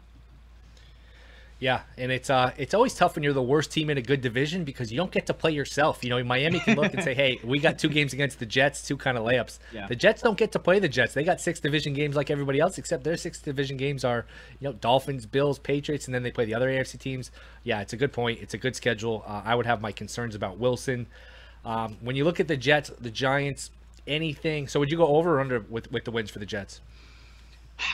Yeah, 1.61 1.81
and 1.95 2.11
it's 2.11 2.31
uh 2.31 2.53
it's 2.57 2.73
always 2.73 2.95
tough 2.95 3.13
when 3.13 3.21
you're 3.21 3.33
the 3.33 3.41
worst 3.41 3.71
team 3.71 3.91
in 3.91 3.97
a 3.99 4.01
good 4.01 4.19
division 4.21 4.63
because 4.63 4.91
you 4.91 4.97
don't 4.97 5.11
get 5.11 5.27
to 5.27 5.33
play 5.35 5.51
yourself. 5.51 6.03
You 6.03 6.09
know, 6.09 6.23
Miami 6.23 6.59
can 6.59 6.75
look 6.75 6.91
and 6.91 7.03
say, 7.03 7.13
"Hey, 7.13 7.39
we 7.43 7.59
got 7.59 7.77
two 7.77 7.87
games 7.87 8.13
against 8.13 8.39
the 8.39 8.47
Jets, 8.47 8.81
two 8.81 8.97
kind 8.97 9.15
of 9.15 9.23
layups." 9.23 9.59
Yeah. 9.71 9.85
The 9.85 9.95
Jets 9.95 10.23
don't 10.23 10.39
get 10.39 10.51
to 10.53 10.59
play 10.59 10.79
the 10.79 10.89
Jets. 10.89 11.13
They 11.13 11.23
got 11.23 11.39
six 11.39 11.59
division 11.59 11.93
games 11.93 12.15
like 12.15 12.31
everybody 12.31 12.59
else, 12.59 12.79
except 12.79 13.03
their 13.03 13.15
six 13.15 13.39
division 13.39 13.77
games 13.77 14.03
are, 14.03 14.25
you 14.59 14.69
know, 14.69 14.73
Dolphins, 14.73 15.27
Bills, 15.27 15.59
Patriots, 15.59 16.07
and 16.07 16.15
then 16.15 16.23
they 16.23 16.31
play 16.31 16.45
the 16.45 16.55
other 16.55 16.67
AFC 16.67 16.97
teams. 16.97 17.29
Yeah, 17.63 17.81
it's 17.81 17.93
a 17.93 17.97
good 17.97 18.11
point. 18.11 18.39
It's 18.41 18.55
a 18.55 18.57
good 18.57 18.75
schedule. 18.75 19.23
Uh, 19.27 19.43
I 19.45 19.53
would 19.53 19.67
have 19.67 19.81
my 19.81 19.91
concerns 19.91 20.33
about 20.33 20.57
Wilson. 20.57 21.05
Um, 21.63 21.95
when 22.01 22.15
you 22.15 22.23
look 22.23 22.39
at 22.39 22.47
the 22.47 22.57
Jets, 22.57 22.89
the 22.99 23.11
Giants, 23.11 23.69
anything. 24.07 24.67
So 24.67 24.79
would 24.79 24.89
you 24.89 24.97
go 24.97 25.05
over 25.05 25.37
or 25.37 25.39
under 25.39 25.59
with 25.59 25.91
with 25.91 26.05
the 26.05 26.11
wins 26.11 26.31
for 26.31 26.39
the 26.39 26.47
Jets? 26.47 26.81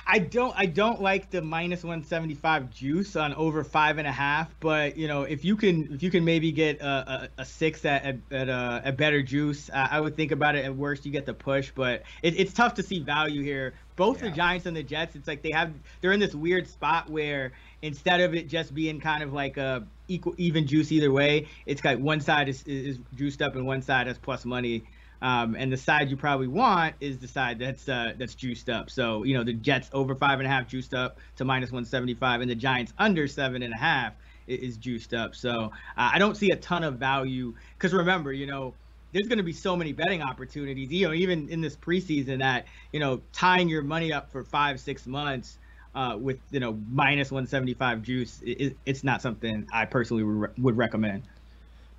I 0.06 0.20
don't 0.20 0.54
I 0.58 0.66
don't 0.66 1.02
like 1.02 1.30
the 1.30 1.42
minus 1.42 1.84
175 1.84 2.70
juice 2.72 3.16
on 3.16 3.34
over 3.34 3.64
five 3.64 3.98
and 3.98 4.08
a 4.08 4.12
half, 4.12 4.54
but 4.60 4.98
you 4.98 5.08
know 5.08 5.24
if 5.24 5.46
you 5.46 5.56
can 5.56 5.94
if 5.94 6.04
you 6.04 6.12
can 6.12 6.26
maybe 6.26 6.52
get 6.52 6.80
a, 6.82 7.30
a, 7.38 7.42
a 7.42 7.46
six 7.46 7.84
at 7.86 8.06
at, 8.06 8.16
at 8.32 8.50
a, 8.50 8.82
a, 8.86 8.92
better 8.92 9.22
juice, 9.22 9.70
uh, 9.70 9.88
I 9.90 10.00
would 10.00 10.16
think 10.16 10.32
about 10.32 10.56
it. 10.56 10.66
At 10.66 10.76
worst, 10.76 11.06
you 11.06 11.12
get 11.12 11.26
the 11.26 11.34
push, 11.34 11.72
but 11.74 12.04
it, 12.22 12.40
it's 12.40 12.54
tough 12.54 12.76
to 12.76 12.84
see 12.84 13.00
value 13.00 13.42
here. 13.42 13.74
Both 13.96 14.22
yeah. 14.22 14.30
the 14.30 14.36
Giants 14.36 14.66
and 14.66 14.78
the 14.78 14.84
Jets, 14.84 15.16
it's 15.16 15.28
like 15.28 15.42
they 15.42 15.52
have 15.52 15.74
they're 16.02 16.12
in 16.12 16.20
this 16.20 16.36
weird 16.36 16.68
spot 16.68 17.10
where 17.10 17.52
instead 17.82 18.22
of 18.22 18.34
it 18.34 18.48
just 18.48 18.74
being 18.74 19.00
kind 19.00 19.24
of 19.24 19.34
like 19.34 19.58
a 19.58 19.86
equal 20.08 20.36
even 20.38 20.68
juice 20.68 20.92
either 20.92 21.12
way, 21.12 21.48
it's 21.66 21.84
like 21.84 22.00
one 22.00 22.22
side 22.22 22.50
is, 22.50 22.64
is 22.64 23.00
juiced 23.16 23.42
up 23.42 23.56
and 23.56 23.66
one 23.66 23.82
side 23.82 24.08
has 24.08 24.18
plus 24.18 24.46
money. 24.46 24.84
Um, 25.22 25.56
and 25.56 25.72
the 25.72 25.78
side 25.78 26.10
you 26.10 26.18
probably 26.18 26.48
want 26.48 26.96
is 27.00 27.18
the 27.18 27.28
side 27.28 27.60
that's 27.60 27.90
uh, 27.90 28.14
that's 28.18 28.36
juiced 28.36 28.70
up. 28.70 28.90
So 28.90 29.24
you 29.24 29.34
know 29.36 29.44
the 29.44 29.54
Jets 29.54 29.90
over 29.94 30.16
five 30.16 30.40
and 30.40 30.48
a 30.48 30.50
half 30.50 30.68
juiced 30.68 30.94
up 30.94 31.20
to 31.38 31.46
minus 31.46 31.72
175, 31.72 32.42
and 32.42 32.50
the 32.50 32.56
Giants 32.56 32.94
under 32.98 33.28
seven 33.28 33.64
and 33.64 33.74
a 33.74 33.78
half 33.78 34.14
is 34.48 34.78
juiced 34.78 35.14
up. 35.14 35.36
So 35.36 35.72
uh, 35.98 36.12
I 36.14 36.20
don't 36.20 36.38
see 36.38 36.52
a 36.52 36.56
ton 36.56 36.84
of 36.84 36.96
value 36.96 37.54
because 37.78 37.94
remember, 37.94 38.32
you 38.32 38.46
know, 38.46 38.74
there's 39.12 39.28
going 39.28 39.38
to 39.38 39.44
be 39.44 39.54
so 39.54 39.76
many 39.76 39.92
betting 39.92 40.22
opportunities. 40.22 40.92
You 40.92 41.08
know, 41.08 41.14
even 41.14 41.50
in 41.50 41.62
this 41.62 41.76
preseason, 41.76 42.40
that 42.40 42.66
you 42.92 43.00
know 43.00 43.22
tying 43.34 43.70
your 43.70 43.82
money 43.82 44.14
up 44.14 44.32
for 44.32 44.44
five 44.44 44.80
six 44.80 45.08
months. 45.08 45.58
Uh, 45.96 46.16
with 46.16 46.38
you 46.52 46.60
know 46.60 46.78
minus 46.92 47.32
175 47.32 48.04
juice, 48.04 48.40
it, 48.46 48.78
it's 48.86 49.04
not 49.04 49.20
something 49.20 49.68
I 49.74 49.86
personally 49.86 50.52
would 50.60 50.78
recommend 50.78 51.24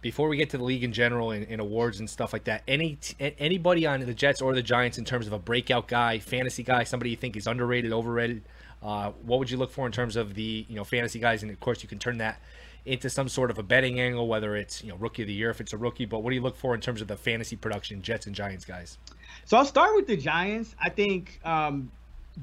before 0.00 0.28
we 0.28 0.36
get 0.36 0.50
to 0.50 0.58
the 0.58 0.64
league 0.64 0.84
in 0.84 0.92
general 0.92 1.32
and, 1.32 1.46
and, 1.48 1.60
awards 1.60 1.98
and 1.98 2.08
stuff 2.08 2.32
like 2.32 2.44
that, 2.44 2.62
any 2.68 2.98
anybody 3.18 3.86
on 3.86 4.00
the 4.00 4.14
Jets 4.14 4.40
or 4.40 4.54
the 4.54 4.62
Giants 4.62 4.98
in 4.98 5.04
terms 5.04 5.26
of 5.26 5.32
a 5.32 5.38
breakout 5.38 5.88
guy, 5.88 6.18
fantasy 6.18 6.62
guy, 6.62 6.84
somebody 6.84 7.10
you 7.10 7.16
think 7.16 7.36
is 7.36 7.46
underrated, 7.46 7.92
overrated, 7.92 8.42
uh, 8.82 9.10
what 9.22 9.38
would 9.38 9.50
you 9.50 9.56
look 9.56 9.72
for 9.72 9.86
in 9.86 9.92
terms 9.92 10.16
of 10.16 10.34
the 10.34 10.66
you 10.68 10.76
know 10.76 10.84
fantasy 10.84 11.18
guys? 11.18 11.42
And 11.42 11.50
of 11.50 11.58
course, 11.60 11.82
you 11.82 11.88
can 11.88 11.98
turn 11.98 12.18
that 12.18 12.40
into 12.86 13.10
some 13.10 13.28
sort 13.28 13.50
of 13.50 13.58
a 13.58 13.62
betting 13.62 14.00
angle, 14.00 14.28
whether 14.28 14.56
it's 14.56 14.82
you 14.82 14.90
know 14.90 14.96
rookie 14.96 15.22
of 15.22 15.28
the 15.28 15.34
year 15.34 15.50
if 15.50 15.60
it's 15.60 15.72
a 15.72 15.76
rookie. 15.76 16.06
But 16.06 16.20
what 16.20 16.30
do 16.30 16.36
you 16.36 16.42
look 16.42 16.56
for 16.56 16.74
in 16.74 16.80
terms 16.80 17.00
of 17.00 17.08
the 17.08 17.16
fantasy 17.16 17.56
production, 17.56 18.02
Jets 18.02 18.26
and 18.26 18.34
Giants 18.34 18.64
guys? 18.64 18.98
So 19.44 19.56
I'll 19.56 19.64
start 19.64 19.94
with 19.96 20.06
the 20.06 20.16
Giants. 20.16 20.76
I 20.80 20.90
think 20.90 21.40
um, 21.44 21.90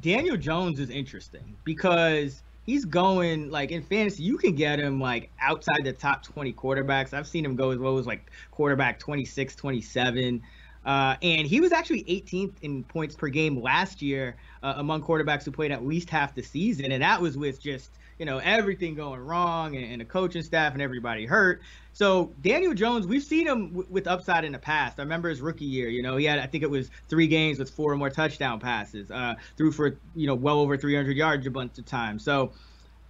Daniel 0.01 0.37
Jones 0.37 0.79
is 0.79 0.89
interesting 0.89 1.55
because 1.63 2.41
he's 2.65 2.85
going 2.85 3.49
like 3.49 3.71
in 3.71 3.81
fantasy 3.81 4.23
you 4.23 4.37
can 4.37 4.55
get 4.55 4.79
him 4.79 4.99
like 4.99 5.31
outside 5.39 5.83
the 5.83 5.93
top 5.93 6.23
20 6.23 6.53
quarterbacks. 6.53 7.13
I've 7.13 7.27
seen 7.27 7.45
him 7.45 7.55
go 7.55 7.71
as 7.71 7.79
low 7.79 7.97
as 7.97 8.05
like 8.05 8.31
quarterback 8.51 8.99
26 8.99 9.55
27 9.55 10.41
uh, 10.85 11.15
and 11.23 11.47
he 11.47 11.59
was 11.59 11.71
actually 11.71 12.03
18th 12.03 12.53
in 12.61 12.83
points 12.83 13.15
per 13.15 13.27
game 13.27 13.59
last 13.59 14.01
year 14.01 14.37
uh, 14.61 14.75
among 14.77 15.01
quarterbacks 15.01 15.43
who 15.43 15.51
played 15.51 15.71
at 15.71 15.83
least 15.83 16.09
half 16.09 16.35
the 16.35 16.43
season. 16.43 16.91
And 16.91 17.01
that 17.01 17.19
was 17.19 17.37
with 17.37 17.59
just 17.59 17.97
you 18.17 18.25
know 18.25 18.37
everything 18.39 18.95
going 18.95 19.19
wrong 19.19 19.75
and, 19.75 19.85
and 19.85 20.01
the 20.01 20.05
coaching 20.05 20.43
staff 20.43 20.73
and 20.73 20.81
everybody 20.81 21.25
hurt. 21.25 21.61
So 21.93 22.33
Daniel 22.41 22.73
Jones, 22.73 23.07
we've 23.07 23.23
seen 23.23 23.47
him 23.47 23.69
w- 23.69 23.87
with 23.89 24.07
upside 24.07 24.43
in 24.43 24.51
the 24.51 24.59
past. 24.59 24.99
I 24.99 25.03
remember 25.03 25.29
his 25.29 25.41
rookie 25.41 25.65
year. 25.65 25.89
You 25.89 26.01
know, 26.01 26.17
he 26.17 26.25
had 26.25 26.39
I 26.39 26.47
think 26.47 26.63
it 26.63 26.69
was 26.69 26.89
three 27.09 27.27
games 27.27 27.59
with 27.59 27.69
four 27.69 27.91
or 27.91 27.97
more 27.97 28.09
touchdown 28.09 28.59
passes, 28.59 29.11
uh, 29.11 29.35
threw 29.57 29.71
for 29.71 29.97
you 30.15 30.27
know 30.27 30.35
well 30.35 30.59
over 30.59 30.77
300 30.77 31.15
yards 31.15 31.45
a 31.47 31.51
bunch 31.51 31.77
of 31.77 31.85
times. 31.85 32.23
So 32.23 32.53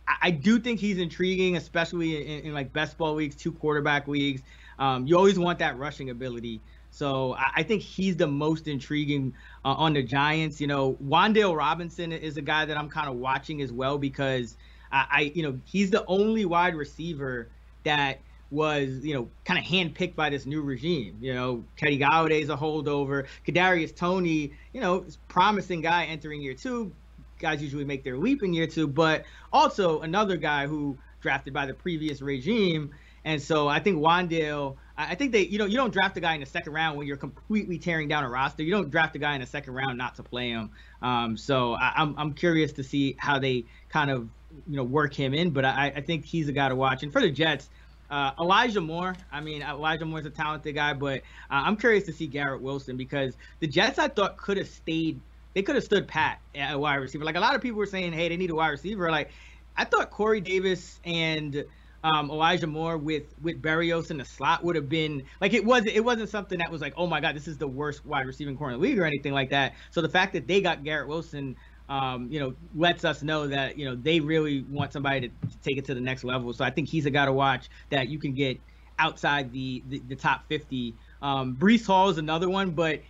I, 0.07 0.15
I 0.23 0.31
do 0.31 0.59
think 0.59 0.79
he's 0.79 0.97
intriguing, 0.97 1.57
especially 1.57 2.25
in, 2.25 2.45
in, 2.47 2.53
like 2.53 2.73
best 2.73 2.97
ball 2.97 3.15
weeks, 3.15 3.35
two 3.35 3.51
quarterback 3.51 4.07
leagues. 4.07 4.41
Um, 4.79 5.07
you 5.07 5.17
always 5.17 5.39
want 5.39 5.59
that 5.59 5.77
rushing 5.77 6.09
ability. 6.09 6.61
So 6.91 7.33
I, 7.35 7.51
I 7.57 7.63
think 7.63 7.81
he's 7.81 8.15
the 8.15 8.27
most 8.27 8.67
intriguing 8.67 9.33
uh, 9.63 9.73
on 9.73 9.93
the 9.93 10.03
Giants. 10.03 10.59
You 10.61 10.67
know, 10.67 10.93
Wan'Dale 11.03 11.55
Robinson 11.55 12.11
is 12.11 12.37
a 12.37 12.41
guy 12.41 12.65
that 12.65 12.77
I'm 12.77 12.89
kind 12.89 13.09
of 13.09 13.15
watching 13.15 13.61
as 13.61 13.71
well 13.71 13.97
because 13.97 14.57
I, 14.95 15.05
I 15.11 15.21
you 15.35 15.43
know, 15.43 15.59
he's 15.65 15.91
the 15.91 16.05
only 16.05 16.45
wide 16.45 16.75
receiver 16.75 17.49
that 17.83 18.19
was, 18.51 19.03
you 19.03 19.13
know, 19.13 19.27
kind 19.43 19.59
of 19.59 19.65
handpicked 19.65 20.15
by 20.15 20.29
this 20.29 20.45
new 20.45 20.61
regime. 20.61 21.17
You 21.19 21.33
know, 21.33 21.63
Kenny 21.75 21.95
is 21.95 22.49
a 22.49 22.55
holdover. 22.55 23.25
Kadarius 23.45 23.93
Toney, 23.93 24.53
you 24.73 24.81
know, 24.81 25.05
promising 25.27 25.81
guy 25.81 26.05
entering 26.05 26.41
year 26.41 26.53
two. 26.53 26.91
Guys 27.39 27.61
usually 27.61 27.83
make 27.83 28.03
their 28.03 28.17
leap 28.17 28.43
in 28.43 28.53
year 28.53 28.67
two, 28.67 28.87
but 28.87 29.25
also 29.51 29.99
another 29.99 30.37
guy 30.37 30.67
who 30.67 30.97
drafted 31.19 31.53
by 31.53 31.65
the 31.65 31.73
previous 31.73 32.21
regime. 32.21 32.91
And 33.25 33.41
so 33.41 33.67
I 33.67 33.79
think 33.79 33.97
Wan'Dale, 33.97 34.77
I 34.97 35.15
think 35.15 35.31
they, 35.31 35.41
you 35.41 35.57
know, 35.57 35.65
you 35.65 35.75
don't 35.75 35.91
draft 35.91 36.15
a 36.15 36.21
guy 36.21 36.35
in 36.35 36.39
the 36.39 36.45
second 36.45 36.71
round 36.71 36.97
when 36.97 37.07
you're 37.07 37.17
completely 37.17 37.77
tearing 37.79 38.07
down 38.07 38.23
a 38.23 38.29
roster. 38.29 38.63
You 38.63 38.71
don't 38.71 38.89
draft 38.89 39.15
a 39.15 39.19
guy 39.19 39.33
in 39.33 39.41
the 39.41 39.47
second 39.47 39.73
round 39.73 39.97
not 39.97 40.15
to 40.15 40.23
play 40.23 40.49
him. 40.49 40.69
Um, 41.01 41.35
so 41.35 41.73
I, 41.73 41.93
I'm 41.97 42.15
I'm 42.17 42.33
curious 42.33 42.71
to 42.73 42.83
see 42.83 43.15
how 43.17 43.39
they 43.39 43.65
kind 43.89 44.11
of 44.11 44.29
you 44.67 44.75
know 44.75 44.83
work 44.83 45.13
him 45.13 45.33
in, 45.33 45.51
but 45.51 45.65
I, 45.65 45.93
I 45.95 46.01
think 46.01 46.25
he's 46.25 46.47
a 46.47 46.51
guy 46.51 46.69
to 46.69 46.75
watch. 46.75 47.03
And 47.03 47.11
for 47.11 47.21
the 47.21 47.31
Jets, 47.31 47.69
uh, 48.09 48.31
Elijah 48.39 48.81
Moore. 48.81 49.15
I 49.31 49.41
mean, 49.41 49.61
Elijah 49.61 50.05
Moore's 50.05 50.25
a 50.25 50.29
talented 50.29 50.75
guy, 50.75 50.93
but 50.93 51.19
uh, 51.49 51.63
I'm 51.65 51.75
curious 51.75 52.05
to 52.05 52.13
see 52.13 52.27
Garrett 52.27 52.61
Wilson 52.61 52.97
because 52.97 53.35
the 53.59 53.67
Jets 53.67 53.99
I 53.99 54.07
thought 54.07 54.37
could 54.37 54.57
have 54.57 54.67
stayed. 54.67 55.19
They 55.53 55.61
could 55.61 55.75
have 55.75 55.85
stood 55.85 56.07
pat 56.07 56.39
at 56.53 56.73
a 56.73 56.77
wide 56.77 56.95
receiver. 56.95 57.23
Like 57.23 57.37
a 57.37 57.39
lot 57.39 57.55
of 57.55 57.61
people 57.61 57.77
were 57.77 57.85
saying, 57.85 58.11
hey, 58.11 58.27
they 58.27 58.37
need 58.37 58.49
a 58.49 58.55
wide 58.55 58.69
receiver. 58.69 59.09
Like 59.09 59.31
I 59.77 59.85
thought 59.85 60.11
Corey 60.11 60.41
Davis 60.41 60.99
and 61.05 61.65
um, 62.05 62.29
Elijah 62.29 62.67
Moore 62.67 62.97
with 62.97 63.23
with 63.41 63.61
Berrios 63.61 64.11
in 64.11 64.17
the 64.17 64.25
slot 64.25 64.63
would 64.63 64.75
have 64.75 64.87
been 64.87 65.23
like 65.41 65.53
it 65.53 65.65
was 65.65 65.85
it 65.85 66.03
wasn't 66.03 66.29
something 66.29 66.59
that 66.59 66.69
was 66.69 66.79
like 66.79 66.93
oh 66.97 67.07
my 67.07 67.19
god 67.19 67.35
this 67.35 67.47
is 67.47 67.57
the 67.57 67.67
worst 67.67 68.05
wide 68.05 68.27
receiving 68.27 68.55
corner 68.55 68.75
in 68.75 68.79
the 68.79 68.87
league 68.87 68.99
or 68.99 69.05
anything 69.05 69.33
like 69.33 69.49
that. 69.49 69.73
So 69.89 70.01
the 70.01 70.09
fact 70.09 70.33
that 70.33 70.45
they 70.45 70.61
got 70.61 70.83
Garrett 70.83 71.07
Wilson, 71.07 71.55
um, 71.89 72.27
you 72.31 72.39
know, 72.39 72.55
lets 72.75 73.05
us 73.05 73.21
know 73.21 73.47
that 73.47 73.77
you 73.77 73.85
know 73.85 73.95
they 73.95 74.19
really 74.19 74.61
want 74.69 74.91
somebody 74.91 75.21
to, 75.21 75.27
to, 75.27 75.57
take 75.63 75.77
it 75.77 75.85
to 75.85 75.93
the 75.93 76.01
next 76.01 76.23
level. 76.23 76.51
So 76.53 76.65
I 76.65 76.71
think 76.71 76.87
he's 76.87 77.05
a 77.05 77.11
guy 77.11 77.25
to 77.25 77.33
watch 77.33 77.69
that 77.89 78.09
you 78.09 78.19
can 78.19 78.33
get 78.33 78.59
outside 78.97 79.51
the 79.51 79.83
the, 79.89 80.01
the 80.07 80.15
top 80.15 80.47
50. 80.47 80.95
Um, 81.21 81.55
Breece 81.55 81.85
Hall 81.85 82.09
is 82.09 82.17
another 82.17 82.49
one, 82.49 82.71
but 82.71 83.01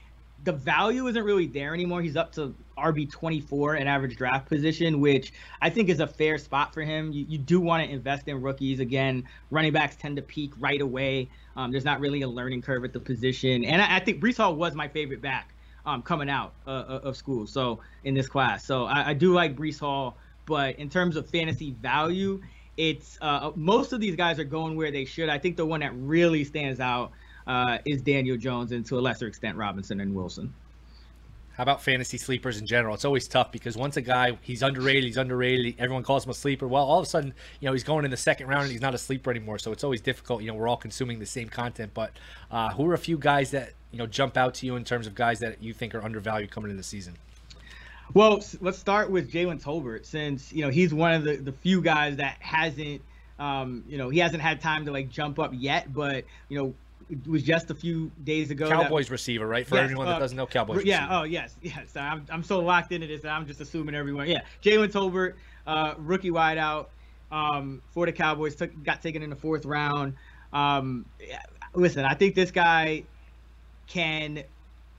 the 0.44 0.52
value 0.52 1.08
isn't 1.08 1.24
really 1.24 1.48
there 1.48 1.74
anymore. 1.74 2.02
He's 2.02 2.16
up 2.16 2.32
to 2.34 2.54
RB 2.78 3.10
24 3.10 3.78
in 3.78 3.88
average 3.88 4.16
draft 4.16 4.48
position, 4.48 5.00
which 5.00 5.34
I 5.62 5.70
think 5.70 5.90
is 5.90 6.00
a 6.00 6.08
fair 6.08 6.38
spot 6.38 6.74
for 6.74 6.84
him. 6.84 7.12
You, 7.12 7.26
you 7.28 7.38
do 7.38 7.60
want 7.60 7.84
to 7.84 7.92
invest 7.92 8.28
in 8.28 8.42
rookies. 8.42 8.80
Again, 8.80 9.24
running 9.50 9.74
backs 9.74 9.96
tend 9.96 10.18
to 10.18 10.22
peak 10.22 10.52
right 10.60 10.82
away. 10.82 11.30
Um, 11.56 11.72
there's 11.72 11.86
not 11.86 12.00
really 12.00 12.22
a 12.22 12.28
learning 12.28 12.62
curve 12.62 12.84
at 12.84 12.94
the 12.94 13.00
position. 13.00 13.66
And 13.66 13.82
I, 13.82 13.96
I 13.96 14.00
think 14.00 14.22
Breece 14.22 14.38
Hall 14.38 14.56
was 14.56 14.76
my 14.76 14.88
favorite 14.88 15.22
back 15.22 15.55
um, 15.86 16.02
coming 16.02 16.30
out 16.30 16.54
uh, 16.68 16.70
uh 16.70 17.00
of 17.04 17.18
school. 17.18 17.48
So 17.48 17.80
in 18.04 18.14
this 18.14 18.28
class, 18.28 18.66
so 18.66 18.86
I, 18.86 19.10
I, 19.10 19.14
do 19.14 19.34
like 19.34 19.56
Breece 19.56 19.80
Hall, 19.80 20.18
but 20.46 20.78
in 20.80 20.90
terms 20.90 21.16
of 21.16 21.30
fantasy 21.30 21.72
value, 21.72 22.42
it's 22.78 23.18
uh, 23.22 23.52
most 23.56 23.94
of 23.94 24.00
these 24.00 24.16
guys 24.16 24.40
are 24.40 24.44
going 24.46 24.76
where 24.76 24.92
they 24.92 25.06
should. 25.06 25.30
I 25.30 25.38
think 25.38 25.58
the 25.58 25.66
one 25.66 25.80
that 25.80 25.94
really 25.96 26.44
stands 26.44 26.80
out 26.80 27.12
uh, 27.48 27.78
is 27.86 28.02
Daniel 28.02 28.38
Jones 28.38 28.72
and 28.72 28.86
to 28.88 29.00
a 29.00 29.02
lesser 29.02 29.28
extent 29.28 29.58
Robinson 29.58 30.02
and 30.02 30.14
Wilson. 30.14 30.54
How 31.58 31.64
about 31.64 31.82
fantasy 31.82 32.18
sleepers 32.18 32.60
in 32.60 32.68
general? 32.68 32.94
It's 32.96 33.06
always 33.06 33.28
tough 33.28 33.52
because 33.52 33.78
once 33.78 33.96
a 33.96 34.02
guy 34.02 34.38
he's 34.42 34.62
underrated, 34.62 35.06
he's 35.06 35.16
underrated. 35.16 35.76
Everyone 35.80 36.04
calls 36.04 36.26
him 36.26 36.32
a 36.32 36.34
sleeper. 36.34 36.68
Well, 36.68 36.84
all 36.84 37.00
of 37.00 37.06
a 37.06 37.10
sudden, 37.10 37.34
you 37.62 37.66
know, 37.66 37.72
he's 37.72 37.84
going 37.84 38.04
in 38.04 38.12
the 38.12 38.18
second 38.18 38.48
round 38.48 38.64
and 38.64 38.72
he's 38.72 38.82
not 38.82 38.94
a 38.94 38.98
sleeper 38.98 39.32
anymore. 39.32 39.58
So 39.58 39.72
it's 39.72 39.84
always 39.84 40.02
difficult. 40.02 40.42
You 40.42 40.50
know, 40.50 40.56
we're 40.56 40.68
all 40.68 40.76
consuming 40.76 41.20
the 41.20 41.26
same 41.26 41.48
content. 41.48 41.92
But 41.94 42.12
uh, 42.52 42.74
who 42.74 42.86
are 42.90 42.94
a 42.94 42.98
few 42.98 43.18
guys 43.18 43.52
that 43.52 43.72
you 43.92 43.98
know 43.98 44.06
jump 44.06 44.36
out 44.36 44.54
to 44.56 44.66
you 44.66 44.76
in 44.76 44.84
terms 44.84 45.08
of 45.08 45.16
guys 45.16 45.40
that 45.40 45.64
you 45.64 45.74
think 45.74 45.96
are 45.96 46.04
undervalued 46.04 46.52
coming 46.52 46.70
into 46.72 46.78
the 46.78 46.84
season? 46.84 47.16
Well, 48.14 48.44
let's 48.60 48.78
start 48.78 49.10
with 49.10 49.32
Jalen 49.32 49.64
Tolbert, 49.64 50.06
since 50.06 50.52
you 50.52 50.62
know 50.62 50.70
he's 50.70 50.94
one 50.94 51.14
of 51.14 51.24
the, 51.24 51.38
the 51.38 51.54
few 51.54 51.82
guys 51.82 52.18
that 52.18 52.36
hasn't, 52.40 53.02
um, 53.40 53.86
you 53.88 53.98
know, 53.98 54.10
he 54.10 54.20
hasn't 54.20 54.42
had 54.42 54.60
time 54.60 54.86
to 54.86 54.92
like 54.92 55.10
jump 55.10 55.40
up 55.40 55.52
yet. 55.54 55.94
But 55.94 56.26
you 56.50 56.58
know, 56.58 56.74
it 57.10 57.28
was 57.28 57.44
just 57.44 57.70
a 57.70 57.76
few 57.76 58.12
days 58.24 58.52
ago. 58.52 58.68
Cowboys 58.68 59.08
that, 59.08 59.12
receiver, 59.12 59.48
right? 59.48 59.68
For 59.68 59.76
yes, 59.76 59.86
anyone 59.86 60.08
that 60.08 60.16
uh, 60.16 60.20
doesn't 60.20 60.36
know, 60.36 60.48
Cowboys. 60.48 60.84
Yeah. 60.84 61.04
Receiver. 61.04 61.14
Oh, 61.14 61.24
yes, 61.24 61.56
yes. 61.62 61.96
I'm, 61.96 62.26
I'm 62.30 62.44
so 62.44 62.60
locked 62.60 62.92
into 62.92 63.08
this 63.08 63.22
that 63.22 63.30
I'm 63.30 63.46
just 63.46 63.62
assuming 63.62 63.96
everyone. 63.96 64.28
Yeah, 64.28 64.42
Jalen 64.64 64.92
Tolbert, 64.92 65.34
uh, 65.68 65.94
rookie 65.98 66.32
wideout 66.32 66.88
um, 67.32 67.82
for 67.92 68.06
the 68.06 68.12
Cowboys, 68.12 68.56
took, 68.56 68.72
got 68.84 69.02
taken 69.02 69.22
in 69.22 69.30
the 69.30 69.36
fourth 69.36 69.66
round. 69.66 70.16
Um, 70.54 71.06
listen, 71.74 72.06
I 72.06 72.14
think 72.14 72.36
this 72.36 72.52
guy 72.52 73.04
can. 73.88 74.44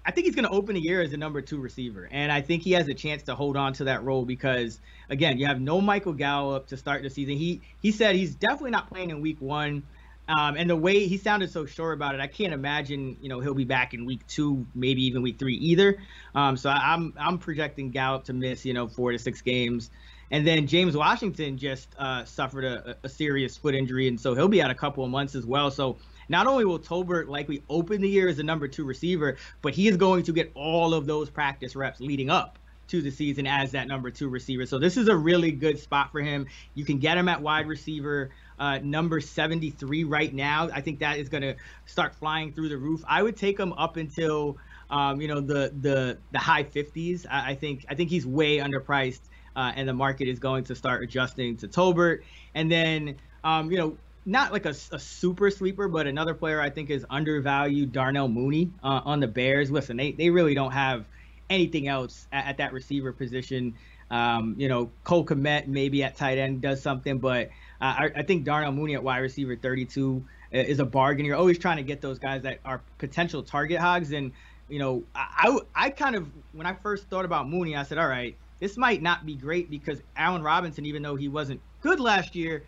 I 0.04 0.12
think 0.12 0.26
he's 0.26 0.36
going 0.36 0.44
to 0.44 0.52
open 0.52 0.76
the 0.76 0.80
year 0.80 1.02
as 1.02 1.10
the 1.10 1.16
number 1.16 1.40
two 1.40 1.58
receiver, 1.58 2.08
and 2.12 2.30
I 2.30 2.40
think 2.40 2.62
he 2.62 2.70
has 2.72 2.86
a 2.86 2.94
chance 2.94 3.24
to 3.24 3.34
hold 3.34 3.56
on 3.56 3.72
to 3.72 3.84
that 3.84 4.04
role 4.04 4.24
because, 4.24 4.80
again, 5.10 5.36
you 5.36 5.46
have 5.46 5.60
no 5.60 5.80
Michael 5.80 6.12
Gallup 6.12 6.68
to 6.68 6.76
start 6.76 7.02
the 7.02 7.10
season. 7.10 7.36
He 7.36 7.60
he 7.82 7.90
said 7.90 8.14
he's 8.14 8.36
definitely 8.36 8.70
not 8.70 8.88
playing 8.88 9.10
in 9.10 9.20
Week 9.20 9.40
One. 9.40 9.82
Um, 10.28 10.56
and 10.56 10.68
the 10.68 10.76
way 10.76 11.06
he 11.06 11.16
sounded 11.16 11.52
so 11.52 11.66
sure 11.66 11.92
about 11.92 12.14
it, 12.14 12.20
I 12.20 12.26
can't 12.26 12.52
imagine 12.52 13.16
you 13.20 13.28
know 13.28 13.40
he'll 13.40 13.54
be 13.54 13.64
back 13.64 13.94
in 13.94 14.04
week 14.04 14.26
two, 14.26 14.66
maybe 14.74 15.04
even 15.04 15.22
week 15.22 15.38
three 15.38 15.56
either. 15.56 15.98
Um, 16.34 16.56
so 16.56 16.70
I'm 16.70 17.12
I'm 17.18 17.38
projecting 17.38 17.90
Gallup 17.90 18.24
to 18.24 18.32
miss 18.32 18.64
you 18.64 18.74
know 18.74 18.88
four 18.88 19.12
to 19.12 19.18
six 19.18 19.40
games, 19.40 19.90
and 20.30 20.46
then 20.46 20.66
James 20.66 20.96
Washington 20.96 21.56
just 21.56 21.94
uh, 21.98 22.24
suffered 22.24 22.64
a, 22.64 22.96
a, 23.04 23.08
serious 23.08 23.56
foot 23.56 23.74
injury, 23.74 24.08
and 24.08 24.20
so 24.20 24.34
he'll 24.34 24.48
be 24.48 24.60
out 24.60 24.70
a 24.70 24.74
couple 24.74 25.04
of 25.04 25.10
months 25.10 25.36
as 25.36 25.46
well. 25.46 25.70
So 25.70 25.96
not 26.28 26.48
only 26.48 26.64
will 26.64 26.80
Tolbert 26.80 27.28
likely 27.28 27.62
open 27.70 28.00
the 28.00 28.08
year 28.08 28.28
as 28.28 28.40
a 28.40 28.42
number 28.42 28.66
two 28.66 28.84
receiver, 28.84 29.36
but 29.62 29.74
he 29.74 29.86
is 29.86 29.96
going 29.96 30.24
to 30.24 30.32
get 30.32 30.50
all 30.54 30.92
of 30.92 31.06
those 31.06 31.30
practice 31.30 31.76
reps 31.76 32.00
leading 32.00 32.30
up 32.30 32.58
to 32.88 33.02
the 33.02 33.10
season 33.10 33.46
as 33.46 33.72
that 33.72 33.88
number 33.88 34.10
two 34.10 34.28
receiver. 34.28 34.66
So 34.66 34.78
this 34.78 34.96
is 34.96 35.08
a 35.08 35.16
really 35.16 35.50
good 35.50 35.78
spot 35.78 36.12
for 36.12 36.20
him. 36.20 36.46
You 36.74 36.84
can 36.84 36.98
get 36.98 37.18
him 37.18 37.28
at 37.28 37.42
wide 37.42 37.66
receiver 37.66 38.30
uh, 38.58 38.78
number 38.82 39.20
73 39.20 40.04
right 40.04 40.32
now. 40.32 40.68
I 40.72 40.80
think 40.80 41.00
that 41.00 41.18
is 41.18 41.28
going 41.28 41.42
to 41.42 41.56
start 41.86 42.14
flying 42.14 42.52
through 42.52 42.68
the 42.68 42.78
roof. 42.78 43.04
I 43.06 43.22
would 43.22 43.36
take 43.36 43.58
him 43.58 43.72
up 43.74 43.96
until 43.96 44.58
um, 44.90 45.20
you 45.20 45.28
know 45.28 45.40
the 45.40 45.72
the 45.80 46.18
the 46.32 46.38
high 46.38 46.64
50s. 46.64 47.26
I, 47.30 47.50
I 47.50 47.54
think 47.54 47.84
I 47.88 47.94
think 47.94 48.10
he's 48.10 48.26
way 48.26 48.58
underpriced, 48.58 49.20
uh, 49.54 49.72
and 49.74 49.88
the 49.88 49.94
market 49.94 50.28
is 50.28 50.38
going 50.38 50.64
to 50.64 50.74
start 50.74 51.02
adjusting 51.02 51.56
to 51.58 51.68
Tolbert. 51.68 52.22
And 52.54 52.70
then 52.70 53.16
um, 53.44 53.70
you 53.70 53.78
know 53.78 53.96
not 54.26 54.52
like 54.52 54.66
a, 54.66 54.74
a, 54.90 54.98
super 54.98 55.50
sleeper, 55.50 55.86
but 55.86 56.08
another 56.08 56.34
player 56.34 56.60
I 56.60 56.68
think 56.68 56.90
is 56.90 57.06
undervalued, 57.08 57.92
Darnell 57.92 58.26
Mooney 58.26 58.72
uh, 58.82 59.00
on 59.04 59.20
the 59.20 59.28
Bears. 59.28 59.70
Listen, 59.70 59.96
they, 59.96 60.10
they 60.12 60.30
really 60.30 60.52
don't 60.52 60.72
have 60.72 61.06
anything 61.48 61.86
else 61.86 62.26
at, 62.32 62.46
at 62.46 62.56
that 62.56 62.72
receiver 62.72 63.12
position. 63.12 63.74
Um, 64.10 64.56
you 64.58 64.68
know, 64.68 64.90
Cole 65.04 65.24
Kmet 65.24 65.68
maybe 65.68 66.02
at 66.02 66.16
tight 66.16 66.38
end 66.38 66.60
does 66.60 66.82
something, 66.82 67.18
but 67.18 67.50
I, 67.80 68.10
I, 68.16 68.22
think 68.22 68.44
Darnell 68.44 68.72
Mooney 68.72 68.94
at 68.94 69.02
wide 69.02 69.18
receiver 69.18 69.56
32 69.56 70.24
uh, 70.54 70.58
is 70.58 70.80
a 70.80 70.84
bargain. 70.84 71.26
You're 71.26 71.36
always 71.36 71.58
trying 71.58 71.76
to 71.76 71.82
get 71.82 72.00
those 72.00 72.18
guys 72.18 72.42
that 72.42 72.60
are 72.64 72.80
potential 72.98 73.42
target 73.42 73.78
hogs. 73.78 74.12
And, 74.12 74.32
you 74.68 74.78
know, 74.78 75.02
I, 75.14 75.58
I, 75.74 75.86
I 75.86 75.90
kind 75.90 76.16
of, 76.16 76.28
when 76.52 76.66
I 76.66 76.74
first 76.74 77.08
thought 77.08 77.24
about 77.24 77.48
Mooney, 77.48 77.76
I 77.76 77.82
said, 77.82 77.98
all 77.98 78.08
right, 78.08 78.36
this 78.60 78.76
might 78.76 79.02
not 79.02 79.26
be 79.26 79.34
great 79.34 79.70
because 79.70 80.02
Allen 80.16 80.42
Robinson, 80.42 80.86
even 80.86 81.02
though 81.02 81.16
he 81.16 81.28
wasn't 81.28 81.60
good 81.82 82.00
last 82.00 82.34
year, 82.34 82.62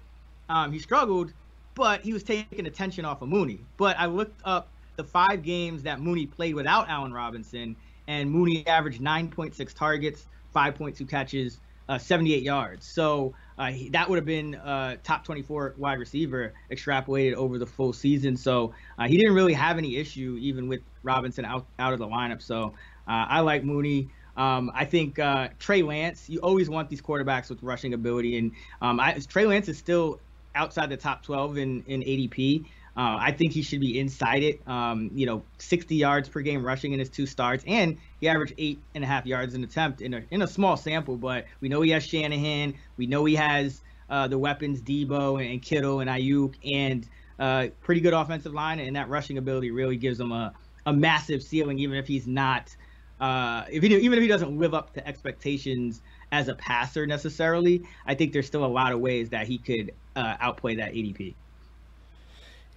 um, 0.48 0.72
he 0.72 0.78
struggled, 0.78 1.32
but 1.74 2.02
he 2.02 2.12
was 2.12 2.22
taking 2.22 2.66
attention 2.66 3.04
off 3.04 3.22
of 3.22 3.28
Mooney. 3.28 3.60
But 3.76 3.98
I 3.98 4.06
looked 4.06 4.40
up 4.44 4.68
the 4.96 5.04
five 5.04 5.42
games 5.42 5.82
that 5.84 6.00
Mooney 6.00 6.26
played 6.26 6.54
without 6.54 6.88
Allen 6.88 7.12
Robinson, 7.12 7.76
and 8.06 8.30
Mooney 8.30 8.66
averaged 8.66 9.00
9.6 9.00 9.74
targets, 9.74 10.26
5.2 10.54 11.08
catches, 11.08 11.56
uh, 11.56 11.58
78 11.96 12.42
yards. 12.42 12.86
So 12.86 13.34
uh, 13.56 13.66
he, 13.70 13.88
that 13.90 14.08
would 14.08 14.16
have 14.16 14.26
been 14.26 14.54
uh, 14.56 14.96
top 15.02 15.24
24 15.24 15.76
wide 15.78 15.98
receiver 15.98 16.52
extrapolated 16.70 17.34
over 17.34 17.58
the 17.58 17.66
full 17.66 17.92
season. 17.92 18.36
So 18.36 18.74
uh, 18.98 19.08
he 19.08 19.16
didn't 19.16 19.34
really 19.34 19.54
have 19.54 19.78
any 19.78 19.96
issue 19.96 20.36
even 20.40 20.68
with 20.68 20.80
Robinson 21.02 21.44
out 21.44 21.66
out 21.78 21.92
of 21.92 21.98
the 21.98 22.06
lineup. 22.06 22.42
So 22.42 22.74
uh, 23.08 23.26
I 23.28 23.40
like 23.40 23.64
Mooney. 23.64 24.10
Um, 24.36 24.70
I 24.74 24.84
think 24.84 25.18
uh, 25.18 25.48
Trey 25.58 25.82
Lance. 25.82 26.28
You 26.28 26.38
always 26.40 26.68
want 26.68 26.88
these 26.88 27.02
quarterbacks 27.02 27.48
with 27.48 27.62
rushing 27.62 27.94
ability, 27.94 28.38
and 28.38 28.52
um, 28.80 29.00
I, 29.00 29.18
Trey 29.28 29.46
Lance 29.46 29.68
is 29.68 29.78
still 29.78 30.20
outside 30.54 30.90
the 30.90 30.96
top 30.96 31.22
12 31.24 31.58
in 31.58 31.82
in 31.88 32.02
ADP. 32.02 32.64
Uh, 32.98 33.16
I 33.20 33.30
think 33.30 33.52
he 33.52 33.62
should 33.62 33.78
be 33.78 34.00
inside 34.00 34.42
it. 34.42 34.60
Um, 34.66 35.12
you 35.14 35.24
know, 35.24 35.44
60 35.58 35.94
yards 35.94 36.28
per 36.28 36.40
game 36.40 36.66
rushing 36.66 36.92
in 36.92 36.98
his 36.98 37.08
two 37.08 37.26
starts, 37.26 37.62
and 37.64 37.96
he 38.20 38.28
averaged 38.28 38.54
eight 38.58 38.80
and 38.96 39.04
a 39.04 39.06
half 39.06 39.24
yards 39.24 39.54
an 39.54 39.62
attempt 39.62 40.02
in 40.02 40.14
a 40.14 40.22
in 40.32 40.42
a 40.42 40.48
small 40.48 40.76
sample. 40.76 41.16
But 41.16 41.46
we 41.60 41.68
know 41.68 41.80
he 41.80 41.90
has 41.92 42.04
Shanahan. 42.04 42.74
We 42.96 43.06
know 43.06 43.24
he 43.24 43.36
has 43.36 43.82
uh, 44.10 44.26
the 44.26 44.36
weapons, 44.36 44.82
Deebo 44.82 45.40
and, 45.48 45.62
Kittle 45.62 46.00
and 46.00 46.10
Aiyuk, 46.10 46.56
and 46.74 47.08
uh, 47.38 47.68
pretty 47.82 48.00
good 48.00 48.14
offensive 48.14 48.52
line, 48.52 48.80
and 48.80 48.96
that 48.96 49.08
rushing 49.08 49.38
ability 49.38 49.70
really 49.70 49.96
gives 49.96 50.18
him 50.18 50.32
a, 50.32 50.52
a 50.84 50.92
massive 50.92 51.40
ceiling, 51.40 51.78
even 51.78 51.96
if 51.98 52.08
he's 52.08 52.26
not, 52.26 52.74
uh, 53.20 53.62
if 53.70 53.84
he 53.84 53.94
even 53.94 54.18
if 54.18 54.22
he 54.22 54.28
doesn't 54.28 54.58
live 54.58 54.74
up 54.74 54.92
to 54.94 55.06
expectations 55.06 56.02
as 56.32 56.48
a 56.48 56.54
passer 56.56 57.06
necessarily. 57.06 57.84
I 58.06 58.16
think 58.16 58.32
there's 58.32 58.48
still 58.48 58.64
a 58.64 58.66
lot 58.66 58.90
of 58.90 58.98
ways 58.98 59.28
that 59.28 59.46
he 59.46 59.58
could 59.58 59.92
uh, 60.16 60.34
outplay 60.40 60.74
that 60.74 60.94
ADP 60.94 61.36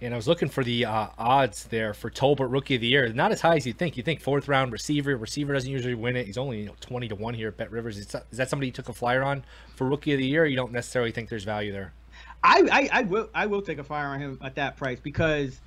and 0.02 0.12
I 0.12 0.16
was 0.16 0.26
looking 0.26 0.48
for 0.48 0.64
the 0.64 0.84
uh, 0.84 1.08
odds 1.16 1.64
there 1.64 1.94
for 1.94 2.10
Tolbert 2.10 2.50
Rookie 2.50 2.74
of 2.74 2.80
the 2.80 2.88
Year. 2.88 3.08
Not 3.12 3.30
as 3.30 3.40
high 3.40 3.56
as 3.56 3.66
you 3.66 3.72
think. 3.72 3.96
You 3.96 4.02
think 4.02 4.20
fourth 4.20 4.48
round 4.48 4.72
receiver. 4.72 5.16
Receiver 5.16 5.52
doesn't 5.52 5.70
usually 5.70 5.94
win 5.94 6.16
it. 6.16 6.26
He's 6.26 6.38
only 6.38 6.60
you 6.60 6.66
know, 6.66 6.74
twenty 6.80 7.08
to 7.08 7.14
one 7.14 7.34
here 7.34 7.48
at 7.48 7.56
Bet 7.56 7.70
Rivers. 7.70 7.98
Is 7.98 8.06
that 8.32 8.50
somebody 8.50 8.66
you 8.66 8.72
took 8.72 8.88
a 8.88 8.92
flyer 8.92 9.22
on 9.22 9.44
for 9.76 9.88
Rookie 9.88 10.12
of 10.12 10.18
the 10.18 10.26
Year? 10.26 10.44
you 10.44 10.56
don't 10.56 10.72
necessarily 10.72 11.12
think 11.12 11.28
there's 11.28 11.44
value 11.44 11.72
there. 11.72 11.92
I, 12.42 12.68
I, 12.72 13.00
I 13.00 13.02
will 13.02 13.28
I 13.34 13.46
will 13.46 13.62
take 13.62 13.78
a 13.78 13.84
flyer 13.84 14.08
on 14.08 14.20
him 14.20 14.38
at 14.42 14.56
that 14.56 14.76
price 14.76 14.98
because 14.98 15.60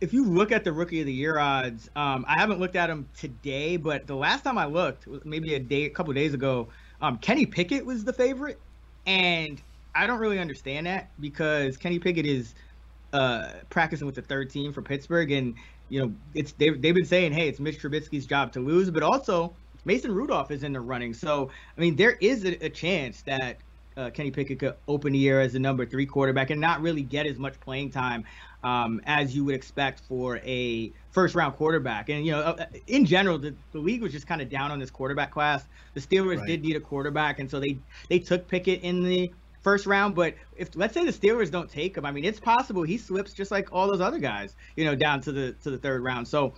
if 0.00 0.12
you 0.12 0.24
look 0.24 0.50
at 0.50 0.64
the 0.64 0.72
Rookie 0.72 1.00
of 1.00 1.06
the 1.06 1.12
Year 1.12 1.38
odds, 1.38 1.88
um, 1.94 2.24
I 2.28 2.38
haven't 2.38 2.58
looked 2.58 2.76
at 2.76 2.88
them 2.88 3.08
today, 3.16 3.76
but 3.76 4.06
the 4.06 4.16
last 4.16 4.42
time 4.42 4.58
I 4.58 4.66
looked, 4.66 5.06
maybe 5.24 5.54
a 5.54 5.60
day, 5.60 5.84
a 5.84 5.90
couple 5.90 6.12
days 6.12 6.34
ago, 6.34 6.68
um, 7.00 7.18
Kenny 7.18 7.46
Pickett 7.46 7.84
was 7.84 8.04
the 8.04 8.12
favorite, 8.12 8.60
and 9.06 9.60
I 9.94 10.06
don't 10.06 10.18
really 10.18 10.38
understand 10.38 10.86
that 10.86 11.10
because 11.20 11.76
Kenny 11.76 11.98
Pickett 11.98 12.26
is 12.26 12.54
uh, 13.12 13.50
practicing 13.70 14.06
with 14.06 14.14
the 14.14 14.22
third 14.22 14.50
team 14.50 14.72
for 14.72 14.82
Pittsburgh, 14.82 15.30
and 15.32 15.54
you 15.88 16.00
know 16.00 16.12
it's 16.34 16.52
they've 16.52 16.80
they've 16.80 16.94
been 16.94 17.04
saying, 17.04 17.32
hey, 17.32 17.48
it's 17.48 17.60
Mitch 17.60 17.80
Trubisky's 17.80 18.26
job 18.26 18.52
to 18.52 18.60
lose, 18.60 18.90
but 18.90 19.02
also 19.02 19.52
Mason 19.84 20.12
Rudolph 20.14 20.50
is 20.50 20.62
in 20.62 20.72
the 20.72 20.80
running. 20.80 21.14
So 21.14 21.50
I 21.76 21.80
mean, 21.80 21.96
there 21.96 22.12
is 22.20 22.44
a, 22.44 22.64
a 22.64 22.68
chance 22.68 23.22
that 23.22 23.58
uh, 23.98 24.10
Kenny 24.10 24.30
Pickett 24.30 24.60
could 24.60 24.74
open 24.86 25.12
the 25.12 25.18
year 25.18 25.40
as 25.40 25.52
the 25.52 25.58
number 25.58 25.84
three 25.84 26.06
quarterback 26.06 26.50
and 26.50 26.60
not 26.60 26.80
really 26.80 27.02
get 27.02 27.26
as 27.26 27.38
much 27.38 27.58
playing 27.60 27.90
time 27.90 28.24
um, 28.62 29.00
as 29.06 29.34
you 29.34 29.44
would 29.44 29.54
expect 29.54 30.00
for 30.00 30.38
a 30.38 30.92
first 31.10 31.34
round 31.34 31.56
quarterback. 31.56 32.08
And, 32.08 32.24
you 32.24 32.32
know, 32.32 32.40
uh, 32.40 32.66
in 32.86 33.04
general, 33.04 33.38
the, 33.38 33.54
the 33.72 33.78
league 33.78 34.02
was 34.02 34.12
just 34.12 34.26
kind 34.26 34.40
of 34.40 34.48
down 34.48 34.70
on 34.70 34.78
this 34.78 34.90
quarterback 34.90 35.32
class. 35.32 35.64
The 35.94 36.00
Steelers 36.00 36.38
right. 36.38 36.46
did 36.46 36.62
need 36.62 36.76
a 36.76 36.80
quarterback, 36.80 37.40
and 37.40 37.50
so 37.50 37.58
they, 37.58 37.78
they 38.08 38.20
took 38.20 38.46
Pickett 38.46 38.82
in 38.82 39.02
the 39.02 39.32
first 39.62 39.86
round. 39.86 40.14
But 40.14 40.34
if 40.56 40.74
let's 40.74 40.94
say 40.94 41.04
the 41.04 41.12
Steelers 41.12 41.50
don't 41.50 41.70
take 41.70 41.96
him, 41.96 42.04
I 42.04 42.12
mean, 42.12 42.24
it's 42.24 42.40
possible 42.40 42.82
he 42.82 42.98
slips 42.98 43.32
just 43.32 43.50
like 43.50 43.72
all 43.72 43.88
those 43.88 44.00
other 44.00 44.18
guys, 44.18 44.54
you 44.76 44.84
know, 44.84 44.94
down 44.94 45.20
to 45.22 45.32
the 45.32 45.52
to 45.62 45.70
the 45.70 45.78
third 45.78 46.02
round. 46.02 46.26
So, 46.28 46.54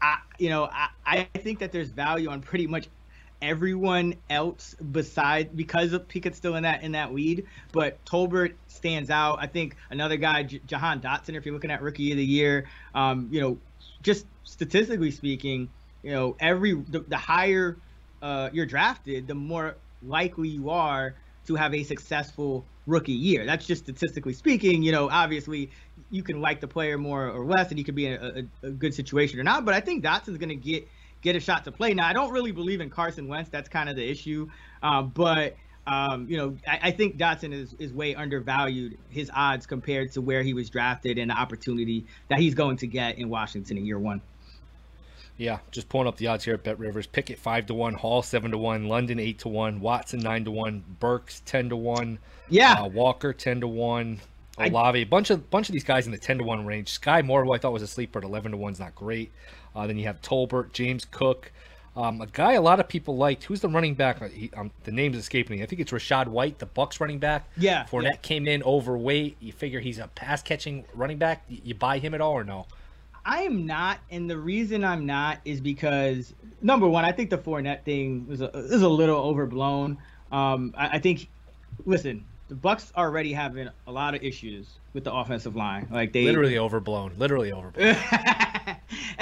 I 0.00 0.16
you 0.38 0.50
know 0.50 0.64
I, 0.64 0.88
I 1.06 1.28
think 1.38 1.60
that 1.60 1.72
there's 1.72 1.90
value 1.90 2.28
on 2.30 2.40
pretty 2.40 2.66
much 2.66 2.88
everyone 3.42 4.14
else 4.30 4.74
besides 4.92 5.50
because 5.54 5.92
of 5.92 6.06
Pickett's 6.08 6.38
still 6.38 6.54
in 6.54 6.62
that 6.62 6.82
in 6.82 6.92
that 6.92 7.12
lead. 7.12 7.44
But 7.72 8.02
Tolbert 8.04 8.54
stands 8.68 9.10
out. 9.10 9.38
I 9.40 9.46
think 9.46 9.76
another 9.90 10.16
guy, 10.16 10.44
J- 10.44 10.60
Jahan 10.64 11.00
Dotson, 11.00 11.34
if 11.34 11.44
you're 11.44 11.54
looking 11.54 11.70
at 11.70 11.82
rookie 11.82 12.12
of 12.12 12.18
the 12.18 12.24
year, 12.24 12.68
um, 12.94 13.28
you 13.30 13.40
know, 13.40 13.58
just 14.02 14.26
statistically 14.44 15.10
speaking, 15.10 15.68
you 16.02 16.12
know, 16.12 16.36
every 16.40 16.74
the, 16.74 17.00
the 17.00 17.16
higher 17.16 17.76
uh, 18.22 18.48
you're 18.52 18.66
drafted, 18.66 19.26
the 19.26 19.34
more 19.34 19.76
likely 20.00 20.48
you 20.48 20.70
are 20.70 21.16
to 21.46 21.54
have 21.54 21.74
a 21.74 21.82
successful 21.82 22.64
rookie 22.86 23.12
year. 23.12 23.46
That's 23.46 23.66
just 23.66 23.84
statistically 23.84 24.32
speaking. 24.32 24.82
You 24.82 24.92
know, 24.92 25.08
obviously 25.10 25.70
you 26.10 26.22
can 26.22 26.40
like 26.40 26.60
the 26.60 26.68
player 26.68 26.98
more 26.98 27.28
or 27.28 27.44
less, 27.44 27.70
and 27.70 27.78
he 27.78 27.84
could 27.84 27.94
be 27.94 28.06
in 28.06 28.12
a, 28.14 28.66
a, 28.66 28.68
a 28.68 28.70
good 28.70 28.94
situation 28.94 29.38
or 29.38 29.44
not. 29.44 29.64
But 29.64 29.74
I 29.74 29.80
think 29.80 30.04
Dotson's 30.04 30.38
going 30.38 30.48
to 30.48 30.54
get 30.54 30.88
get 31.22 31.36
a 31.36 31.40
shot 31.40 31.64
to 31.64 31.72
play. 31.72 31.94
Now, 31.94 32.08
I 32.08 32.12
don't 32.12 32.32
really 32.32 32.52
believe 32.52 32.80
in 32.80 32.90
Carson 32.90 33.28
Wentz. 33.28 33.48
That's 33.48 33.68
kind 33.68 33.88
of 33.88 33.96
the 33.96 34.08
issue. 34.08 34.50
Um, 34.82 35.12
but 35.14 35.56
um, 35.86 36.26
you 36.28 36.36
know, 36.36 36.56
I, 36.66 36.78
I, 36.82 36.90
think 36.92 37.16
Dotson 37.16 37.52
is, 37.52 37.74
is 37.78 37.92
way 37.92 38.14
undervalued 38.14 38.98
his 39.08 39.30
odds 39.34 39.66
compared 39.66 40.12
to 40.12 40.20
where 40.20 40.44
he 40.44 40.54
was 40.54 40.70
drafted 40.70 41.18
and 41.18 41.30
the 41.30 41.34
opportunity 41.34 42.06
that 42.28 42.38
he's 42.38 42.54
going 42.54 42.76
to 42.78 42.86
get 42.86 43.18
in 43.18 43.28
Washington 43.28 43.78
in 43.78 43.84
year 43.84 43.98
one. 43.98 44.20
Yeah, 45.36 45.58
just 45.70 45.88
pulling 45.88 46.06
up 46.06 46.16
the 46.16 46.26
odds 46.28 46.44
here 46.44 46.54
at 46.54 46.62
Bet 46.62 46.78
Rivers. 46.78 47.06
Pickett 47.06 47.38
five 47.38 47.66
to 47.66 47.74
one, 47.74 47.94
Hall 47.94 48.22
seven 48.22 48.50
to 48.50 48.58
one, 48.58 48.88
London 48.88 49.18
eight 49.18 49.38
to 49.40 49.48
one, 49.48 49.80
Watson 49.80 50.20
nine 50.20 50.44
to 50.44 50.50
one, 50.50 50.84
Burks 51.00 51.42
ten 51.44 51.68
to 51.70 51.76
one, 51.76 52.18
yeah, 52.48 52.74
uh, 52.74 52.88
Walker 52.88 53.32
ten 53.32 53.60
to 53.60 53.68
one, 53.68 54.20
Olave, 54.58 55.00
a 55.00 55.04
bunch 55.04 55.30
of 55.30 55.50
bunch 55.50 55.68
of 55.68 55.72
these 55.72 55.84
guys 55.84 56.06
in 56.06 56.12
the 56.12 56.18
ten 56.18 56.38
to 56.38 56.44
one 56.44 56.66
range. 56.66 57.00
Skyy 57.00 57.24
Moore, 57.24 57.44
who 57.44 57.52
I 57.52 57.58
thought 57.58 57.72
was 57.72 57.82
a 57.82 57.88
sleeper 57.88 58.18
at 58.18 58.24
eleven 58.24 58.52
to 58.52 58.56
one, 58.56 58.72
is 58.72 58.80
not 58.80 58.94
great. 58.94 59.32
Uh, 59.74 59.86
then 59.86 59.98
you 59.98 60.04
have 60.04 60.20
Tolbert, 60.20 60.72
James 60.72 61.06
Cook, 61.06 61.50
um, 61.94 62.22
a 62.22 62.26
guy 62.26 62.54
a 62.54 62.62
lot 62.62 62.80
of 62.80 62.88
people 62.88 63.16
liked. 63.16 63.44
Who's 63.44 63.60
the 63.60 63.68
running 63.68 63.94
back? 63.94 64.22
Uh, 64.22 64.28
he, 64.28 64.50
um, 64.56 64.70
the 64.84 64.92
name's 64.92 65.18
escaping 65.18 65.58
me. 65.58 65.62
I 65.62 65.66
think 65.66 65.80
it's 65.80 65.92
Rachaad 65.92 66.26
White, 66.26 66.58
the 66.58 66.66
Bucks 66.66 67.00
running 67.00 67.18
back. 67.18 67.48
Yeah. 67.56 67.84
Fournette 67.84 68.04
yeah. 68.04 68.16
came 68.22 68.48
in 68.48 68.62
overweight. 68.62 69.36
You 69.40 69.52
figure 69.52 69.80
he's 69.80 69.98
a 69.98 70.08
pass 70.08 70.42
catching 70.42 70.84
running 70.94 71.18
back. 71.18 71.44
You, 71.48 71.58
you 71.64 71.74
buy 71.74 71.98
him 71.98 72.14
at 72.14 72.20
all 72.22 72.32
or 72.32 72.44
no? 72.44 72.66
I 73.24 73.42
am 73.42 73.66
not, 73.66 73.98
and 74.10 74.28
the 74.28 74.38
reason 74.38 74.84
I'm 74.84 75.06
not 75.06 75.38
is 75.44 75.60
because 75.60 76.34
number 76.60 76.88
one, 76.88 77.04
I 77.04 77.12
think 77.12 77.30
the 77.30 77.38
Fournette 77.38 77.84
thing 77.84 78.26
is 78.30 78.40
a, 78.40 78.50
is 78.50 78.82
a 78.82 78.88
little 78.88 79.18
overblown. 79.18 79.98
Um, 80.30 80.74
I, 80.76 80.96
I 80.96 80.98
think, 80.98 81.28
listen, 81.84 82.24
the 82.48 82.54
Bucks 82.54 82.92
are 82.94 83.06
already 83.06 83.32
having 83.32 83.68
a 83.86 83.92
lot 83.92 84.14
of 84.14 84.22
issues 84.22 84.66
with 84.92 85.04
the 85.04 85.12
offensive 85.12 85.56
line. 85.56 85.88
Like 85.90 86.12
they 86.12 86.24
literally 86.24 86.58
overblown, 86.58 87.14
literally 87.16 87.52
overblown. 87.52 87.96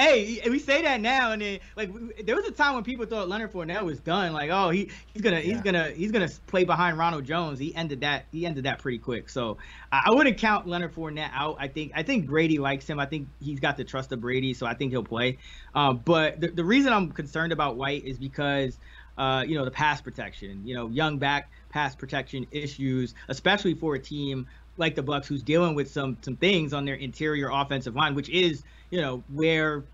hey, 0.01 0.41
we 0.49 0.59
say 0.59 0.83
that 0.83 1.01
now, 1.01 1.33
and 1.33 1.43
then 1.43 1.61
like 1.77 1.91
there 2.25 2.35
was 2.37 2.47
a 2.47 2.51
time 2.51 2.75
when 2.75 2.85
people 2.85 3.07
thought 3.07 3.29
Leonard 3.29 3.53
Fournette 3.53 3.83
was 3.83 4.01
done. 4.01 4.33
Like, 4.33 4.51
oh, 4.51 4.71
he 4.71 4.91
he's 5.13 5.23
gonna 5.23 5.37
yeah. 5.37 5.43
he's 5.43 5.61
gonna 5.61 5.91
he's 5.91 6.13
gonna 6.13 6.29
play 6.47 6.65
behind 6.65 6.99
Ronald 6.99 7.25
Jones. 7.25 7.59
He 7.59 7.75
ended 7.75 8.01
that 8.01 8.25
he 8.33 8.47
ended 8.47 8.65
that 8.65 8.79
pretty 8.79 8.99
quick. 8.99 9.29
So 9.29 9.59
I, 9.93 10.03
I 10.07 10.15
wouldn't 10.15 10.39
count 10.39 10.67
Leonard 10.67 10.95
Fournette 10.95 11.31
out. 11.33 11.57
I 11.59 11.69
think 11.69 11.93
I 11.95 12.03
think 12.03 12.27
Brady 12.27 12.59
likes 12.59 12.89
him. 12.89 12.99
I 12.99 13.07
think 13.07 13.29
he's 13.41 13.61
got 13.61 13.77
the 13.77 13.85
trust 13.85 14.13
of 14.13 14.21
Brady, 14.21 14.55
so 14.55 14.67
I 14.67 14.75
think 14.75 14.93
he'll 14.93 15.05
play. 15.05 15.39
Um, 15.75 16.01
but 16.05 16.41
the, 16.41 16.49
the 16.49 16.65
reason 16.65 16.93
I'm 16.93 17.11
concerned 17.13 17.53
about 17.53 17.77
White 17.77 18.05
is 18.05 18.19
because 18.19 18.79
uh, 19.19 19.45
you 19.47 19.55
know 19.55 19.65
the 19.65 19.71
pass 19.71 20.01
protection. 20.01 20.67
You 20.67 20.75
know, 20.75 20.89
young 20.89 21.19
back 21.19 21.51
pass 21.69 21.95
protection 21.95 22.47
issues, 22.51 23.15
especially 23.29 23.75
for 23.75 23.95
a 23.95 23.99
team 23.99 24.47
like 24.81 24.95
the 24.95 25.03
Bucks, 25.03 25.29
who's 25.29 25.43
dealing 25.43 25.75
with 25.75 25.91
some 25.91 26.17
some 26.23 26.37
things 26.37 26.73
on 26.73 26.85
their 26.85 26.97
interior 26.97 27.51
offensive 27.53 27.95
line, 27.95 28.15
which 28.15 28.29
is 28.31 28.63
you 28.91 29.01
know 29.01 29.23
where 29.33 29.85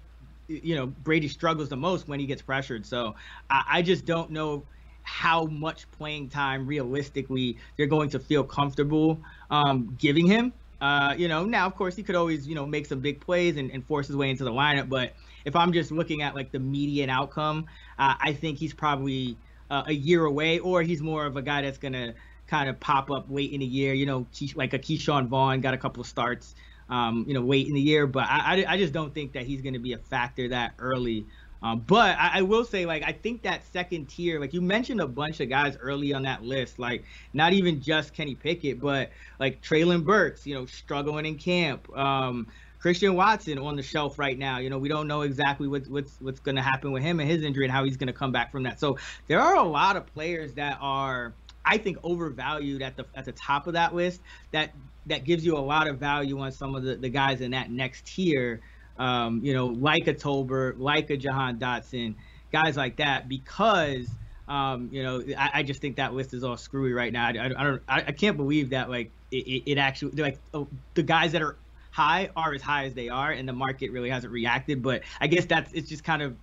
you 0.48 0.74
know 0.74 0.86
Brady 0.86 1.28
struggles 1.28 1.68
the 1.68 1.76
most 1.76 2.08
when 2.08 2.20
he 2.20 2.26
gets 2.26 2.40
pressured. 2.40 2.86
So 2.86 3.14
I, 3.50 3.64
I 3.68 3.82
just 3.82 4.06
don't 4.06 4.30
know 4.30 4.64
how 5.02 5.44
much 5.44 5.90
playing 5.92 6.28
time 6.28 6.66
realistically 6.66 7.56
they're 7.76 7.86
going 7.86 8.10
to 8.10 8.18
feel 8.18 8.42
comfortable 8.42 9.20
um, 9.50 9.94
giving 9.98 10.26
him. 10.26 10.52
Uh, 10.80 11.14
you 11.16 11.28
know, 11.28 11.44
now 11.44 11.66
of 11.66 11.74
course 11.74 11.96
he 11.96 12.02
could 12.02 12.16
always 12.16 12.46
you 12.46 12.54
know 12.54 12.66
make 12.66 12.86
some 12.86 13.00
big 13.00 13.20
plays 13.20 13.56
and, 13.56 13.70
and 13.70 13.84
force 13.86 14.06
his 14.06 14.16
way 14.16 14.30
into 14.30 14.44
the 14.44 14.52
lineup, 14.52 14.88
but 14.88 15.12
if 15.44 15.54
I'm 15.54 15.72
just 15.72 15.92
looking 15.92 16.22
at 16.22 16.34
like 16.34 16.50
the 16.52 16.58
median 16.58 17.08
outcome, 17.08 17.66
uh, 17.98 18.14
I 18.20 18.32
think 18.32 18.58
he's 18.58 18.74
probably 18.74 19.36
uh, 19.70 19.84
a 19.86 19.92
year 19.92 20.24
away, 20.24 20.58
or 20.58 20.82
he's 20.82 21.00
more 21.00 21.24
of 21.24 21.36
a 21.36 21.42
guy 21.42 21.62
that's 21.62 21.78
gonna 21.78 22.14
kind 22.46 22.68
of 22.68 22.78
pop 22.80 23.10
up 23.10 23.26
late 23.28 23.52
in 23.52 23.60
the 23.60 23.66
year. 23.66 23.94
You 23.94 24.06
know, 24.06 24.26
like 24.54 24.72
a 24.74 24.78
Ke'Shawn 24.78 25.28
Vaughn 25.28 25.60
got 25.60 25.74
a 25.74 25.78
couple 25.78 26.00
of 26.00 26.06
starts, 26.06 26.54
um, 26.88 27.24
you 27.26 27.34
know, 27.34 27.42
late 27.42 27.66
in 27.66 27.74
the 27.74 27.80
year, 27.80 28.06
but 28.06 28.26
I, 28.28 28.64
I, 28.66 28.78
just 28.78 28.92
don't 28.92 29.12
think 29.12 29.32
that 29.32 29.44
he's 29.44 29.60
going 29.60 29.72
to 29.72 29.80
be 29.80 29.92
a 29.92 29.98
factor 29.98 30.48
that 30.48 30.74
early. 30.78 31.26
Um, 31.62 31.80
but 31.80 32.16
I, 32.18 32.30
I, 32.34 32.42
will 32.42 32.64
say, 32.64 32.86
like, 32.86 33.02
I 33.02 33.12
think 33.12 33.42
that 33.42 33.66
second 33.72 34.06
tier, 34.06 34.38
like 34.38 34.52
you 34.52 34.60
mentioned 34.60 35.00
a 35.00 35.06
bunch 35.08 35.40
of 35.40 35.48
guys 35.48 35.76
early 35.80 36.12
on 36.12 36.22
that 36.22 36.44
list, 36.44 36.78
like 36.78 37.04
not 37.32 37.52
even 37.52 37.80
just 37.80 38.14
Kenny 38.14 38.34
Pickett, 38.34 38.80
but 38.80 39.10
like 39.40 39.62
Treylon 39.62 40.04
Burks, 40.04 40.46
you 40.46 40.54
know, 40.54 40.66
struggling 40.66 41.26
in 41.26 41.36
camp. 41.36 41.90
Um, 41.96 42.46
Christian 42.78 43.16
Watson 43.16 43.58
on 43.58 43.74
the 43.74 43.82
shelf 43.82 44.16
right 44.16 44.38
now. 44.38 44.58
You 44.58 44.70
know, 44.70 44.78
we 44.78 44.88
don't 44.88 45.08
know 45.08 45.22
exactly 45.22 45.66
what's 45.66 45.88
what's 45.88 46.20
what's 46.20 46.38
going 46.38 46.54
to 46.54 46.62
happen 46.62 46.92
with 46.92 47.02
him 47.02 47.18
and 47.18 47.28
his 47.28 47.42
injury 47.42 47.64
and 47.64 47.72
how 47.72 47.82
he's 47.84 47.96
going 47.96 48.06
to 48.06 48.12
come 48.12 48.30
back 48.30 48.52
from 48.52 48.62
that. 48.62 48.78
So 48.78 48.98
there 49.26 49.40
are 49.40 49.56
a 49.56 49.62
lot 49.64 49.96
of 49.96 50.06
players 50.06 50.52
that 50.54 50.78
are 50.80 51.32
I 51.66 51.78
think 51.78 51.98
overvalued 52.02 52.80
at 52.80 52.96
the 52.96 53.04
at 53.14 53.24
the 53.24 53.32
top 53.32 53.66
of 53.66 53.74
that 53.74 53.94
list. 53.94 54.20
That 54.52 54.72
that 55.06 55.24
gives 55.24 55.44
you 55.44 55.56
a 55.56 55.60
lot 55.60 55.88
of 55.88 55.98
value 55.98 56.38
on 56.38 56.52
some 56.52 56.74
of 56.74 56.82
the, 56.82 56.96
the 56.96 57.08
guys 57.08 57.40
in 57.40 57.50
that 57.50 57.70
next 57.70 58.06
tier. 58.06 58.60
Um, 58.98 59.40
you 59.44 59.52
know, 59.52 59.66
like 59.66 60.06
a 60.06 60.14
Tolbert, 60.14 60.78
like 60.78 61.10
a 61.10 61.18
Jahan 61.18 61.58
Dotson, 61.58 62.14
guys 62.50 62.78
like 62.78 62.96
that, 62.96 63.28
because 63.28 64.08
um, 64.48 64.88
you 64.92 65.02
know, 65.02 65.22
I, 65.36 65.50
I, 65.54 65.62
just 65.64 65.80
think 65.80 65.96
that 65.96 66.14
list 66.14 66.32
is 66.32 66.44
all 66.44 66.56
screwy 66.56 66.92
right 66.92 67.12
now. 67.12 67.26
I, 67.26 67.30
I, 67.30 67.48
don't, 67.48 67.82
I, 67.88 68.04
I, 68.06 68.12
can't 68.12 68.36
believe 68.36 68.70
that 68.70 68.88
like 68.88 69.10
it, 69.32 69.64
it 69.66 69.76
actually 69.76 70.22
like 70.22 70.38
oh, 70.54 70.68
the 70.94 71.02
guys 71.02 71.32
that 71.32 71.42
are 71.42 71.56
high 71.90 72.30
are 72.36 72.54
as 72.54 72.62
high 72.62 72.84
as 72.84 72.94
they 72.94 73.08
are, 73.08 73.32
and 73.32 73.48
the 73.48 73.52
market 73.52 73.90
really 73.90 74.08
hasn't 74.08 74.32
reacted. 74.32 74.82
But 74.82 75.02
I 75.20 75.26
guess 75.26 75.46
that's 75.46 75.72
it's 75.72 75.88
just 75.88 76.04
kind 76.04 76.22
of 76.22 76.36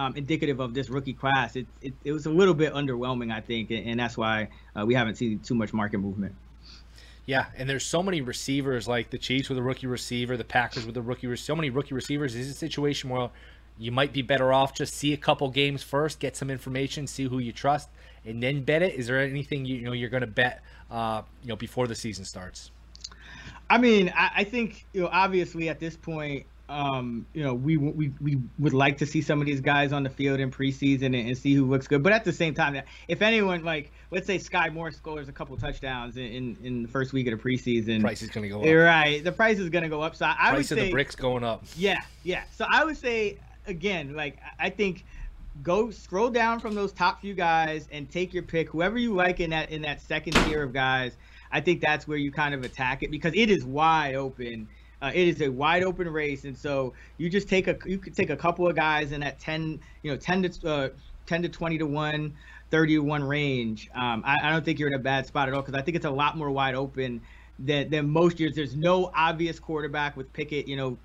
um, 0.00 0.16
indicative 0.16 0.60
of 0.60 0.72
this 0.72 0.88
rookie 0.88 1.12
class. 1.12 1.56
It, 1.56 1.66
it, 1.82 1.92
it, 2.04 2.12
was 2.12 2.24
a 2.24 2.30
little 2.30 2.54
bit 2.54 2.72
underwhelming, 2.72 3.30
I 3.30 3.42
think, 3.42 3.70
and, 3.70 4.00
that's 4.00 4.16
why 4.16 4.48
uh, 4.74 4.86
we 4.86 4.94
haven't 4.94 5.16
seen 5.16 5.40
too 5.40 5.54
much 5.54 5.74
market 5.74 5.98
movement. 5.98 6.34
Yeah, 7.26 7.46
and 7.54 7.68
there's 7.68 7.84
so 7.84 8.02
many 8.02 8.22
receivers 8.22 8.88
like 8.88 9.10
the 9.10 9.18
Chiefs 9.18 9.50
with 9.50 9.58
a 9.58 9.62
rookie 9.62 9.86
receiver, 9.86 10.38
the 10.38 10.44
Packers 10.44 10.86
with 10.86 10.96
a 10.96 11.02
rookie. 11.02 11.26
Receiver. 11.26 11.44
So 11.52 11.54
many 11.54 11.68
rookie 11.68 11.94
receivers. 11.94 12.34
Is 12.34 12.48
a 12.48 12.54
situation 12.54 13.10
where 13.10 13.28
you 13.78 13.92
might 13.92 14.12
be 14.12 14.22
better 14.22 14.52
off 14.52 14.74
just 14.74 14.94
see 14.94 15.12
a 15.12 15.16
couple 15.18 15.48
games 15.50 15.82
first, 15.82 16.18
get 16.18 16.34
some 16.34 16.50
information, 16.50 17.06
see 17.06 17.24
who 17.24 17.38
you 17.38 17.52
trust, 17.52 17.90
and 18.24 18.42
then 18.42 18.64
bet 18.64 18.82
it. 18.82 18.94
Is 18.94 19.06
there 19.06 19.20
anything 19.20 19.66
you, 19.66 19.76
you 19.76 19.84
know 19.84 19.92
you're 19.92 20.08
going 20.08 20.22
to 20.22 20.26
bet, 20.26 20.62
uh, 20.90 21.22
you 21.42 21.48
know, 21.50 21.56
before 21.56 21.86
the 21.86 21.94
season 21.94 22.24
starts? 22.24 22.70
I 23.68 23.76
mean, 23.76 24.12
I, 24.16 24.30
I 24.36 24.44
think 24.44 24.86
you 24.94 25.02
know, 25.02 25.10
obviously 25.12 25.68
at 25.68 25.78
this 25.78 25.96
point, 25.96 26.46
um, 26.70 27.26
you 27.34 27.42
know, 27.42 27.52
we, 27.52 27.76
we 27.76 28.12
we 28.20 28.38
would 28.60 28.72
like 28.72 28.96
to 28.98 29.06
see 29.06 29.20
some 29.20 29.40
of 29.40 29.46
these 29.46 29.60
guys 29.60 29.92
on 29.92 30.04
the 30.04 30.08
field 30.08 30.38
in 30.38 30.52
preseason 30.52 31.06
and, 31.06 31.16
and, 31.16 31.36
see 31.36 31.52
who 31.52 31.66
looks 31.66 31.88
good. 31.88 32.00
But 32.00 32.12
at 32.12 32.24
the 32.24 32.32
same 32.32 32.54
time, 32.54 32.80
if 33.08 33.22
anyone 33.22 33.64
like, 33.64 33.90
let's 34.12 34.26
say 34.26 34.38
Skyy 34.38 34.72
Moore 34.72 34.92
scores 34.92 35.28
a 35.28 35.32
couple 35.32 35.56
touchdowns 35.56 36.16
in, 36.16 36.26
in, 36.26 36.56
in 36.62 36.82
the 36.82 36.88
first 36.88 37.12
week 37.12 37.26
of 37.26 37.36
the 37.36 37.42
preseason, 37.42 38.00
price 38.00 38.22
is 38.22 38.30
going 38.30 38.44
to 38.44 38.48
go 38.48 38.60
up. 38.60 38.66
Right, 38.66 39.22
the 39.22 39.32
price 39.32 39.58
is 39.58 39.68
going 39.68 39.82
to 39.82 39.88
go 39.88 40.00
up. 40.00 40.14
So 40.14 40.26
I, 40.26 40.34
price 40.34 40.56
would 40.56 40.66
say 40.66 40.86
the 40.86 40.90
bricks 40.92 41.16
going 41.16 41.42
up. 41.42 41.64
Yeah, 41.76 42.00
yeah. 42.22 42.44
So 42.52 42.66
I 42.70 42.84
would 42.84 42.96
say 42.96 43.38
again, 43.66 44.14
like 44.14 44.38
I 44.60 44.70
think 44.70 45.04
go 45.64 45.90
scroll 45.90 46.30
down 46.30 46.60
from 46.60 46.76
those 46.76 46.92
top 46.92 47.20
few 47.20 47.34
guys 47.34 47.88
and 47.90 48.08
take 48.08 48.32
your 48.32 48.44
pick, 48.44 48.68
whoever 48.70 48.96
you 48.96 49.12
like 49.12 49.40
in 49.40 49.50
that 49.50 49.70
in 49.70 49.82
that 49.82 50.00
second 50.00 50.34
tier 50.44 50.62
of 50.62 50.72
guys. 50.72 51.16
I 51.52 51.60
think 51.60 51.80
that's 51.80 52.06
where 52.06 52.16
you 52.16 52.30
kind 52.30 52.54
of 52.54 52.62
attack 52.62 53.02
it 53.02 53.10
because 53.10 53.34
it 53.34 53.50
is 53.50 53.64
wide 53.64 54.14
open 54.14 54.68
uh, 55.02 55.10
it 55.14 55.28
is 55.28 55.40
a 55.40 55.48
wide 55.48 55.82
open 55.82 56.08
race, 56.08 56.44
and 56.44 56.56
so 56.56 56.92
you 57.16 57.30
just 57.30 57.48
take 57.48 57.68
a 57.68 57.76
you 57.86 57.98
could 57.98 58.14
take 58.14 58.30
a 58.30 58.36
couple 58.36 58.68
of 58.68 58.76
guys 58.76 59.12
in 59.12 59.20
that 59.20 59.38
10, 59.38 59.80
you 60.02 60.10
know, 60.10 60.16
10 60.16 60.42
to 60.42 60.70
uh, 60.70 60.88
10 61.26 61.42
to 61.42 61.48
20 61.48 61.78
to 61.78 61.86
1, 61.86 62.34
30 62.70 62.94
to 62.94 62.98
1 63.00 63.24
range. 63.24 63.88
Um, 63.94 64.22
I, 64.26 64.36
I 64.42 64.50
don't 64.50 64.64
think 64.64 64.78
you're 64.78 64.88
in 64.88 64.94
a 64.94 64.98
bad 64.98 65.26
spot 65.26 65.48
at 65.48 65.54
all 65.54 65.62
because 65.62 65.74
I 65.74 65.82
think 65.82 65.96
it's 65.96 66.06
a 66.06 66.10
lot 66.10 66.36
more 66.36 66.50
wide 66.50 66.74
open 66.74 67.20
than, 67.58 67.90
than 67.90 68.10
most 68.10 68.40
years. 68.40 68.54
There's 68.54 68.76
no 68.76 69.10
obvious 69.14 69.58
quarterback 69.58 70.16
with 70.16 70.32
Pickett, 70.32 70.66
you 70.66 70.76
know, 70.76 70.98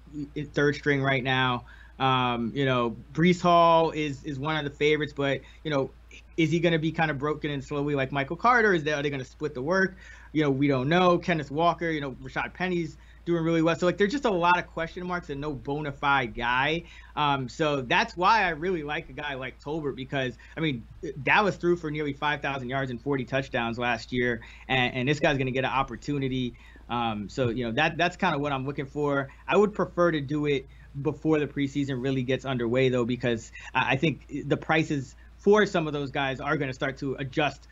third 0.53 0.75
string 0.75 1.01
right 1.01 1.23
now. 1.23 1.65
Um, 1.99 2.51
you 2.53 2.65
know, 2.65 2.97
Breece 3.13 3.41
Hall 3.41 3.91
is 3.91 4.23
is 4.25 4.37
one 4.37 4.57
of 4.57 4.65
the 4.65 4.77
favorites, 4.77 5.13
but 5.15 5.39
you 5.63 5.71
know, 5.71 5.91
is 6.35 6.51
he 6.51 6.59
going 6.59 6.73
to 6.73 6.79
be 6.79 6.91
kind 6.91 7.09
of 7.09 7.17
broken 7.17 7.51
and 7.51 7.63
slowly 7.63 7.95
like 7.95 8.11
Michael 8.11 8.35
Carter? 8.35 8.73
Is 8.73 8.83
they 8.83 8.91
are 8.91 9.01
they 9.01 9.09
going 9.09 9.23
to 9.23 9.29
split 9.29 9.53
the 9.53 9.61
work? 9.61 9.95
You 10.35 10.43
know, 10.43 10.51
we 10.51 10.67
don't 10.67 10.89
know. 10.89 11.17
Kenneth 11.17 11.49
Walker, 11.49 11.89
you 11.89 12.01
know, 12.01 12.11
Rashaad 12.11 12.53
Penny's 12.53 12.97
doing 13.23 13.41
really 13.41 13.61
well. 13.61 13.73
So 13.77 13.85
like 13.85 13.97
there's 13.97 14.11
just 14.11 14.25
a 14.25 14.29
lot 14.29 14.59
of 14.59 14.67
question 14.67 15.07
marks 15.07 15.29
and 15.29 15.39
no 15.39 15.53
bona 15.53 15.93
fide 15.93 16.35
guy. 16.35 16.83
Um, 17.15 17.47
so 17.47 17.81
that's 17.81 18.17
why 18.17 18.43
I 18.43 18.49
really 18.49 18.83
like 18.83 19.09
a 19.09 19.13
guy 19.13 19.35
like 19.35 19.61
Tolbert 19.61 19.95
because 19.95 20.37
I 20.57 20.59
mean 20.59 20.85
Dallas 21.23 21.55
threw 21.55 21.77
for 21.77 21.89
nearly 21.89 22.11
5,000 22.11 22.67
yards 22.67 22.91
and 22.91 23.01
40 23.01 23.23
touchdowns 23.23 23.79
last 23.79 24.11
year, 24.11 24.41
and, 24.67 24.93
and 24.93 25.07
this 25.07 25.21
guy's 25.21 25.37
going 25.37 25.47
to 25.47 25.53
get 25.53 25.63
an 25.63 25.71
opportunity. 25.71 26.55
Um, 26.89 27.29
so 27.29 27.47
you 27.47 27.65
know 27.65 27.71
that 27.71 27.95
that's 27.95 28.17
kind 28.17 28.35
of 28.35 28.41
what 28.41 28.51
I'm 28.51 28.65
looking 28.65 28.87
for. 28.87 29.29
I 29.47 29.55
would 29.55 29.73
prefer 29.73 30.11
to 30.11 30.19
do 30.19 30.47
it 30.47 30.67
before 31.01 31.39
the 31.39 31.47
preseason 31.47 32.03
really 32.03 32.23
gets 32.23 32.43
underway 32.43 32.89
though, 32.89 33.05
because 33.05 33.53
I 33.73 33.95
think 33.95 34.29
the 34.47 34.57
prices 34.57 35.15
for 35.37 35.65
some 35.65 35.87
of 35.87 35.93
those 35.93 36.11
guys 36.11 36.39
are 36.41 36.57
going 36.57 36.69
to 36.69 36.73
start 36.73 36.97
to 36.97 37.15
adjust 37.15 37.67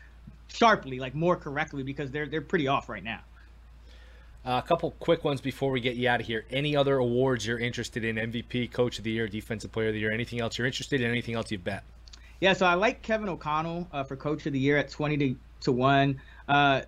sharply, 0.48 0.98
like 0.98 1.14
more 1.14 1.36
correctly, 1.36 1.82
because 1.82 2.10
they're 2.10 2.26
they're 2.26 2.40
pretty 2.40 2.68
off 2.68 2.88
right 2.88 3.04
now. 3.04 3.20
Uh, 4.46 4.60
a 4.62 4.68
couple 4.68 4.90
quick 5.00 5.24
ones 5.24 5.40
before 5.40 5.70
we 5.70 5.80
get 5.80 5.96
you 5.96 6.06
out 6.06 6.20
of 6.20 6.26
here. 6.26 6.44
Any 6.50 6.76
other 6.76 6.98
awards 6.98 7.46
you're 7.46 7.58
interested 7.58 8.04
in? 8.04 8.16
MVP, 8.16 8.70
Coach 8.72 8.98
of 8.98 9.04
the 9.04 9.10
Year, 9.10 9.26
Defensive 9.26 9.72
Player 9.72 9.88
of 9.88 9.94
the 9.94 10.00
Year. 10.00 10.12
Anything 10.12 10.40
else 10.40 10.58
you're 10.58 10.66
interested 10.66 11.00
in? 11.00 11.10
Anything 11.10 11.34
else 11.34 11.50
you've 11.50 11.64
bet? 11.64 11.82
Yeah, 12.40 12.52
so 12.52 12.66
I 12.66 12.74
like 12.74 13.00
Kevin 13.00 13.30
O'Connell 13.30 13.88
uh, 13.90 14.04
for 14.04 14.16
Coach 14.16 14.44
of 14.44 14.52
the 14.52 14.58
Year 14.58 14.76
at 14.76 14.90
twenty 14.90 15.16
to, 15.16 15.36
to 15.62 15.72
one. 15.72 16.20
Uh, 16.46 16.82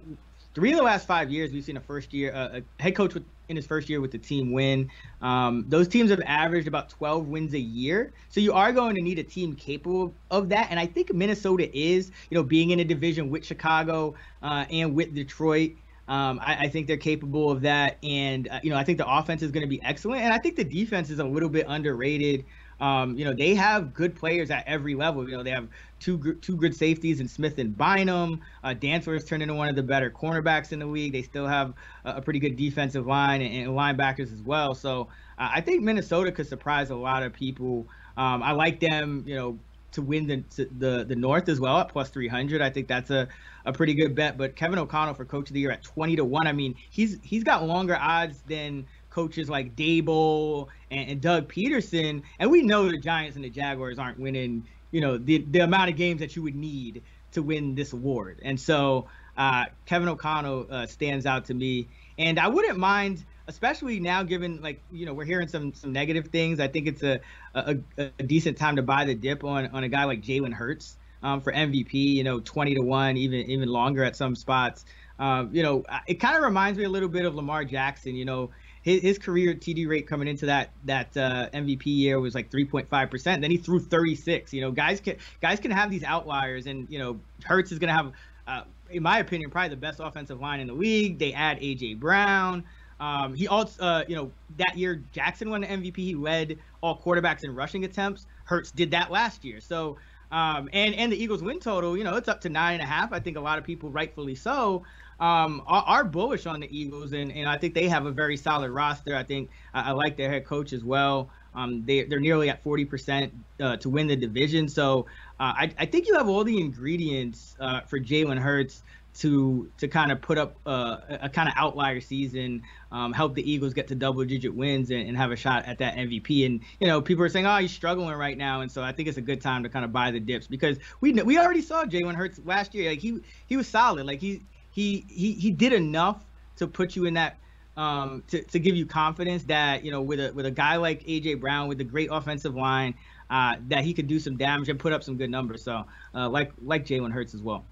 three 0.54 0.72
of 0.72 0.76
the 0.76 0.82
last 0.82 1.06
five 1.06 1.30
years, 1.30 1.50
we've 1.52 1.64
seen 1.64 1.78
a 1.78 1.80
first 1.80 2.12
year 2.12 2.34
uh, 2.34 2.60
a 2.60 2.82
head 2.82 2.94
coach 2.94 3.14
with, 3.14 3.24
in 3.48 3.56
his 3.56 3.66
first 3.66 3.88
year 3.88 4.00
with 4.00 4.10
the 4.10 4.18
team 4.18 4.52
win. 4.52 4.90
Um, 5.22 5.64
those 5.68 5.88
teams 5.88 6.10
have 6.10 6.20
averaged 6.26 6.68
about 6.68 6.88
12 6.90 7.28
wins 7.28 7.54
a 7.54 7.60
year, 7.60 8.12
so 8.28 8.40
you 8.40 8.52
are 8.52 8.72
going 8.72 8.94
to 8.96 9.02
need 9.02 9.18
a 9.18 9.24
team 9.24 9.54
capable 9.54 10.14
of 10.30 10.48
that. 10.50 10.68
And 10.70 10.78
I 10.80 10.86
think 10.86 11.12
Minnesota 11.12 11.68
is, 11.76 12.10
you 12.30 12.36
know, 12.36 12.42
being 12.42 12.70
in 12.70 12.80
a 12.80 12.84
division 12.84 13.30
with 13.30 13.44
Chicago 13.44 14.14
uh, 14.42 14.66
and 14.70 14.94
with 14.94 15.14
Detroit. 15.14 15.72
Um, 16.08 16.38
I, 16.40 16.66
I, 16.66 16.68
think 16.68 16.86
they're 16.86 16.96
capable 16.96 17.50
of 17.50 17.62
that, 17.62 17.98
and 18.04 18.46
uh, 18.46 18.60
you 18.62 18.70
know 18.70 18.76
I 18.76 18.84
think 18.84 18.96
the 18.96 19.08
offense 19.08 19.42
is 19.42 19.50
going 19.50 19.62
to 19.62 19.68
be 19.68 19.82
excellent, 19.82 20.22
and 20.22 20.32
I 20.32 20.38
think 20.38 20.54
the 20.54 20.62
defense 20.62 21.10
is 21.10 21.18
a 21.18 21.24
little 21.24 21.48
bit 21.48 21.66
underrated. 21.68 22.44
Um, 22.80 23.16
you 23.16 23.24
know 23.24 23.32
they 23.32 23.54
have 23.54 23.94
good 23.94 24.14
players 24.14 24.50
at 24.50 24.64
every 24.66 24.94
level. 24.94 25.28
You 25.28 25.36
know 25.36 25.42
they 25.42 25.50
have 25.50 25.68
two 25.98 26.34
two 26.42 26.56
good 26.56 26.74
safeties 26.74 27.20
in 27.20 27.28
Smith 27.28 27.58
and 27.58 27.76
Bynum. 27.76 28.40
Uh, 28.62 28.74
has 28.82 29.24
turned 29.24 29.42
into 29.42 29.54
one 29.54 29.68
of 29.68 29.76
the 29.76 29.82
better 29.82 30.10
cornerbacks 30.10 30.72
in 30.72 30.78
the 30.78 30.86
league. 30.86 31.12
They 31.12 31.22
still 31.22 31.46
have 31.46 31.72
a, 32.04 32.16
a 32.16 32.22
pretty 32.22 32.38
good 32.38 32.56
defensive 32.56 33.06
line 33.06 33.40
and, 33.40 33.54
and 33.54 33.70
linebackers 33.70 34.32
as 34.32 34.42
well. 34.42 34.74
So 34.74 35.08
uh, 35.38 35.50
I 35.54 35.60
think 35.60 35.82
Minnesota 35.82 36.30
could 36.32 36.46
surprise 36.46 36.90
a 36.90 36.96
lot 36.96 37.22
of 37.22 37.32
people. 37.32 37.86
Um, 38.16 38.42
I 38.42 38.52
like 38.52 38.80
them. 38.80 39.24
You 39.26 39.36
know 39.36 39.58
to 39.96 40.02
win 40.02 40.26
the 40.26 40.66
the 40.78 41.04
the 41.04 41.16
North 41.16 41.48
as 41.48 41.58
well 41.58 41.78
at 41.78 41.88
plus 41.88 42.10
300. 42.10 42.60
I 42.60 42.70
think 42.70 42.86
that's 42.86 43.10
a 43.10 43.28
a 43.64 43.72
pretty 43.72 43.94
good 43.94 44.14
bet. 44.14 44.36
But 44.38 44.54
Kevin 44.54 44.78
O'Connell 44.78 45.14
for 45.14 45.24
Coach 45.24 45.48
of 45.48 45.54
the 45.54 45.60
Year 45.60 45.70
at 45.70 45.82
20 45.82 46.16
to 46.16 46.24
one. 46.24 46.46
I 46.46 46.52
mean, 46.52 46.76
he's 46.90 47.18
he's 47.22 47.42
got 47.42 47.64
longer 47.64 47.96
odds 47.96 48.42
than 48.42 48.86
coaches 49.16 49.48
like 49.48 49.74
Daboll 49.74 50.68
and, 50.90 51.10
and 51.10 51.20
Doug 51.22 51.50
Pederson, 51.50 52.22
And 52.38 52.50
we 52.50 52.60
know 52.60 52.86
the 52.86 52.98
Giants 52.98 53.34
and 53.36 53.44
the 53.44 53.48
Jaguars 53.50 53.98
aren't 53.98 54.20
winning. 54.20 54.66
You 54.92 55.00
know 55.00 55.16
the 55.16 55.38
the 55.38 55.60
amount 55.60 55.90
of 55.90 55.96
games 55.96 56.20
that 56.20 56.36
you 56.36 56.42
would 56.42 56.54
need 56.54 57.02
to 57.32 57.42
win 57.42 57.74
this 57.74 57.94
award. 57.94 58.40
And 58.42 58.60
so 58.60 59.08
uh, 59.36 59.64
Kevin 59.86 60.08
O'Connell 60.08 60.66
uh, 60.70 60.86
stands 60.86 61.24
out 61.26 61.46
to 61.46 61.54
me. 61.54 61.88
And 62.18 62.38
I 62.38 62.48
wouldn't 62.48 62.78
mind 62.78 63.24
especially 63.48 64.00
now 64.00 64.22
given 64.22 64.60
like 64.60 64.80
you 64.90 65.06
know 65.06 65.14
we're 65.14 65.24
hearing 65.24 65.48
some 65.48 65.72
some 65.72 65.92
negative 65.92 66.28
things. 66.28 66.60
I 66.60 66.68
think 66.68 66.86
it's 66.86 67.02
a 67.02 67.20
a, 67.54 67.76
a 67.98 68.22
decent 68.22 68.58
time 68.58 68.76
to 68.76 68.82
buy 68.82 69.06
the 69.06 69.14
dip 69.14 69.44
on 69.44 69.66
on 69.68 69.82
a 69.82 69.88
guy 69.88 70.04
like 70.04 70.20
Jalen 70.20 70.52
Hurts 70.52 70.96
um, 71.22 71.40
for 71.40 71.52
MVP. 71.52 71.94
You 71.94 72.24
know, 72.24 72.40
twenty 72.40 72.74
to 72.74 72.82
one, 72.82 73.16
even 73.16 73.40
even 73.50 73.68
longer 73.68 74.04
at 74.04 74.14
some 74.14 74.34
spots. 74.34 74.84
Um, 75.18 75.50
you 75.52 75.62
know, 75.62 75.84
it 76.06 76.14
kind 76.20 76.36
of 76.36 76.42
reminds 76.42 76.78
me 76.78 76.84
a 76.84 76.90
little 76.90 77.08
bit 77.08 77.24
of 77.24 77.34
Lamar 77.34 77.64
Jackson. 77.64 78.14
You 78.14 78.26
know, 78.26 78.50
his, 78.86 79.02
his 79.02 79.18
career 79.18 79.52
TD 79.52 79.88
rate 79.88 80.06
coming 80.06 80.28
into 80.28 80.46
that 80.46 80.70
that 80.84 81.14
uh, 81.16 81.50
MVP 81.52 81.86
year 81.86 82.20
was 82.20 82.36
like 82.36 82.50
3.5 82.50 83.10
percent. 83.10 83.42
Then 83.42 83.50
he 83.50 83.56
threw 83.56 83.80
36. 83.80 84.54
You 84.54 84.60
know, 84.62 84.70
guys 84.70 85.00
can 85.00 85.16
guys 85.42 85.58
can 85.58 85.72
have 85.72 85.90
these 85.90 86.04
outliers, 86.04 86.66
and 86.66 86.86
you 86.88 87.00
know, 87.00 87.18
Hurts 87.44 87.72
is 87.72 87.78
going 87.78 87.88
to 87.88 87.94
have. 87.94 88.12
Uh, 88.46 88.62
in 88.88 89.02
my 89.02 89.18
opinion, 89.18 89.50
probably 89.50 89.70
the 89.70 89.76
best 89.76 89.98
offensive 89.98 90.40
line 90.40 90.60
in 90.60 90.68
the 90.68 90.72
league. 90.72 91.18
They 91.18 91.32
add 91.32 91.58
AJ 91.58 91.98
Brown. 91.98 92.62
Um, 93.00 93.34
he 93.34 93.48
also, 93.48 93.82
uh, 93.82 94.04
you 94.06 94.14
know, 94.14 94.30
that 94.58 94.78
year 94.78 95.02
Jackson 95.10 95.50
won 95.50 95.62
the 95.62 95.66
MVP. 95.66 95.96
He 95.96 96.14
led 96.14 96.56
all 96.80 96.96
quarterbacks 96.96 97.42
in 97.42 97.52
rushing 97.52 97.84
attempts. 97.84 98.26
Hurts 98.44 98.70
did 98.70 98.92
that 98.92 99.10
last 99.10 99.44
year. 99.44 99.60
So, 99.60 99.96
um, 100.30 100.70
and 100.72 100.94
and 100.94 101.10
the 101.10 101.20
Eagles 101.20 101.42
win 101.42 101.58
total, 101.58 101.96
you 101.96 102.04
know, 102.04 102.14
it's 102.14 102.28
up 102.28 102.40
to 102.42 102.48
nine 102.48 102.74
and 102.74 102.82
a 102.84 102.86
half. 102.86 103.12
I 103.12 103.18
think 103.18 103.36
a 103.36 103.40
lot 103.40 103.58
of 103.58 103.64
people, 103.64 103.90
rightfully 103.90 104.36
so, 104.36 104.84
um, 105.20 105.62
are, 105.66 105.82
are, 105.86 106.04
bullish 106.04 106.46
on 106.46 106.60
the 106.60 106.78
Eagles, 106.78 107.12
and, 107.12 107.32
and 107.32 107.48
I 107.48 107.56
think 107.56 107.74
they 107.74 107.88
have 107.88 108.06
a 108.06 108.10
very 108.10 108.36
solid 108.36 108.70
roster. 108.70 109.16
I 109.16 109.22
think 109.22 109.50
I, 109.72 109.88
I 109.88 109.92
like 109.92 110.16
their 110.16 110.28
head 110.28 110.44
coach 110.44 110.72
as 110.72 110.84
well. 110.84 111.30
Um, 111.54 111.82
they, 111.86 112.04
they're 112.04 112.20
nearly 112.20 112.50
at 112.50 112.62
40% 112.62 113.30
uh, 113.60 113.76
to 113.78 113.88
win 113.88 114.06
the 114.06 114.16
division. 114.16 114.68
So 114.68 115.06
uh, 115.40 115.54
I, 115.56 115.72
I, 115.78 115.86
think 115.86 116.06
you 116.06 116.14
have 116.14 116.28
all 116.28 116.44
the 116.44 116.60
ingredients 116.60 117.56
uh, 117.58 117.80
for 117.80 117.98
Jalen 117.98 118.38
Hurts 118.38 118.82
to 119.20 119.70
to 119.78 119.88
kind 119.88 120.12
of 120.12 120.20
put 120.20 120.36
up 120.36 120.56
uh, 120.66 120.98
a 121.08 121.28
kind 121.28 121.48
of 121.48 121.54
outlier 121.56 122.00
season, 122.00 122.62
um, 122.92 123.12
help 123.12 123.34
the 123.34 123.50
Eagles 123.50 123.72
get 123.72 123.88
to 123.88 123.94
double 123.94 124.24
digit 124.24 124.54
wins 124.54 124.90
and, 124.90 125.08
and, 125.08 125.16
have 125.16 125.32
a 125.32 125.36
shot 125.36 125.64
at 125.64 125.78
that 125.78 125.96
MVP. 125.96 126.44
And 126.44 126.60
you 126.80 126.86
know, 126.86 127.00
people 127.00 127.24
are 127.24 127.28
saying, 127.28 127.46
"Oh, 127.46 127.56
he's 127.56 127.72
struggling 127.72 128.14
right 128.14 128.36
now," 128.36 128.60
and 128.60 128.70
so 128.70 128.82
I 128.82 128.92
think 128.92 129.08
it's 129.08 129.16
a 129.16 129.22
good 129.22 129.40
time 129.40 129.62
to 129.62 129.68
kind 129.70 129.84
of 129.84 129.92
buy 129.92 130.10
the 130.10 130.20
dips 130.20 130.46
because 130.46 130.78
we 131.00 131.12
we 131.14 131.38
already 131.38 131.62
saw 131.62 131.84
Jalen 131.84 132.14
Hurts 132.14 132.40
last 132.44 132.74
year. 132.74 132.90
Like 132.90 133.00
he 133.00 133.20
he 133.46 133.56
was 133.56 133.66
solid. 133.66 134.04
Like 134.06 134.20
he 134.20 134.42
he 134.76 135.06
he 135.08 135.32
he 135.32 135.50
did 135.50 135.72
enough 135.72 136.22
to 136.56 136.66
put 136.68 136.94
you 136.94 137.06
in 137.06 137.14
that. 137.14 137.38
Um, 137.78 138.22
to, 138.28 138.42
to 138.42 138.58
give 138.58 138.74
you 138.74 138.86
confidence 138.86 139.44
that 139.44 139.84
you 139.84 139.90
know 139.90 140.00
with 140.00 140.18
a 140.18 140.32
with 140.32 140.46
a 140.46 140.50
guy 140.50 140.76
like 140.76 141.04
AJ 141.04 141.40
Brown 141.40 141.68
with 141.68 141.78
a 141.80 141.84
great 141.84 142.08
offensive 142.10 142.54
line 142.54 142.94
uh, 143.28 143.56
that 143.68 143.84
he 143.84 143.92
could 143.92 144.06
do 144.06 144.18
some 144.18 144.38
damage 144.38 144.70
and 144.70 144.78
put 144.78 144.94
up 144.94 145.02
some 145.02 145.18
good 145.18 145.30
numbers. 145.30 145.62
So 145.62 145.84
uh, 146.14 146.28
like 146.28 146.52
like 146.62 146.86
Jalen 146.86 147.12
Hurts 147.12 147.34
as 147.34 147.42
well. 147.42 147.66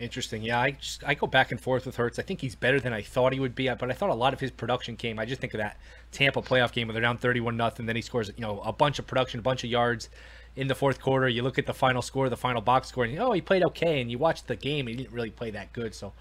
Interesting. 0.00 0.42
Yeah, 0.42 0.60
I 0.60 0.72
just 0.72 1.04
I 1.04 1.14
go 1.14 1.28
back 1.28 1.52
and 1.52 1.60
forth 1.60 1.86
with 1.86 1.96
Hurts. 1.96 2.18
I 2.18 2.22
think 2.22 2.40
he's 2.40 2.56
better 2.56 2.80
than 2.80 2.92
I 2.92 3.02
thought 3.02 3.32
he 3.32 3.38
would 3.38 3.54
be, 3.54 3.68
but 3.68 3.90
I 3.90 3.94
thought 3.94 4.10
a 4.10 4.14
lot 4.14 4.32
of 4.32 4.40
his 4.40 4.50
production 4.50 4.96
came. 4.96 5.20
I 5.20 5.24
just 5.24 5.40
think 5.40 5.54
of 5.54 5.58
that 5.58 5.78
Tampa 6.10 6.42
playoff 6.42 6.72
game 6.72 6.88
where 6.88 6.92
they're 6.92 7.02
down 7.02 7.18
thirty-one 7.18 7.56
nothing. 7.56 7.86
Then 7.86 7.96
he 7.96 8.02
scores, 8.02 8.28
you 8.36 8.42
know, 8.42 8.60
a 8.60 8.72
bunch 8.72 8.98
of 8.98 9.06
production, 9.06 9.38
a 9.40 9.42
bunch 9.42 9.62
of 9.62 9.70
yards 9.70 10.08
in 10.56 10.68
the 10.68 10.74
fourth 10.74 11.00
quarter. 11.00 11.28
You 11.28 11.42
look 11.42 11.58
at 11.58 11.66
the 11.66 11.74
final 11.74 12.02
score, 12.02 12.28
the 12.28 12.36
final 12.36 12.60
box 12.60 12.88
score, 12.88 13.04
and 13.04 13.12
you 13.12 13.20
oh, 13.20 13.32
he 13.32 13.40
played 13.40 13.62
okay. 13.64 14.00
And 14.00 14.10
you 14.10 14.18
watch 14.18 14.44
the 14.44 14.56
game, 14.56 14.86
he 14.86 14.94
didn't 14.94 15.12
really 15.12 15.30
play 15.30 15.50
that 15.52 15.72
good. 15.72 15.94
So 15.94 16.12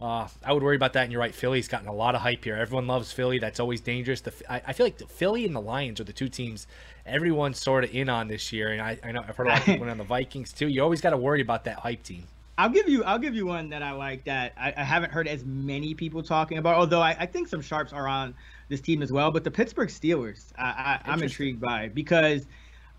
uh, 0.00 0.28
I 0.44 0.52
would 0.52 0.62
worry 0.62 0.76
about 0.76 0.94
that. 0.94 1.02
And 1.02 1.12
you're 1.12 1.20
right, 1.20 1.34
Philly's 1.34 1.68
gotten 1.68 1.88
a 1.88 1.92
lot 1.92 2.14
of 2.14 2.22
hype 2.22 2.44
here. 2.44 2.56
Everyone 2.56 2.86
loves 2.86 3.12
Philly. 3.12 3.38
That's 3.38 3.60
always 3.60 3.80
dangerous. 3.80 4.22
The, 4.22 4.32
I, 4.48 4.62
I, 4.68 4.72
feel 4.72 4.86
like 4.86 4.98
the 4.98 5.06
Philly 5.06 5.44
and 5.44 5.54
the 5.54 5.60
Lions 5.60 6.00
are 6.00 6.04
the 6.04 6.12
two 6.12 6.28
teams 6.28 6.66
everyone's 7.04 7.60
sort 7.60 7.84
of 7.84 7.94
in 7.94 8.08
on 8.08 8.28
this 8.28 8.52
year. 8.52 8.70
And 8.70 8.80
I, 8.80 8.98
I 9.04 9.12
know 9.12 9.22
I've 9.26 9.36
heard 9.36 9.48
a 9.48 9.50
lot 9.50 9.58
of 9.58 9.64
people 9.66 9.88
on 9.90 9.98
the 9.98 10.04
Vikings 10.18 10.52
too. 10.52 10.68
You 10.68 10.82
always 10.82 11.00
got 11.00 11.10
to 11.10 11.16
worry 11.16 11.40
about 11.42 11.64
that 11.64 11.78
hype 11.80 12.02
team. 12.02 12.24
I'll 12.58 12.68
give 12.68 12.90
you 12.90 13.02
I'll 13.04 13.18
give 13.18 13.34
you 13.34 13.46
one 13.46 13.70
that 13.70 13.82
I 13.82 13.92
like 13.92 14.24
that 14.24 14.52
I, 14.58 14.74
I 14.76 14.84
haven't 14.84 15.12
heard 15.12 15.26
as 15.26 15.44
many 15.46 15.94
people 15.94 16.22
talking 16.22 16.58
about. 16.58 16.76
Although 16.76 17.00
I, 17.00 17.16
I, 17.18 17.24
think 17.24 17.48
some 17.48 17.62
sharps 17.62 17.90
are 17.94 18.06
on 18.06 18.34
this 18.68 18.82
team 18.82 19.00
as 19.00 19.10
well. 19.10 19.30
But 19.30 19.44
the 19.44 19.50
Pittsburgh 19.50 19.88
Steelers, 19.88 20.52
I, 20.58 21.00
am 21.06 21.22
intrigued 21.22 21.58
by 21.58 21.88
because 21.88 22.46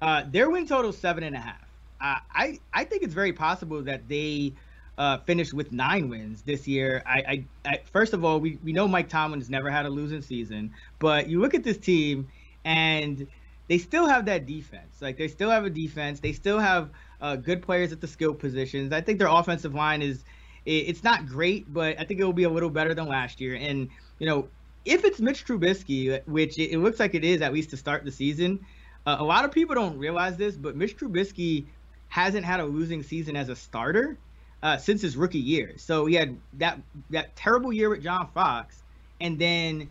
uh, 0.02 0.24
their 0.30 0.50
win 0.50 0.68
total 0.68 0.92
seven 0.92 1.24
and 1.24 1.36
a 1.36 1.40
half. 1.40 1.62
Uh, 2.02 2.18
I 2.34 2.60
I 2.74 2.84
think 2.84 3.04
it's 3.04 3.14
very 3.14 3.34
possible 3.34 3.82
that 3.84 4.08
they 4.08 4.54
uh, 4.98 5.18
finish 5.20 5.54
with 5.54 5.72
nine 5.72 6.10
wins 6.10 6.42
this 6.42 6.68
year. 6.68 7.04
I, 7.06 7.20
I, 7.20 7.46
I 7.66 7.82
first 7.92 8.14
of 8.14 8.26
all 8.26 8.40
we, 8.40 8.58
we 8.64 8.74
know 8.74 8.88
Mike 8.88 9.10
Tomlin 9.10 9.40
has 9.40 9.50
never 9.50 9.70
had 9.70 9.86
a 9.86 9.90
losing 9.90 10.22
season, 10.22 10.74
but 11.00 11.28
you 11.28 11.40
look 11.40 11.54
at 11.54 11.64
this 11.64 11.78
team 11.78 12.28
and 12.66 13.28
they 13.68 13.78
still 13.78 14.08
have 14.08 14.26
that 14.26 14.46
defense. 14.46 15.02
Like 15.02 15.18
they 15.18 15.28
still 15.28 15.50
have 15.50 15.66
a 15.66 15.70
defense. 15.70 16.20
They 16.20 16.34
still 16.34 16.60
have 16.60 16.90
uh, 17.22 17.36
good 17.36 17.62
players 17.62 17.92
at 17.92 18.02
the 18.02 18.08
skill 18.08 18.34
positions. 18.34 18.92
I 18.92 19.02
think 19.02 19.20
their 19.20 19.28
offensive 19.28 19.74
line 19.74 20.02
is 20.02 20.24
it's 20.66 21.04
not 21.04 21.26
great, 21.26 21.72
but 21.74 22.00
I 22.00 22.04
think 22.04 22.20
it 22.20 22.24
will 22.24 22.34
be 22.34 22.44
a 22.44 22.50
little 22.50 22.70
better 22.70 22.94
than 22.94 23.08
last 23.08 23.42
year. 23.42 23.56
And 23.56 23.90
you 24.20 24.28
know, 24.28 24.48
if 24.86 25.04
it's 25.06 25.20
Mitch 25.20 25.46
Trubisky, 25.46 26.24
which 26.28 26.60
it, 26.60 26.78
looks 26.80 27.00
like 27.00 27.16
it 27.16 27.24
is 27.24 27.42
at 27.42 27.54
least 27.54 27.70
to 27.72 27.78
start 27.78 28.04
the 28.06 28.12
season, 28.12 28.60
uh, 29.06 29.18
a 29.20 29.24
lot 29.24 29.46
of 29.46 29.52
people 29.52 29.76
don't 29.76 29.98
realize 29.98 30.38
this, 30.38 30.56
but 30.56 30.76
Mitch 30.76 30.98
Trubisky 30.98 31.66
hasn't 32.10 32.46
had 32.46 32.60
a 32.60 32.66
losing 32.66 33.04
season 33.04 33.36
as 33.36 33.50
a 33.50 33.56
starter 33.56 34.18
uh, 34.62 34.78
since 34.78 35.02
his 35.02 35.18
rookie 35.18 35.40
year. 35.40 35.74
So 35.78 36.06
he 36.06 36.16
had 36.16 36.38
that 36.54 36.80
that 37.10 37.36
terrible 37.36 37.74
year 37.74 37.90
with 37.90 38.04
John 38.04 38.30
Fox, 38.34 38.84
and 39.20 39.40
then 39.40 39.90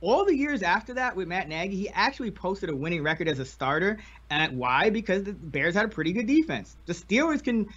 all 0.00 0.24
the 0.24 0.36
years 0.36 0.62
after 0.62 0.94
that 0.94 1.14
with 1.14 1.28
Matt 1.28 1.48
Nagy, 1.48 1.76
he 1.76 1.88
actually 1.88 2.30
posted 2.30 2.70
a 2.70 2.76
winning 2.76 3.02
record 3.02 3.28
as 3.28 3.38
a 3.38 3.44
starter. 3.44 3.98
And 4.30 4.58
why? 4.58 4.90
Because 4.90 5.24
the 5.24 5.32
Bears 5.32 5.74
had 5.74 5.84
a 5.84 5.88
pretty 5.88 6.12
good 6.12 6.26
defense. 6.26 6.76
The 6.86 6.92
Steelers 6.92 7.42
can 7.42 7.68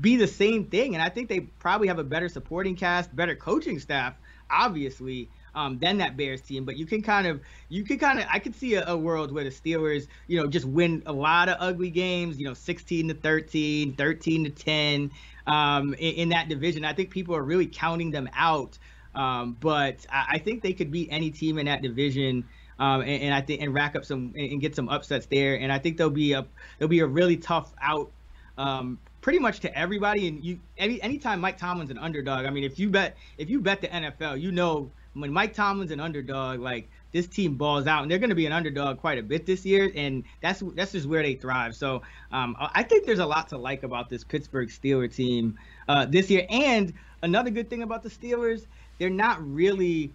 be 0.00 0.16
the 0.16 0.26
same 0.28 0.66
thing, 0.66 0.94
and 0.94 1.02
I 1.02 1.08
think 1.08 1.28
they 1.28 1.40
probably 1.40 1.88
have 1.88 1.98
a 1.98 2.04
better 2.04 2.28
supporting 2.28 2.76
cast, 2.76 3.14
better 3.14 3.34
coaching 3.34 3.78
staff, 3.78 4.14
obviously, 4.50 5.28
um, 5.54 5.78
than 5.78 5.98
that 5.98 6.16
Bears 6.16 6.40
team. 6.40 6.64
But 6.64 6.76
you 6.76 6.86
can 6.86 7.02
kind 7.02 7.26
of, 7.26 7.40
you 7.68 7.84
can 7.84 7.98
kind 7.98 8.18
of, 8.18 8.26
I 8.32 8.38
could 8.38 8.54
see 8.54 8.74
a, 8.74 8.86
a, 8.86 8.96
world 8.96 9.32
where 9.32 9.44
the 9.44 9.50
Steelers, 9.50 10.06
you 10.26 10.40
know, 10.40 10.46
just 10.46 10.66
win 10.66 11.02
a 11.06 11.12
lot 11.12 11.48
of 11.48 11.56
ugly 11.60 11.90
games, 11.90 12.38
you 12.38 12.46
know, 12.46 12.54
16 12.54 13.08
to 13.08 13.14
13, 13.14 13.94
13 13.94 14.44
to 14.44 14.50
10 14.50 15.10
um, 15.46 15.94
in, 15.94 16.14
in 16.14 16.28
that 16.30 16.48
division. 16.48 16.84
I 16.84 16.92
think 16.92 17.10
people 17.10 17.34
are 17.34 17.42
really 17.42 17.66
counting 17.66 18.10
them 18.10 18.28
out 18.34 18.78
Um, 19.14 19.56
but 19.60 20.06
I, 20.10 20.26
I, 20.32 20.38
think 20.38 20.62
they 20.62 20.72
could 20.72 20.90
beat 20.90 21.08
any 21.10 21.30
team 21.30 21.58
in 21.58 21.66
that 21.66 21.82
division. 21.82 22.44
Um, 22.78 23.02
and, 23.02 23.22
and, 23.24 23.34
I 23.34 23.40
think 23.40 23.60
and 23.60 23.74
rack 23.74 23.94
up 23.94 24.04
some 24.04 24.32
and, 24.36 24.60
get 24.60 24.74
some 24.74 24.88
upsets 24.88 25.26
there. 25.26 25.56
And 25.56 25.70
I 25.70 25.78
think 25.78 25.96
they'll 25.98 26.10
be 26.10 26.32
a 26.32 26.46
they'll 26.78 26.88
be 26.88 27.00
a 27.00 27.06
really 27.06 27.36
tough 27.36 27.72
out, 27.80 28.10
um, 28.56 28.98
pretty 29.20 29.38
much 29.38 29.60
to 29.60 29.78
everybody. 29.78 30.28
And 30.28 30.42
you 30.42 30.58
any 30.78 31.00
anytime 31.02 31.40
Mike 31.40 31.58
Tomlin's 31.58 31.90
an 31.90 31.98
underdog. 31.98 32.46
I 32.46 32.50
mean, 32.50 32.64
if 32.64 32.78
you 32.78 32.88
bet 32.88 33.16
if 33.36 33.50
you 33.50 33.60
bet 33.60 33.82
the 33.82 33.88
NFL, 33.88 34.40
you 34.40 34.50
know 34.50 34.90
when 35.14 35.32
Mike 35.32 35.54
Tomlin's 35.54 35.90
an 35.90 36.00
underdog, 36.00 36.60
like 36.60 36.88
this 37.12 37.26
team 37.26 37.54
balls 37.56 37.86
out, 37.86 38.02
and 38.02 38.10
they're 38.10 38.18
going 38.18 38.30
to 38.30 38.36
be 38.36 38.46
an 38.46 38.52
underdog 38.52 38.98
quite 38.98 39.18
a 39.18 39.22
bit 39.22 39.44
this 39.44 39.66
year, 39.66 39.92
and 39.94 40.24
that's 40.40 40.62
that's 40.74 40.92
just 40.92 41.06
where 41.06 41.22
they 41.22 41.34
thrive. 41.34 41.76
So 41.76 42.02
um, 42.32 42.56
I 42.58 42.82
think 42.82 43.04
there's 43.04 43.18
a 43.18 43.26
lot 43.26 43.48
to 43.50 43.58
like 43.58 43.82
about 43.82 44.08
this 44.08 44.24
Pittsburgh 44.24 44.68
Steelers 44.68 45.14
team 45.14 45.58
uh, 45.88 46.06
this 46.06 46.30
year. 46.30 46.46
And 46.48 46.92
another 47.22 47.50
good 47.50 47.68
thing 47.68 47.82
about 47.82 48.02
the 48.02 48.08
Steelers, 48.08 48.66
they're 48.98 49.10
not 49.10 49.42
really, 49.46 50.10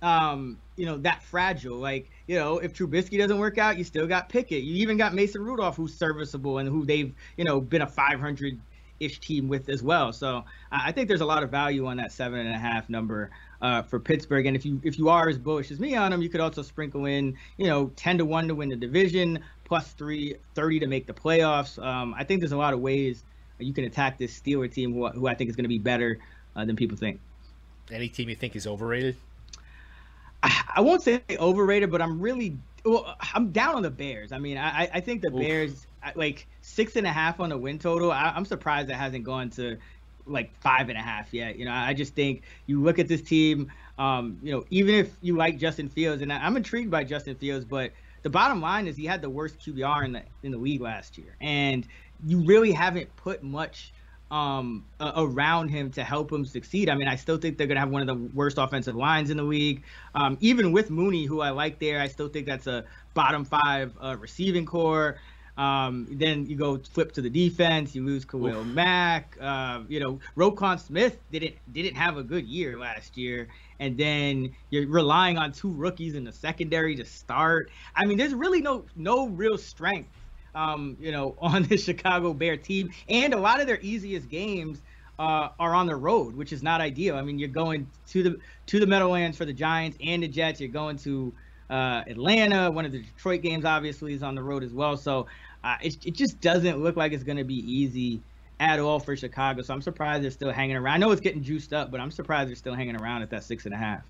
um, 0.00 0.58
you 0.76 0.86
know, 0.86 0.96
that 0.98 1.22
fragile. 1.22 1.76
Like 1.76 2.10
you 2.26 2.36
know, 2.38 2.58
if 2.58 2.72
Trubisky 2.72 3.18
doesn't 3.18 3.38
work 3.38 3.58
out, 3.58 3.76
you 3.76 3.84
still 3.84 4.06
got 4.06 4.30
Pickett. 4.30 4.64
You 4.64 4.76
even 4.76 4.96
got 4.96 5.14
Mason 5.14 5.42
Rudolph, 5.44 5.76
who's 5.76 5.94
serviceable 5.94 6.58
and 6.58 6.68
who 6.68 6.86
they've 6.86 7.12
you 7.36 7.44
know 7.44 7.60
been 7.60 7.82
a 7.82 7.86
500 7.86 8.58
ish 9.00 9.20
team 9.20 9.48
with 9.48 9.68
as 9.68 9.82
well. 9.82 10.12
So 10.12 10.44
I 10.72 10.92
think 10.92 11.08
there's 11.08 11.20
a 11.20 11.26
lot 11.26 11.42
of 11.42 11.50
value 11.50 11.86
on 11.86 11.98
that 11.98 12.12
seven 12.12 12.40
and 12.40 12.54
a 12.54 12.58
half 12.58 12.88
number 12.88 13.30
uh, 13.62 13.82
for 13.82 13.98
Pittsburgh. 13.98 14.46
And 14.46 14.56
if 14.56 14.64
you 14.64 14.80
if 14.84 14.98
you 14.98 15.08
are 15.08 15.28
as 15.28 15.38
bullish 15.38 15.70
as 15.70 15.80
me 15.80 15.96
on 15.96 16.10
them, 16.10 16.22
you 16.22 16.28
could 16.28 16.40
also 16.40 16.62
sprinkle 16.62 17.06
in 17.06 17.36
you 17.56 17.66
know 17.66 17.90
10 17.96 18.18
to 18.18 18.24
one 18.24 18.48
to 18.48 18.54
win 18.54 18.68
the 18.68 18.76
division, 18.76 19.40
plus 19.64 19.92
three 19.92 20.36
30 20.54 20.80
to 20.80 20.86
make 20.86 21.06
the 21.06 21.12
playoffs. 21.12 21.82
Um, 21.82 22.14
I 22.16 22.24
think 22.24 22.40
there's 22.40 22.52
a 22.52 22.56
lot 22.56 22.74
of 22.74 22.80
ways 22.80 23.24
you 23.58 23.72
can 23.72 23.84
attack 23.84 24.18
this 24.18 24.38
Steeler 24.38 24.70
team, 24.72 24.94
who, 24.94 25.08
who 25.08 25.26
I 25.26 25.34
think 25.34 25.50
is 25.50 25.56
going 25.56 25.64
to 25.64 25.68
be 25.68 25.78
better 25.78 26.18
uh, 26.54 26.64
than 26.64 26.76
people 26.76 26.96
think. 26.96 27.20
Any 27.90 28.08
team 28.08 28.28
you 28.28 28.36
think 28.36 28.54
is 28.54 28.66
overrated? 28.66 29.16
I, 30.42 30.62
I 30.76 30.80
won't 30.80 31.02
say 31.02 31.22
overrated, 31.38 31.90
but 31.90 32.00
I'm 32.00 32.20
really 32.20 32.56
well, 32.84 33.16
I'm 33.34 33.50
down 33.50 33.74
on 33.74 33.82
the 33.82 33.90
Bears. 33.90 34.32
I 34.32 34.38
mean, 34.38 34.56
I, 34.56 34.88
I 34.94 35.00
think 35.00 35.22
the 35.22 35.32
Oof. 35.32 35.40
Bears 35.40 35.86
like 36.14 36.46
six 36.62 36.96
and 36.96 37.06
a 37.06 37.12
half 37.12 37.40
on 37.40 37.50
the 37.50 37.58
win 37.58 37.78
total. 37.78 38.12
I, 38.12 38.32
am 38.36 38.44
surprised 38.44 38.88
it 38.90 38.94
hasn't 38.94 39.24
gone 39.24 39.50
to 39.50 39.76
like 40.28 40.54
five 40.60 40.88
and 40.88 40.98
a 40.98 41.02
half 41.02 41.32
yet. 41.32 41.58
You 41.58 41.64
know, 41.64 41.72
I 41.72 41.94
just 41.94 42.14
think 42.14 42.42
you 42.66 42.80
look 42.80 42.98
at 42.98 43.08
this 43.08 43.22
team. 43.22 43.70
Um, 43.98 44.38
you 44.42 44.52
know, 44.52 44.64
even 44.70 44.94
if 44.94 45.12
you 45.20 45.36
like 45.36 45.58
Justin 45.58 45.88
Fields, 45.88 46.22
and 46.22 46.32
I'm 46.32 46.56
intrigued 46.56 46.90
by 46.90 47.04
Justin 47.04 47.34
Fields, 47.34 47.64
but 47.64 47.92
the 48.22 48.30
bottom 48.30 48.60
line 48.60 48.86
is 48.86 48.96
he 48.96 49.06
had 49.06 49.22
the 49.22 49.30
worst 49.30 49.58
QBR 49.58 50.04
in 50.04 50.12
the 50.12 50.22
in 50.42 50.52
the 50.52 50.58
league 50.58 50.80
last 50.80 51.18
year, 51.18 51.36
and 51.40 51.86
you 52.26 52.40
really 52.40 52.72
haven't 52.72 53.14
put 53.16 53.42
much 53.42 53.92
um, 54.30 54.84
around 55.00 55.68
him 55.68 55.90
to 55.92 56.04
help 56.04 56.30
him 56.30 56.44
succeed. 56.44 56.90
I 56.90 56.94
mean, 56.94 57.08
I 57.08 57.16
still 57.16 57.38
think 57.38 57.56
they're 57.56 57.66
going 57.66 57.76
to 57.76 57.80
have 57.80 57.90
one 57.90 58.02
of 58.02 58.08
the 58.08 58.30
worst 58.34 58.58
offensive 58.58 58.94
lines 58.94 59.30
in 59.30 59.36
the 59.36 59.42
league. 59.42 59.82
Um, 60.14 60.36
even 60.40 60.72
with 60.72 60.90
Mooney, 60.90 61.24
who 61.24 61.40
I 61.40 61.50
like 61.50 61.78
there, 61.78 62.00
I 62.00 62.08
still 62.08 62.28
think 62.28 62.46
that's 62.46 62.66
a 62.66 62.84
bottom 63.14 63.44
five 63.44 63.92
uh, 64.00 64.16
receiving 64.18 64.66
core. 64.66 65.18
Um, 65.58 66.06
then 66.08 66.46
you 66.46 66.54
go 66.54 66.78
flip 66.78 67.10
to 67.12 67.20
the 67.20 67.28
defense. 67.28 67.92
You 67.92 68.06
lose 68.06 68.24
Khalil 68.24 68.60
Oof. 68.60 68.66
Mack. 68.66 69.36
Uh, 69.40 69.80
you 69.88 69.98
know, 69.98 70.20
Roquan 70.36 70.78
Smith 70.78 71.18
didn't 71.32 71.56
didn't 71.72 71.96
have 71.96 72.16
a 72.16 72.22
good 72.22 72.46
year 72.46 72.78
last 72.78 73.16
year, 73.16 73.48
and 73.80 73.98
then 73.98 74.54
you're 74.70 74.86
relying 74.86 75.36
on 75.36 75.50
two 75.50 75.72
rookies 75.72 76.14
in 76.14 76.22
the 76.22 76.32
secondary 76.32 76.94
to 76.94 77.04
start. 77.04 77.70
I 77.96 78.06
mean, 78.06 78.16
there's 78.16 78.34
really 78.34 78.62
no 78.62 78.84
no 78.94 79.26
real 79.26 79.58
strength, 79.58 80.14
um, 80.54 80.96
you 81.00 81.10
know, 81.10 81.34
on 81.40 81.64
the 81.64 81.76
Chicago 81.76 82.32
Bear 82.32 82.56
team, 82.56 82.90
and 83.08 83.34
a 83.34 83.38
lot 83.38 83.60
of 83.60 83.66
their 83.66 83.80
easiest 83.80 84.28
games. 84.28 84.80
Uh, 85.20 85.48
are 85.58 85.74
on 85.74 85.88
the 85.88 85.96
road, 85.96 86.36
which 86.36 86.52
is 86.52 86.62
not 86.62 86.80
ideal. 86.80 87.16
I 87.16 87.22
mean, 87.22 87.40
you're 87.40 87.48
going 87.48 87.88
to 88.10 88.22
the 88.22 88.38
to 88.66 88.78
the 88.78 88.86
Meadowlands 88.86 89.36
for 89.36 89.44
the 89.44 89.52
Giants 89.52 89.98
and 90.00 90.22
the 90.22 90.28
Jets. 90.28 90.60
You're 90.60 90.68
going 90.68 90.96
to 90.98 91.32
uh, 91.70 92.02
Atlanta. 92.06 92.70
One 92.70 92.84
of 92.84 92.92
the 92.92 93.02
Detroit 93.02 93.42
games, 93.42 93.64
obviously, 93.64 94.14
is 94.14 94.22
on 94.22 94.34
the 94.34 94.42
road 94.42 94.62
as 94.62 94.72
well. 94.72 94.96
So 94.96 95.26
uh, 95.64 95.76
it, 95.82 96.06
it 96.06 96.14
just 96.14 96.40
doesn't 96.40 96.82
look 96.82 96.96
like 96.96 97.12
it's 97.12 97.24
going 97.24 97.38
to 97.38 97.44
be 97.44 97.56
easy 97.70 98.20
at 98.60 98.80
all 98.80 98.98
for 98.98 99.16
Chicago. 99.16 99.62
So 99.62 99.74
I'm 99.74 99.82
surprised 99.82 100.24
they're 100.24 100.30
still 100.30 100.52
hanging 100.52 100.76
around. 100.76 100.94
I 100.94 100.98
know 100.98 101.10
it's 101.10 101.20
getting 101.20 101.42
juiced 101.42 101.72
up, 101.72 101.90
but 101.90 102.00
I'm 102.00 102.10
surprised 102.10 102.48
they're 102.48 102.56
still 102.56 102.74
hanging 102.74 102.96
around 102.96 103.22
at 103.22 103.30
that 103.30 103.44
six 103.44 103.64
and 103.64 103.74
a 103.74 103.78
half. 103.78 104.02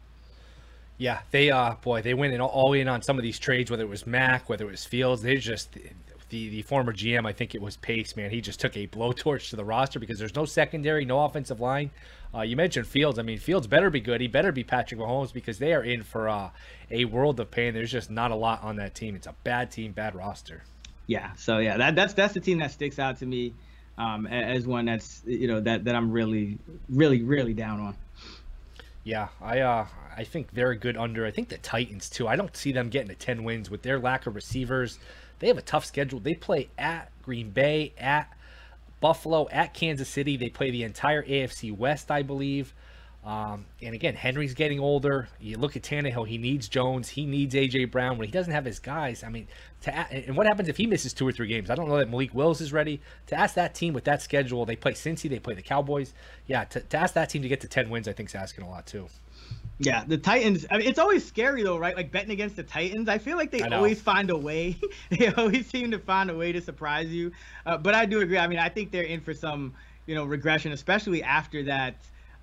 Yeah, 0.97 1.21
they 1.31 1.51
uh 1.51 1.75
boy, 1.81 2.03
they 2.03 2.15
went 2.15 2.35
in 2.35 2.41
all 2.41 2.73
in 2.73 2.89
on 2.89 3.03
some 3.03 3.19
of 3.19 3.23
these 3.23 3.39
trades, 3.39 3.71
whether 3.71 3.85
it 3.85 3.89
was 3.89 4.07
Mack, 4.07 4.49
whether 4.49 4.67
it 4.67 4.71
was 4.71 4.85
Fields. 4.85 5.23
They 5.23 5.37
just 5.37 5.73
the 6.31 6.49
the 6.49 6.63
former 6.63 6.93
GM, 6.93 7.27
I 7.27 7.33
think 7.33 7.55
it 7.55 7.63
was 7.63 7.77
Pace, 7.77 8.17
man. 8.17 8.31
He 8.31 8.41
just 8.41 8.59
took 8.59 8.77
a 8.77 8.87
blowtorch 8.89 9.51
to 9.51 9.57
the 9.57 9.65
roster 9.65 10.01
because 10.01 10.19
there's 10.19 10.35
no 10.35 10.45
secondary, 10.45 11.05
no 11.05 11.25
offensive 11.25 11.61
line. 11.61 11.91
Uh, 12.35 12.43
you 12.43 12.57
mentioned 12.57 12.87
Fields. 12.87 13.19
I 13.19 13.23
mean, 13.23 13.39
Fields 13.39 13.67
better 13.67 13.91
be 13.91 14.01
good. 14.01 14.21
He 14.21 14.27
better 14.27 14.53
be 14.53 14.65
Patrick 14.65 15.01
Mahomes 15.01 15.33
because 15.33 15.59
they 15.59 15.73
are 15.73 15.83
in 15.83 16.03
for 16.03 16.29
uh, 16.29 16.51
a 16.91 17.05
world 17.07 17.41
of 17.41 17.51
pain. 17.51 17.75
There's 17.75 17.93
just 17.93 18.11
not 18.11 18.31
a 18.33 18.35
lot 18.35 18.63
on 18.63 18.77
that 18.77 18.95
team. 18.95 19.15
It's 19.15 19.27
a 19.27 19.35
bad 19.45 19.71
team, 19.71 19.93
bad 19.93 20.15
roster. 20.15 20.65
Yeah. 21.09 21.33
So 21.35 21.59
yeah, 21.59 21.77
that, 21.79 21.97
that's 21.97 22.15
that's 22.15 22.35
the 22.35 22.41
team 22.41 22.59
that 22.59 22.71
sticks 22.71 23.01
out 23.01 23.19
to 23.19 23.27
me 23.27 23.55
um, 23.97 24.27
as 24.29 24.67
one 24.67 24.85
that's 24.85 25.23
you 25.27 25.49
know 25.49 25.61
that 25.61 25.85
that 25.85 25.97
I'm 25.97 26.13
really 26.13 26.59
really 26.89 27.23
really 27.23 27.55
down 27.55 27.81
on. 27.81 27.97
Yeah, 29.03 29.29
I 29.41 29.61
uh, 29.61 29.87
I 30.17 30.25
think 30.25 30.53
they're 30.53 30.71
a 30.71 30.77
good 30.77 30.97
under. 30.97 31.27
I 31.27 31.33
think 31.33 31.49
the 31.49 31.59
Titans 31.59 32.09
too. 32.09 32.29
I 32.29 32.37
don't 32.37 32.55
see 32.57 32.73
them 32.73 32.91
getting 32.91 33.09
to 33.09 33.15
ten 33.15 33.43
wins 33.43 33.71
with 33.71 33.83
their 33.83 33.99
lack 33.99 34.27
of 34.27 34.37
receivers. 34.37 34.99
They 35.41 35.49
have 35.49 35.59
a 35.59 35.63
tough 35.63 35.85
schedule. 35.85 36.21
They 36.21 36.35
play 36.35 36.69
at 36.79 37.11
Green 37.23 37.51
Bay, 37.51 37.93
at 37.99 38.33
Buffalo, 39.01 39.49
at 39.51 39.73
Kansas 39.73 40.09
City. 40.09 40.37
They 40.37 40.49
play 40.49 40.71
the 40.71 40.83
entire 40.83 41.23
AFC 41.23 41.77
West, 41.77 42.11
I 42.11 42.23
believe. 42.23 42.75
Um, 43.25 43.67
and 43.83 43.95
again, 43.95 44.15
Henry's 44.15 44.55
getting 44.55 44.79
older. 44.81 45.29
You 45.41 45.59
look 45.59 45.77
at 45.77 45.83
Tannehill; 45.83 46.27
he 46.27 46.39
needs 46.39 46.69
Jones, 46.69 47.09
he 47.09 47.27
needs 47.27 47.55
AJ 47.55 47.91
Brown. 47.91 48.17
When 48.17 48.27
he 48.27 48.33
doesn't 48.33 48.53
have 48.53 48.65
his 48.65 48.79
guys, 48.79 49.25
I 49.25 49.29
mean, 49.29 49.49
to 49.83 49.95
and 49.95 50.37
what 50.37 50.47
happens 50.47 50.69
if 50.69 50.77
he 50.77 50.87
misses 50.87 51.13
two 51.13 51.27
or 51.27 51.33
three 51.33 51.49
games? 51.49 51.69
I 51.69 51.75
don't 51.75 51.89
know 51.89 51.99
that 51.99 52.09
Malik 52.09 52.33
Willis 52.33 52.61
is 52.61 52.73
ready 52.73 53.01
to 53.27 53.39
ask 53.39 53.55
that 53.57 53.75
team 53.75 53.93
with 53.93 54.05
that 54.05 54.23
schedule. 54.23 54.65
They 54.65 54.77
play 54.77 54.93
Cincy, 54.93 55.29
they 55.29 55.41
play 55.41 55.55
the 55.55 55.63
Cowboys. 55.63 56.15
Yeah, 56.47 56.65
to, 56.65 56.81
to 56.81 56.97
ask 56.97 57.15
that 57.15 57.29
team 57.29 57.43
to 57.43 57.49
get 57.49 57.61
to 57.63 57.69
ten 57.69 57.91
wins, 57.91 58.09
I 58.09 58.13
think 58.13 58.29
is 58.29 58.35
asking 58.35 58.65
a 58.65 58.71
lot 58.71 58.87
too. 58.87 59.09
Yeah, 59.81 60.05
the 60.07 60.19
Titans. 60.19 60.67
I 60.71 60.79
mean, 60.79 60.89
it's 60.89 60.99
always 60.99 61.25
scary 61.25 61.63
though, 61.63 61.77
right? 61.77 61.97
Like 61.97 62.11
betting 62.11 62.31
against 62.31 62.57
the 62.57 62.65
Titans. 62.65 63.09
I 63.09 63.19
feel 63.19 63.37
like 63.37 63.51
they 63.51 63.63
always 63.63 64.01
find 64.01 64.31
a 64.31 64.37
way. 64.37 64.77
they 65.11 65.29
always 65.35 65.67
seem 65.67 65.91
to 65.91 65.99
find 65.99 66.31
a 66.31 66.35
way 66.35 66.53
to 66.53 66.61
surprise 66.61 67.09
you. 67.09 67.33
Uh, 67.67 67.79
but 67.79 67.95
I 67.95 68.07
do 68.07 68.21
agree. 68.21 68.39
I 68.39 68.49
mean, 68.49 68.59
I 68.59 68.69
think 68.69 68.91
they're 68.91 69.03
in 69.03 69.21
for 69.21 69.35
some, 69.35 69.75
you 70.07 70.15
know, 70.15 70.25
regression, 70.25 70.73
especially 70.73 71.23
after 71.23 71.63
that 71.65 71.97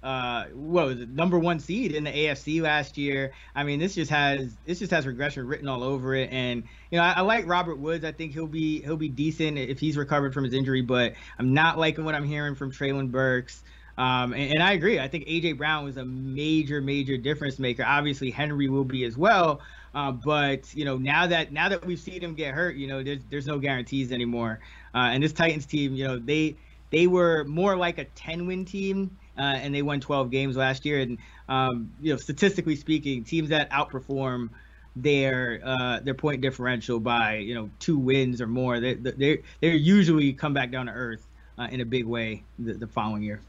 uh, 0.05 0.45
what 0.53 0.85
was 0.85 0.99
it, 0.99 1.09
number 1.09 1.39
one 1.39 1.59
seed 1.59 1.91
in 1.91 2.03
the 2.03 2.11
AFC 2.11 2.61
last 2.61 2.95
year. 2.95 3.33
I 3.55 3.63
mean, 3.63 3.79
this 3.79 3.95
just 3.95 4.11
has 4.11 4.55
this 4.63 4.77
just 4.77 4.91
has 4.91 5.07
regression 5.07 5.47
written 5.47 5.67
all 5.67 5.81
over 5.81 6.13
it. 6.13 6.31
And 6.31 6.63
you 6.91 6.99
know, 6.99 7.03
I, 7.03 7.13
I, 7.13 7.21
like 7.21 7.47
Robert 7.47 7.79
Woods. 7.79 8.05
I 8.05 8.11
think 8.11 8.31
he'll 8.31 8.45
be 8.45 8.81
he'll 8.83 8.97
be 8.97 9.09
decent 9.09 9.57
if 9.57 9.79
he's 9.79 9.97
recovered 9.97 10.31
from 10.31 10.43
his 10.43 10.53
injury. 10.53 10.81
But 10.81 11.13
I'm 11.39 11.55
not 11.55 11.79
liking 11.79 12.05
what 12.05 12.13
I'm 12.13 12.23
hearing 12.23 12.53
from 12.53 12.71
Treylon 12.71 13.09
Burks. 13.09 13.63
Um, 13.97 14.33
and, 14.33 14.51
and, 14.51 14.61
I 14.61 14.73
agree. 14.73 14.99
I 14.99 15.07
think 15.07 15.25
AJ 15.25 15.57
Brown 15.57 15.85
was 15.85 15.97
a 15.97 16.05
major, 16.05 16.81
major 16.81 17.17
difference 17.17 17.57
maker. 17.57 17.83
Obviously, 17.83 18.29
Henry 18.29 18.69
will 18.69 18.83
be 18.83 19.05
as 19.05 19.17
well. 19.17 19.61
Uh, 19.95 20.11
but 20.11 20.71
you 20.75 20.85
know, 20.85 20.97
now 20.97 21.25
that 21.25 21.51
now 21.51 21.67
that 21.67 21.83
we've 21.83 21.99
seen 21.99 22.21
him 22.21 22.35
get 22.35 22.53
hurt, 22.53 22.75
you 22.75 22.85
know, 22.85 23.01
there's 23.01 23.21
there's 23.31 23.47
no 23.47 23.57
guarantees 23.57 24.11
anymore. 24.11 24.59
Uh, 24.93 25.09
and 25.13 25.23
this 25.23 25.33
Titans 25.33 25.65
team, 25.65 25.95
you 25.95 26.05
know, 26.05 26.19
they 26.19 26.57
they 26.91 27.07
were 27.07 27.43
more 27.45 27.75
like 27.75 27.97
a 27.97 28.05
10 28.05 28.45
win 28.45 28.65
team 28.65 29.17
uh, 29.37 29.41
and 29.41 29.73
they 29.73 29.81
won 29.81 29.99
12 29.99 30.31
games 30.31 30.55
last 30.55 30.85
year. 30.85 30.99
And 30.99 31.17
um, 31.47 31.91
you 32.01 32.13
know, 32.13 32.17
statistically 32.17 32.75
speaking, 32.75 33.23
teams 33.23 33.49
that 33.49 33.69
outperform 33.71 34.49
their 34.95 35.61
uh, 35.63 35.99
their 35.99 36.13
point 36.13 36.41
differential 36.41 36.99
by 36.99 37.37
you 37.37 37.53
know 37.53 37.69
two 37.79 37.97
wins 37.97 38.41
or 38.41 38.47
more, 38.47 38.79
they 38.79 38.93
they 38.93 39.43
they 39.59 39.71
usually 39.75 40.33
come 40.33 40.53
back 40.53 40.71
down 40.71 40.85
to 40.85 40.91
earth 40.91 41.25
uh, 41.57 41.67
in 41.69 41.81
a 41.81 41.85
big 41.85 42.05
way 42.05 42.43
the, 42.59 42.73
the 42.73 42.87
following 42.87 43.23
year. 43.23 43.41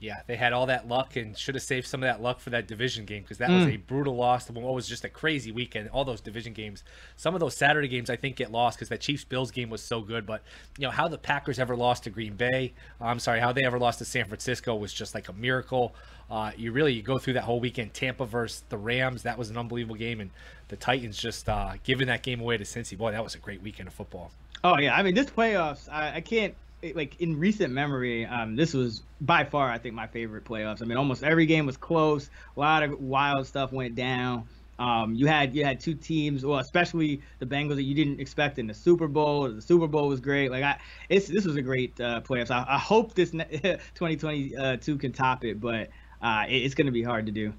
Yeah, 0.00 0.20
they 0.28 0.36
had 0.36 0.52
all 0.52 0.66
that 0.66 0.86
luck 0.86 1.16
and 1.16 1.36
should 1.36 1.56
have 1.56 1.64
saved 1.64 1.86
some 1.86 2.04
of 2.04 2.06
that 2.08 2.22
luck 2.22 2.38
for 2.38 2.50
that 2.50 2.68
division 2.68 3.04
game 3.04 3.22
because 3.22 3.38
that 3.38 3.50
mm. 3.50 3.64
was 3.64 3.74
a 3.74 3.76
brutal 3.78 4.14
loss. 4.14 4.48
What 4.48 4.74
was 4.74 4.86
just 4.86 5.04
a 5.04 5.08
crazy 5.08 5.50
weekend. 5.50 5.88
All 5.88 6.04
those 6.04 6.20
division 6.20 6.52
games, 6.52 6.84
some 7.16 7.34
of 7.34 7.40
those 7.40 7.56
Saturday 7.56 7.88
games, 7.88 8.08
I 8.08 8.14
think 8.14 8.36
get 8.36 8.52
lost 8.52 8.78
because 8.78 8.88
that 8.90 9.00
Chiefs 9.00 9.24
Bills 9.24 9.50
game 9.50 9.70
was 9.70 9.82
so 9.82 10.00
good. 10.00 10.24
But 10.24 10.42
you 10.78 10.86
know 10.86 10.92
how 10.92 11.08
the 11.08 11.18
Packers 11.18 11.58
ever 11.58 11.74
lost 11.74 12.04
to 12.04 12.10
Green 12.10 12.34
Bay. 12.34 12.74
I'm 13.00 13.18
sorry, 13.18 13.40
how 13.40 13.52
they 13.52 13.64
ever 13.64 13.78
lost 13.78 13.98
to 13.98 14.04
San 14.04 14.26
Francisco 14.26 14.76
was 14.76 14.92
just 14.92 15.16
like 15.16 15.28
a 15.28 15.32
miracle. 15.32 15.94
Uh, 16.30 16.52
you 16.56 16.70
really 16.70 16.92
you 16.92 17.02
go 17.02 17.18
through 17.18 17.32
that 17.32 17.44
whole 17.44 17.58
weekend. 17.58 17.92
Tampa 17.92 18.24
versus 18.24 18.62
the 18.68 18.78
Rams, 18.78 19.24
that 19.24 19.36
was 19.36 19.50
an 19.50 19.56
unbelievable 19.56 19.96
game, 19.96 20.20
and 20.20 20.30
the 20.68 20.76
Titans 20.76 21.16
just 21.16 21.48
uh, 21.48 21.72
giving 21.82 22.06
that 22.06 22.22
game 22.22 22.40
away 22.40 22.56
to 22.56 22.64
Cincy. 22.64 22.96
Boy, 22.96 23.10
that 23.10 23.24
was 23.24 23.34
a 23.34 23.38
great 23.38 23.62
weekend 23.62 23.88
of 23.88 23.94
football. 23.94 24.30
Oh 24.62 24.78
yeah, 24.78 24.94
I 24.94 25.02
mean 25.02 25.14
this 25.14 25.26
playoffs, 25.26 25.88
I, 25.90 26.16
I 26.16 26.20
can't 26.20 26.54
like 26.94 27.20
in 27.20 27.38
recent 27.38 27.72
memory, 27.72 28.24
um, 28.26 28.56
this 28.56 28.72
was 28.72 29.02
by 29.20 29.44
far 29.44 29.70
I 29.70 29.78
think 29.78 29.94
my 29.94 30.06
favorite 30.06 30.44
playoffs. 30.44 30.82
I 30.82 30.84
mean, 30.84 30.96
almost 30.96 31.22
every 31.22 31.46
game 31.46 31.66
was 31.66 31.76
close. 31.76 32.30
A 32.56 32.60
lot 32.60 32.82
of 32.82 33.00
wild 33.00 33.46
stuff 33.46 33.72
went 33.72 33.94
down. 33.94 34.46
Um, 34.78 35.14
you 35.14 35.26
had 35.26 35.54
you 35.54 35.64
had 35.64 35.80
two 35.80 35.94
teams, 35.94 36.44
well, 36.44 36.60
especially 36.60 37.20
the 37.40 37.46
Bengals 37.46 37.74
that 37.74 37.82
you 37.82 37.94
didn't 37.94 38.20
expect 38.20 38.60
in 38.60 38.68
the 38.68 38.74
Super 38.74 39.08
Bowl. 39.08 39.50
The 39.50 39.60
Super 39.60 39.88
Bowl 39.88 40.08
was 40.08 40.20
great. 40.20 40.52
Like 40.52 40.62
I, 40.62 40.78
it's 41.08 41.26
this 41.26 41.44
was 41.44 41.56
a 41.56 41.62
great 41.62 42.00
uh, 42.00 42.20
playoffs. 42.20 42.52
I, 42.52 42.64
I 42.68 42.78
hope 42.78 43.14
this 43.14 43.30
2022 43.32 44.98
can 44.98 45.12
top 45.12 45.44
it, 45.44 45.60
but 45.60 45.88
uh, 46.22 46.44
it, 46.48 46.56
it's 46.58 46.74
going 46.74 46.86
to 46.86 46.92
be 46.92 47.02
hard 47.02 47.26
to 47.26 47.32
do. 47.32 47.52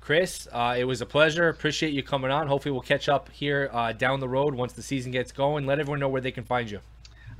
Chris, 0.00 0.48
uh, 0.50 0.76
it 0.78 0.84
was 0.84 1.02
a 1.02 1.06
pleasure. 1.06 1.50
Appreciate 1.50 1.92
you 1.92 2.02
coming 2.02 2.30
on. 2.30 2.46
Hopefully, 2.46 2.72
we'll 2.72 2.80
catch 2.80 3.10
up 3.10 3.28
here 3.30 3.68
uh, 3.70 3.92
down 3.92 4.18
the 4.20 4.28
road 4.28 4.54
once 4.54 4.72
the 4.72 4.82
season 4.82 5.12
gets 5.12 5.32
going. 5.32 5.66
Let 5.66 5.78
everyone 5.78 6.00
know 6.00 6.08
where 6.08 6.22
they 6.22 6.32
can 6.32 6.44
find 6.44 6.70
you. 6.70 6.80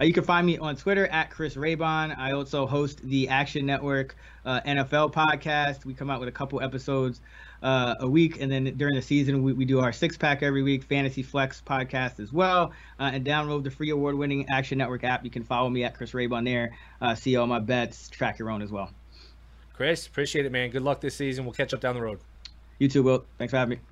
Uh, 0.01 0.05
you 0.05 0.13
can 0.15 0.25
find 0.25 0.47
me 0.47 0.57
on 0.57 0.77
Twitter 0.77 1.07
at 1.09 1.31
Chris 1.31 1.57
Raybon. 1.57 2.17
I 2.17 2.33
also 2.33 2.67
host 2.67 3.03
the 3.03 3.29
Action 3.29 3.67
Network 3.67 4.17
uh, 4.47 4.61
NFL 4.63 5.13
podcast. 5.13 5.85
We 5.85 5.93
come 5.93 6.09
out 6.09 6.21
with 6.21 6.29
a 6.29 6.33
couple 6.33 6.63
episodes 6.63 7.21
uh, 7.63 7.97
a 8.01 8.09
week, 8.09 8.41
and 8.41 8.51
then 8.51 8.65
during 8.79 8.95
the 8.95 9.03
season, 9.03 9.43
we, 9.43 9.53
we 9.53 9.67
do 9.67 9.81
our 9.81 9.93
six 9.93 10.17
pack 10.17 10.43
every 10.43 10.63
week, 10.63 10.85
Fantasy 10.85 11.23
Flex 11.23 11.63
podcast 11.65 12.19
as 12.19 12.33
well. 12.33 12.73
Uh, 12.99 13.11
and 13.13 13.27
download 13.27 13.63
the 13.63 13.71
free 13.71 13.91
award 13.91 14.15
winning 14.15 14.47
Action 14.51 14.79
Network 14.79 15.05
app. 15.05 15.23
You 15.23 15.31
can 15.31 15.45
follow 15.45 15.69
me 15.69 15.85
at 15.85 15.95
Chris 15.95 16.13
Raybon 16.13 16.47
there. 16.47 16.75
Uh, 17.03 17.15
see 17.15 17.37
all 17.37 17.47
my 17.47 17.59
bets, 17.59 18.09
track 18.09 18.39
your 18.39 18.51
own 18.51 18.63
as 18.63 18.71
well. 18.71 18.91
Chris, 19.75 20.07
appreciate 20.07 20.47
it, 20.47 20.53
man. 20.53 20.71
Good 20.71 20.83
luck 20.83 21.03
this 21.03 21.15
season. 21.15 21.45
We'll 21.45 21.55
catch 21.55 21.75
up 21.75 21.81
down 21.81 21.95
the 21.95 22.03
road. 22.03 22.21
You 22.79 22.89
too, 22.89 23.03
Will. 23.03 23.27
Thanks 23.37 23.51
for 23.51 23.59
having 23.59 23.79
me. 23.79 23.85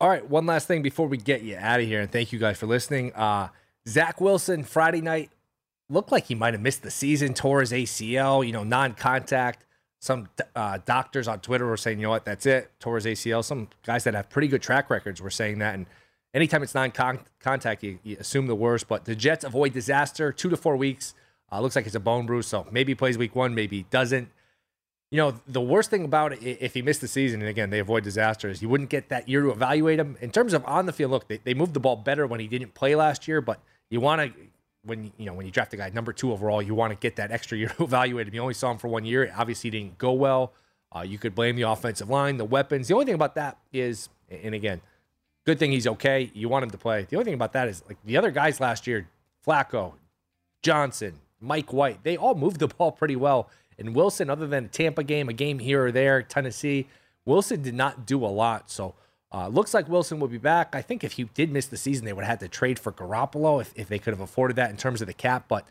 All 0.00 0.08
right, 0.08 0.26
one 0.26 0.46
last 0.46 0.66
thing 0.66 0.80
before 0.80 1.08
we 1.08 1.18
get 1.18 1.42
you 1.42 1.58
out 1.60 1.78
of 1.78 1.86
here, 1.86 2.00
and 2.00 2.10
thank 2.10 2.32
you 2.32 2.38
guys 2.38 2.56
for 2.56 2.66
listening. 2.66 3.12
Uh, 3.12 3.48
Zach 3.88 4.20
Wilson, 4.20 4.64
Friday 4.64 5.00
night, 5.00 5.30
looked 5.88 6.12
like 6.12 6.26
he 6.26 6.34
might 6.34 6.54
have 6.54 6.62
missed 6.62 6.82
the 6.82 6.90
season, 6.90 7.34
tore 7.34 7.60
his 7.60 7.72
ACL, 7.72 8.46
you 8.46 8.52
know, 8.52 8.64
non 8.64 8.94
contact. 8.94 9.66
Some 10.00 10.28
uh, 10.56 10.78
doctors 10.86 11.28
on 11.28 11.40
Twitter 11.40 11.66
were 11.66 11.76
saying, 11.76 11.98
you 11.98 12.04
know 12.04 12.10
what, 12.10 12.24
that's 12.24 12.46
it, 12.46 12.70
tore 12.80 12.94
his 12.94 13.04
ACL. 13.04 13.44
Some 13.44 13.68
guys 13.84 14.04
that 14.04 14.14
have 14.14 14.30
pretty 14.30 14.48
good 14.48 14.62
track 14.62 14.88
records 14.88 15.20
were 15.20 15.30
saying 15.30 15.58
that. 15.58 15.74
And 15.74 15.84
anytime 16.32 16.62
it's 16.62 16.74
non 16.74 16.90
contact, 16.90 17.82
you, 17.82 17.98
you, 18.02 18.16
assume 18.18 18.46
the 18.46 18.54
worst. 18.54 18.88
But 18.88 19.04
the 19.04 19.14
Jets 19.14 19.44
avoid 19.44 19.74
disaster, 19.74 20.32
two 20.32 20.48
to 20.48 20.56
four 20.56 20.76
weeks. 20.76 21.14
Uh, 21.52 21.60
looks 21.60 21.76
like 21.76 21.84
it's 21.84 21.96
a 21.96 22.00
bone 22.00 22.26
bruise. 22.26 22.46
So 22.46 22.66
maybe 22.70 22.94
plays 22.94 23.18
week 23.18 23.34
one, 23.34 23.54
maybe 23.54 23.84
doesn't. 23.90 24.28
You 25.10 25.16
know, 25.16 25.40
the 25.48 25.60
worst 25.60 25.90
thing 25.90 26.04
about 26.04 26.32
it, 26.32 26.40
if 26.40 26.72
he 26.72 26.82
missed 26.82 27.00
the 27.00 27.08
season, 27.08 27.40
and 27.40 27.50
again, 27.50 27.70
they 27.70 27.80
avoid 27.80 28.04
disaster, 28.04 28.48
is 28.48 28.62
you 28.62 28.68
wouldn't 28.68 28.90
get 28.90 29.08
that 29.08 29.28
year 29.28 29.42
to 29.42 29.50
evaluate 29.50 29.98
him. 29.98 30.16
In 30.20 30.30
terms 30.30 30.52
of 30.52 30.64
on 30.66 30.86
the 30.86 30.92
field, 30.92 31.10
look, 31.10 31.26
they, 31.26 31.38
they 31.38 31.52
moved 31.52 31.74
the 31.74 31.80
ball 31.80 31.96
better 31.96 32.28
when 32.28 32.38
he 32.38 32.46
didn't 32.46 32.74
play 32.74 32.94
last 32.94 33.26
year, 33.26 33.40
but 33.40 33.60
you 33.90 34.00
want 34.00 34.22
to 34.22 34.40
when 34.84 35.12
you 35.18 35.26
know 35.26 35.34
when 35.34 35.44
you 35.44 35.52
draft 35.52 35.74
a 35.74 35.76
guy 35.76 35.90
number 35.90 36.12
two 36.12 36.32
overall, 36.32 36.62
you 36.62 36.74
want 36.74 36.92
to 36.92 36.96
get 36.96 37.16
that 37.16 37.30
extra 37.30 37.58
year 37.58 37.68
to 37.76 37.84
evaluate 37.84 38.28
him. 38.28 38.34
You 38.34 38.40
only 38.40 38.54
saw 38.54 38.70
him 38.70 38.78
for 38.78 38.88
one 38.88 39.04
year. 39.04 39.32
Obviously, 39.36 39.70
didn't 39.70 39.98
go 39.98 40.12
well. 40.12 40.52
Uh, 40.94 41.02
you 41.02 41.18
could 41.18 41.34
blame 41.34 41.54
the 41.56 41.62
offensive 41.62 42.08
line, 42.08 42.36
the 42.36 42.44
weapons. 42.44 42.88
The 42.88 42.94
only 42.94 43.06
thing 43.06 43.14
about 43.14 43.36
that 43.36 43.58
is, 43.72 44.08
and 44.28 44.54
again, 44.54 44.80
good 45.46 45.58
thing 45.58 45.70
he's 45.70 45.86
okay. 45.86 46.30
You 46.34 46.48
want 46.48 46.64
him 46.64 46.70
to 46.70 46.78
play. 46.78 47.06
The 47.08 47.16
only 47.16 47.26
thing 47.26 47.34
about 47.34 47.52
that 47.52 47.68
is 47.68 47.84
like 47.86 47.98
the 48.04 48.16
other 48.16 48.32
guys 48.32 48.58
last 48.58 48.86
year, 48.88 49.08
Flacco, 49.46 49.94
Johnson, 50.62 51.20
Mike 51.40 51.72
White, 51.72 52.02
they 52.02 52.16
all 52.16 52.34
moved 52.34 52.58
the 52.58 52.68
ball 52.78 52.90
pretty 52.90 53.16
well. 53.16 53.48
And 53.78 53.94
Wilson, 53.94 54.28
other 54.28 54.46
than 54.46 54.66
a 54.66 54.68
Tampa 54.68 55.04
game, 55.04 55.28
a 55.28 55.32
game 55.32 55.58
here 55.58 55.86
or 55.86 55.92
there, 55.92 56.22
Tennessee, 56.22 56.88
Wilson 57.24 57.62
did 57.62 57.74
not 57.74 58.04
do 58.04 58.24
a 58.24 58.26
lot. 58.26 58.68
So 58.70 58.94
uh, 59.32 59.48
looks 59.48 59.72
like 59.72 59.88
Wilson 59.88 60.18
will 60.18 60.28
be 60.28 60.38
back. 60.38 60.74
I 60.74 60.82
think 60.82 61.04
if 61.04 61.12
he 61.12 61.24
did 61.24 61.52
miss 61.52 61.66
the 61.66 61.76
season, 61.76 62.04
they 62.04 62.12
would 62.12 62.24
have 62.24 62.40
had 62.40 62.40
to 62.40 62.48
trade 62.48 62.78
for 62.78 62.90
Garoppolo 62.90 63.60
if, 63.60 63.72
if 63.76 63.88
they 63.88 63.98
could 63.98 64.12
have 64.12 64.20
afforded 64.20 64.56
that 64.56 64.70
in 64.70 64.76
terms 64.76 65.00
of 65.00 65.06
the 65.06 65.14
cap. 65.14 65.44
But 65.48 65.66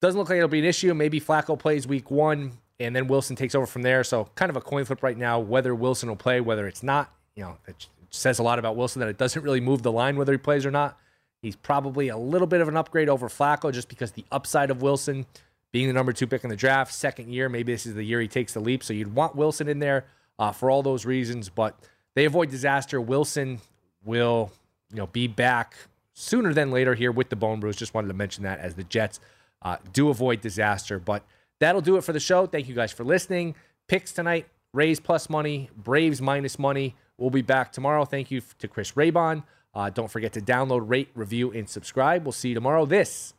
doesn't 0.00 0.18
look 0.18 0.28
like 0.28 0.36
it'll 0.36 0.48
be 0.48 0.60
an 0.60 0.64
issue. 0.64 0.92
Maybe 0.94 1.20
Flacco 1.20 1.58
plays 1.58 1.86
week 1.86 2.10
one 2.10 2.52
and 2.78 2.94
then 2.94 3.08
Wilson 3.08 3.36
takes 3.36 3.54
over 3.54 3.66
from 3.66 3.82
there. 3.82 4.04
So 4.04 4.28
kind 4.34 4.50
of 4.50 4.56
a 4.56 4.60
coin 4.60 4.84
flip 4.84 5.02
right 5.02 5.16
now 5.16 5.40
whether 5.40 5.74
Wilson 5.74 6.08
will 6.08 6.16
play, 6.16 6.40
whether 6.40 6.68
it's 6.68 6.82
not. 6.82 7.12
You 7.34 7.44
know, 7.44 7.56
it 7.66 7.86
says 8.10 8.38
a 8.38 8.42
lot 8.42 8.58
about 8.58 8.76
Wilson 8.76 9.00
that 9.00 9.08
it 9.08 9.18
doesn't 9.18 9.42
really 9.42 9.60
move 9.60 9.82
the 9.82 9.90
line 9.92 10.16
whether 10.16 10.32
he 10.32 10.38
plays 10.38 10.64
or 10.64 10.70
not. 10.70 10.98
He's 11.42 11.56
probably 11.56 12.08
a 12.08 12.16
little 12.16 12.46
bit 12.46 12.60
of 12.60 12.68
an 12.68 12.76
upgrade 12.76 13.08
over 13.08 13.28
Flacco 13.28 13.72
just 13.72 13.88
because 13.88 14.12
the 14.12 14.24
upside 14.30 14.70
of 14.70 14.82
Wilson 14.82 15.26
being 15.72 15.88
the 15.88 15.92
number 15.92 16.12
two 16.12 16.26
pick 16.26 16.44
in 16.44 16.50
the 16.50 16.56
draft, 16.56 16.94
second 16.94 17.28
year, 17.28 17.48
maybe 17.48 17.72
this 17.72 17.84
is 17.84 17.94
the 17.94 18.04
year 18.04 18.20
he 18.20 18.28
takes 18.28 18.54
the 18.54 18.60
leap. 18.60 18.84
So 18.84 18.92
you'd 18.94 19.14
want 19.14 19.34
Wilson 19.34 19.68
in 19.68 19.80
there 19.80 20.06
uh, 20.38 20.52
for 20.52 20.70
all 20.70 20.82
those 20.82 21.04
reasons. 21.04 21.48
But 21.48 21.76
they 22.14 22.24
avoid 22.24 22.50
disaster. 22.50 23.00
Wilson 23.00 23.60
will, 24.04 24.52
you 24.90 24.96
know, 24.96 25.06
be 25.06 25.26
back 25.26 25.74
sooner 26.12 26.54
than 26.54 26.70
later 26.70 26.94
here 26.94 27.12
with 27.12 27.28
the 27.28 27.36
bone 27.36 27.60
bruise. 27.60 27.76
Just 27.76 27.94
wanted 27.94 28.08
to 28.08 28.14
mention 28.14 28.44
that 28.44 28.60
as 28.60 28.74
the 28.74 28.84
Jets 28.84 29.20
uh, 29.62 29.76
do 29.92 30.08
avoid 30.08 30.40
disaster. 30.40 30.98
But 30.98 31.24
that'll 31.60 31.80
do 31.80 31.96
it 31.96 32.04
for 32.04 32.12
the 32.12 32.20
show. 32.20 32.46
Thank 32.46 32.68
you 32.68 32.74
guys 32.74 32.92
for 32.92 33.04
listening. 33.04 33.54
Picks 33.88 34.12
tonight: 34.12 34.46
Rays 34.72 35.00
plus 35.00 35.28
money, 35.28 35.70
Braves 35.76 36.22
minus 36.22 36.58
money. 36.58 36.94
We'll 37.18 37.30
be 37.30 37.42
back 37.42 37.72
tomorrow. 37.72 38.04
Thank 38.04 38.30
you 38.30 38.42
to 38.58 38.68
Chris 38.68 38.92
Raybon. 38.92 39.44
Uh, 39.74 39.90
don't 39.90 40.10
forget 40.10 40.32
to 40.34 40.40
download, 40.40 40.88
rate, 40.88 41.08
review, 41.14 41.50
and 41.52 41.68
subscribe. 41.68 42.24
We'll 42.24 42.32
see 42.32 42.50
you 42.50 42.54
tomorrow. 42.54 42.86
This 42.86 43.34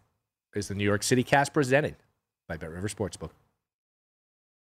is 0.54 0.68
the 0.68 0.76
New 0.76 0.84
York 0.84 1.04
City 1.04 1.24
Cast 1.24 1.54
presented 1.54 1.96
by 2.48 2.58
Bet 2.58 2.72
River 2.72 2.88
Sportsbook. 2.88 3.32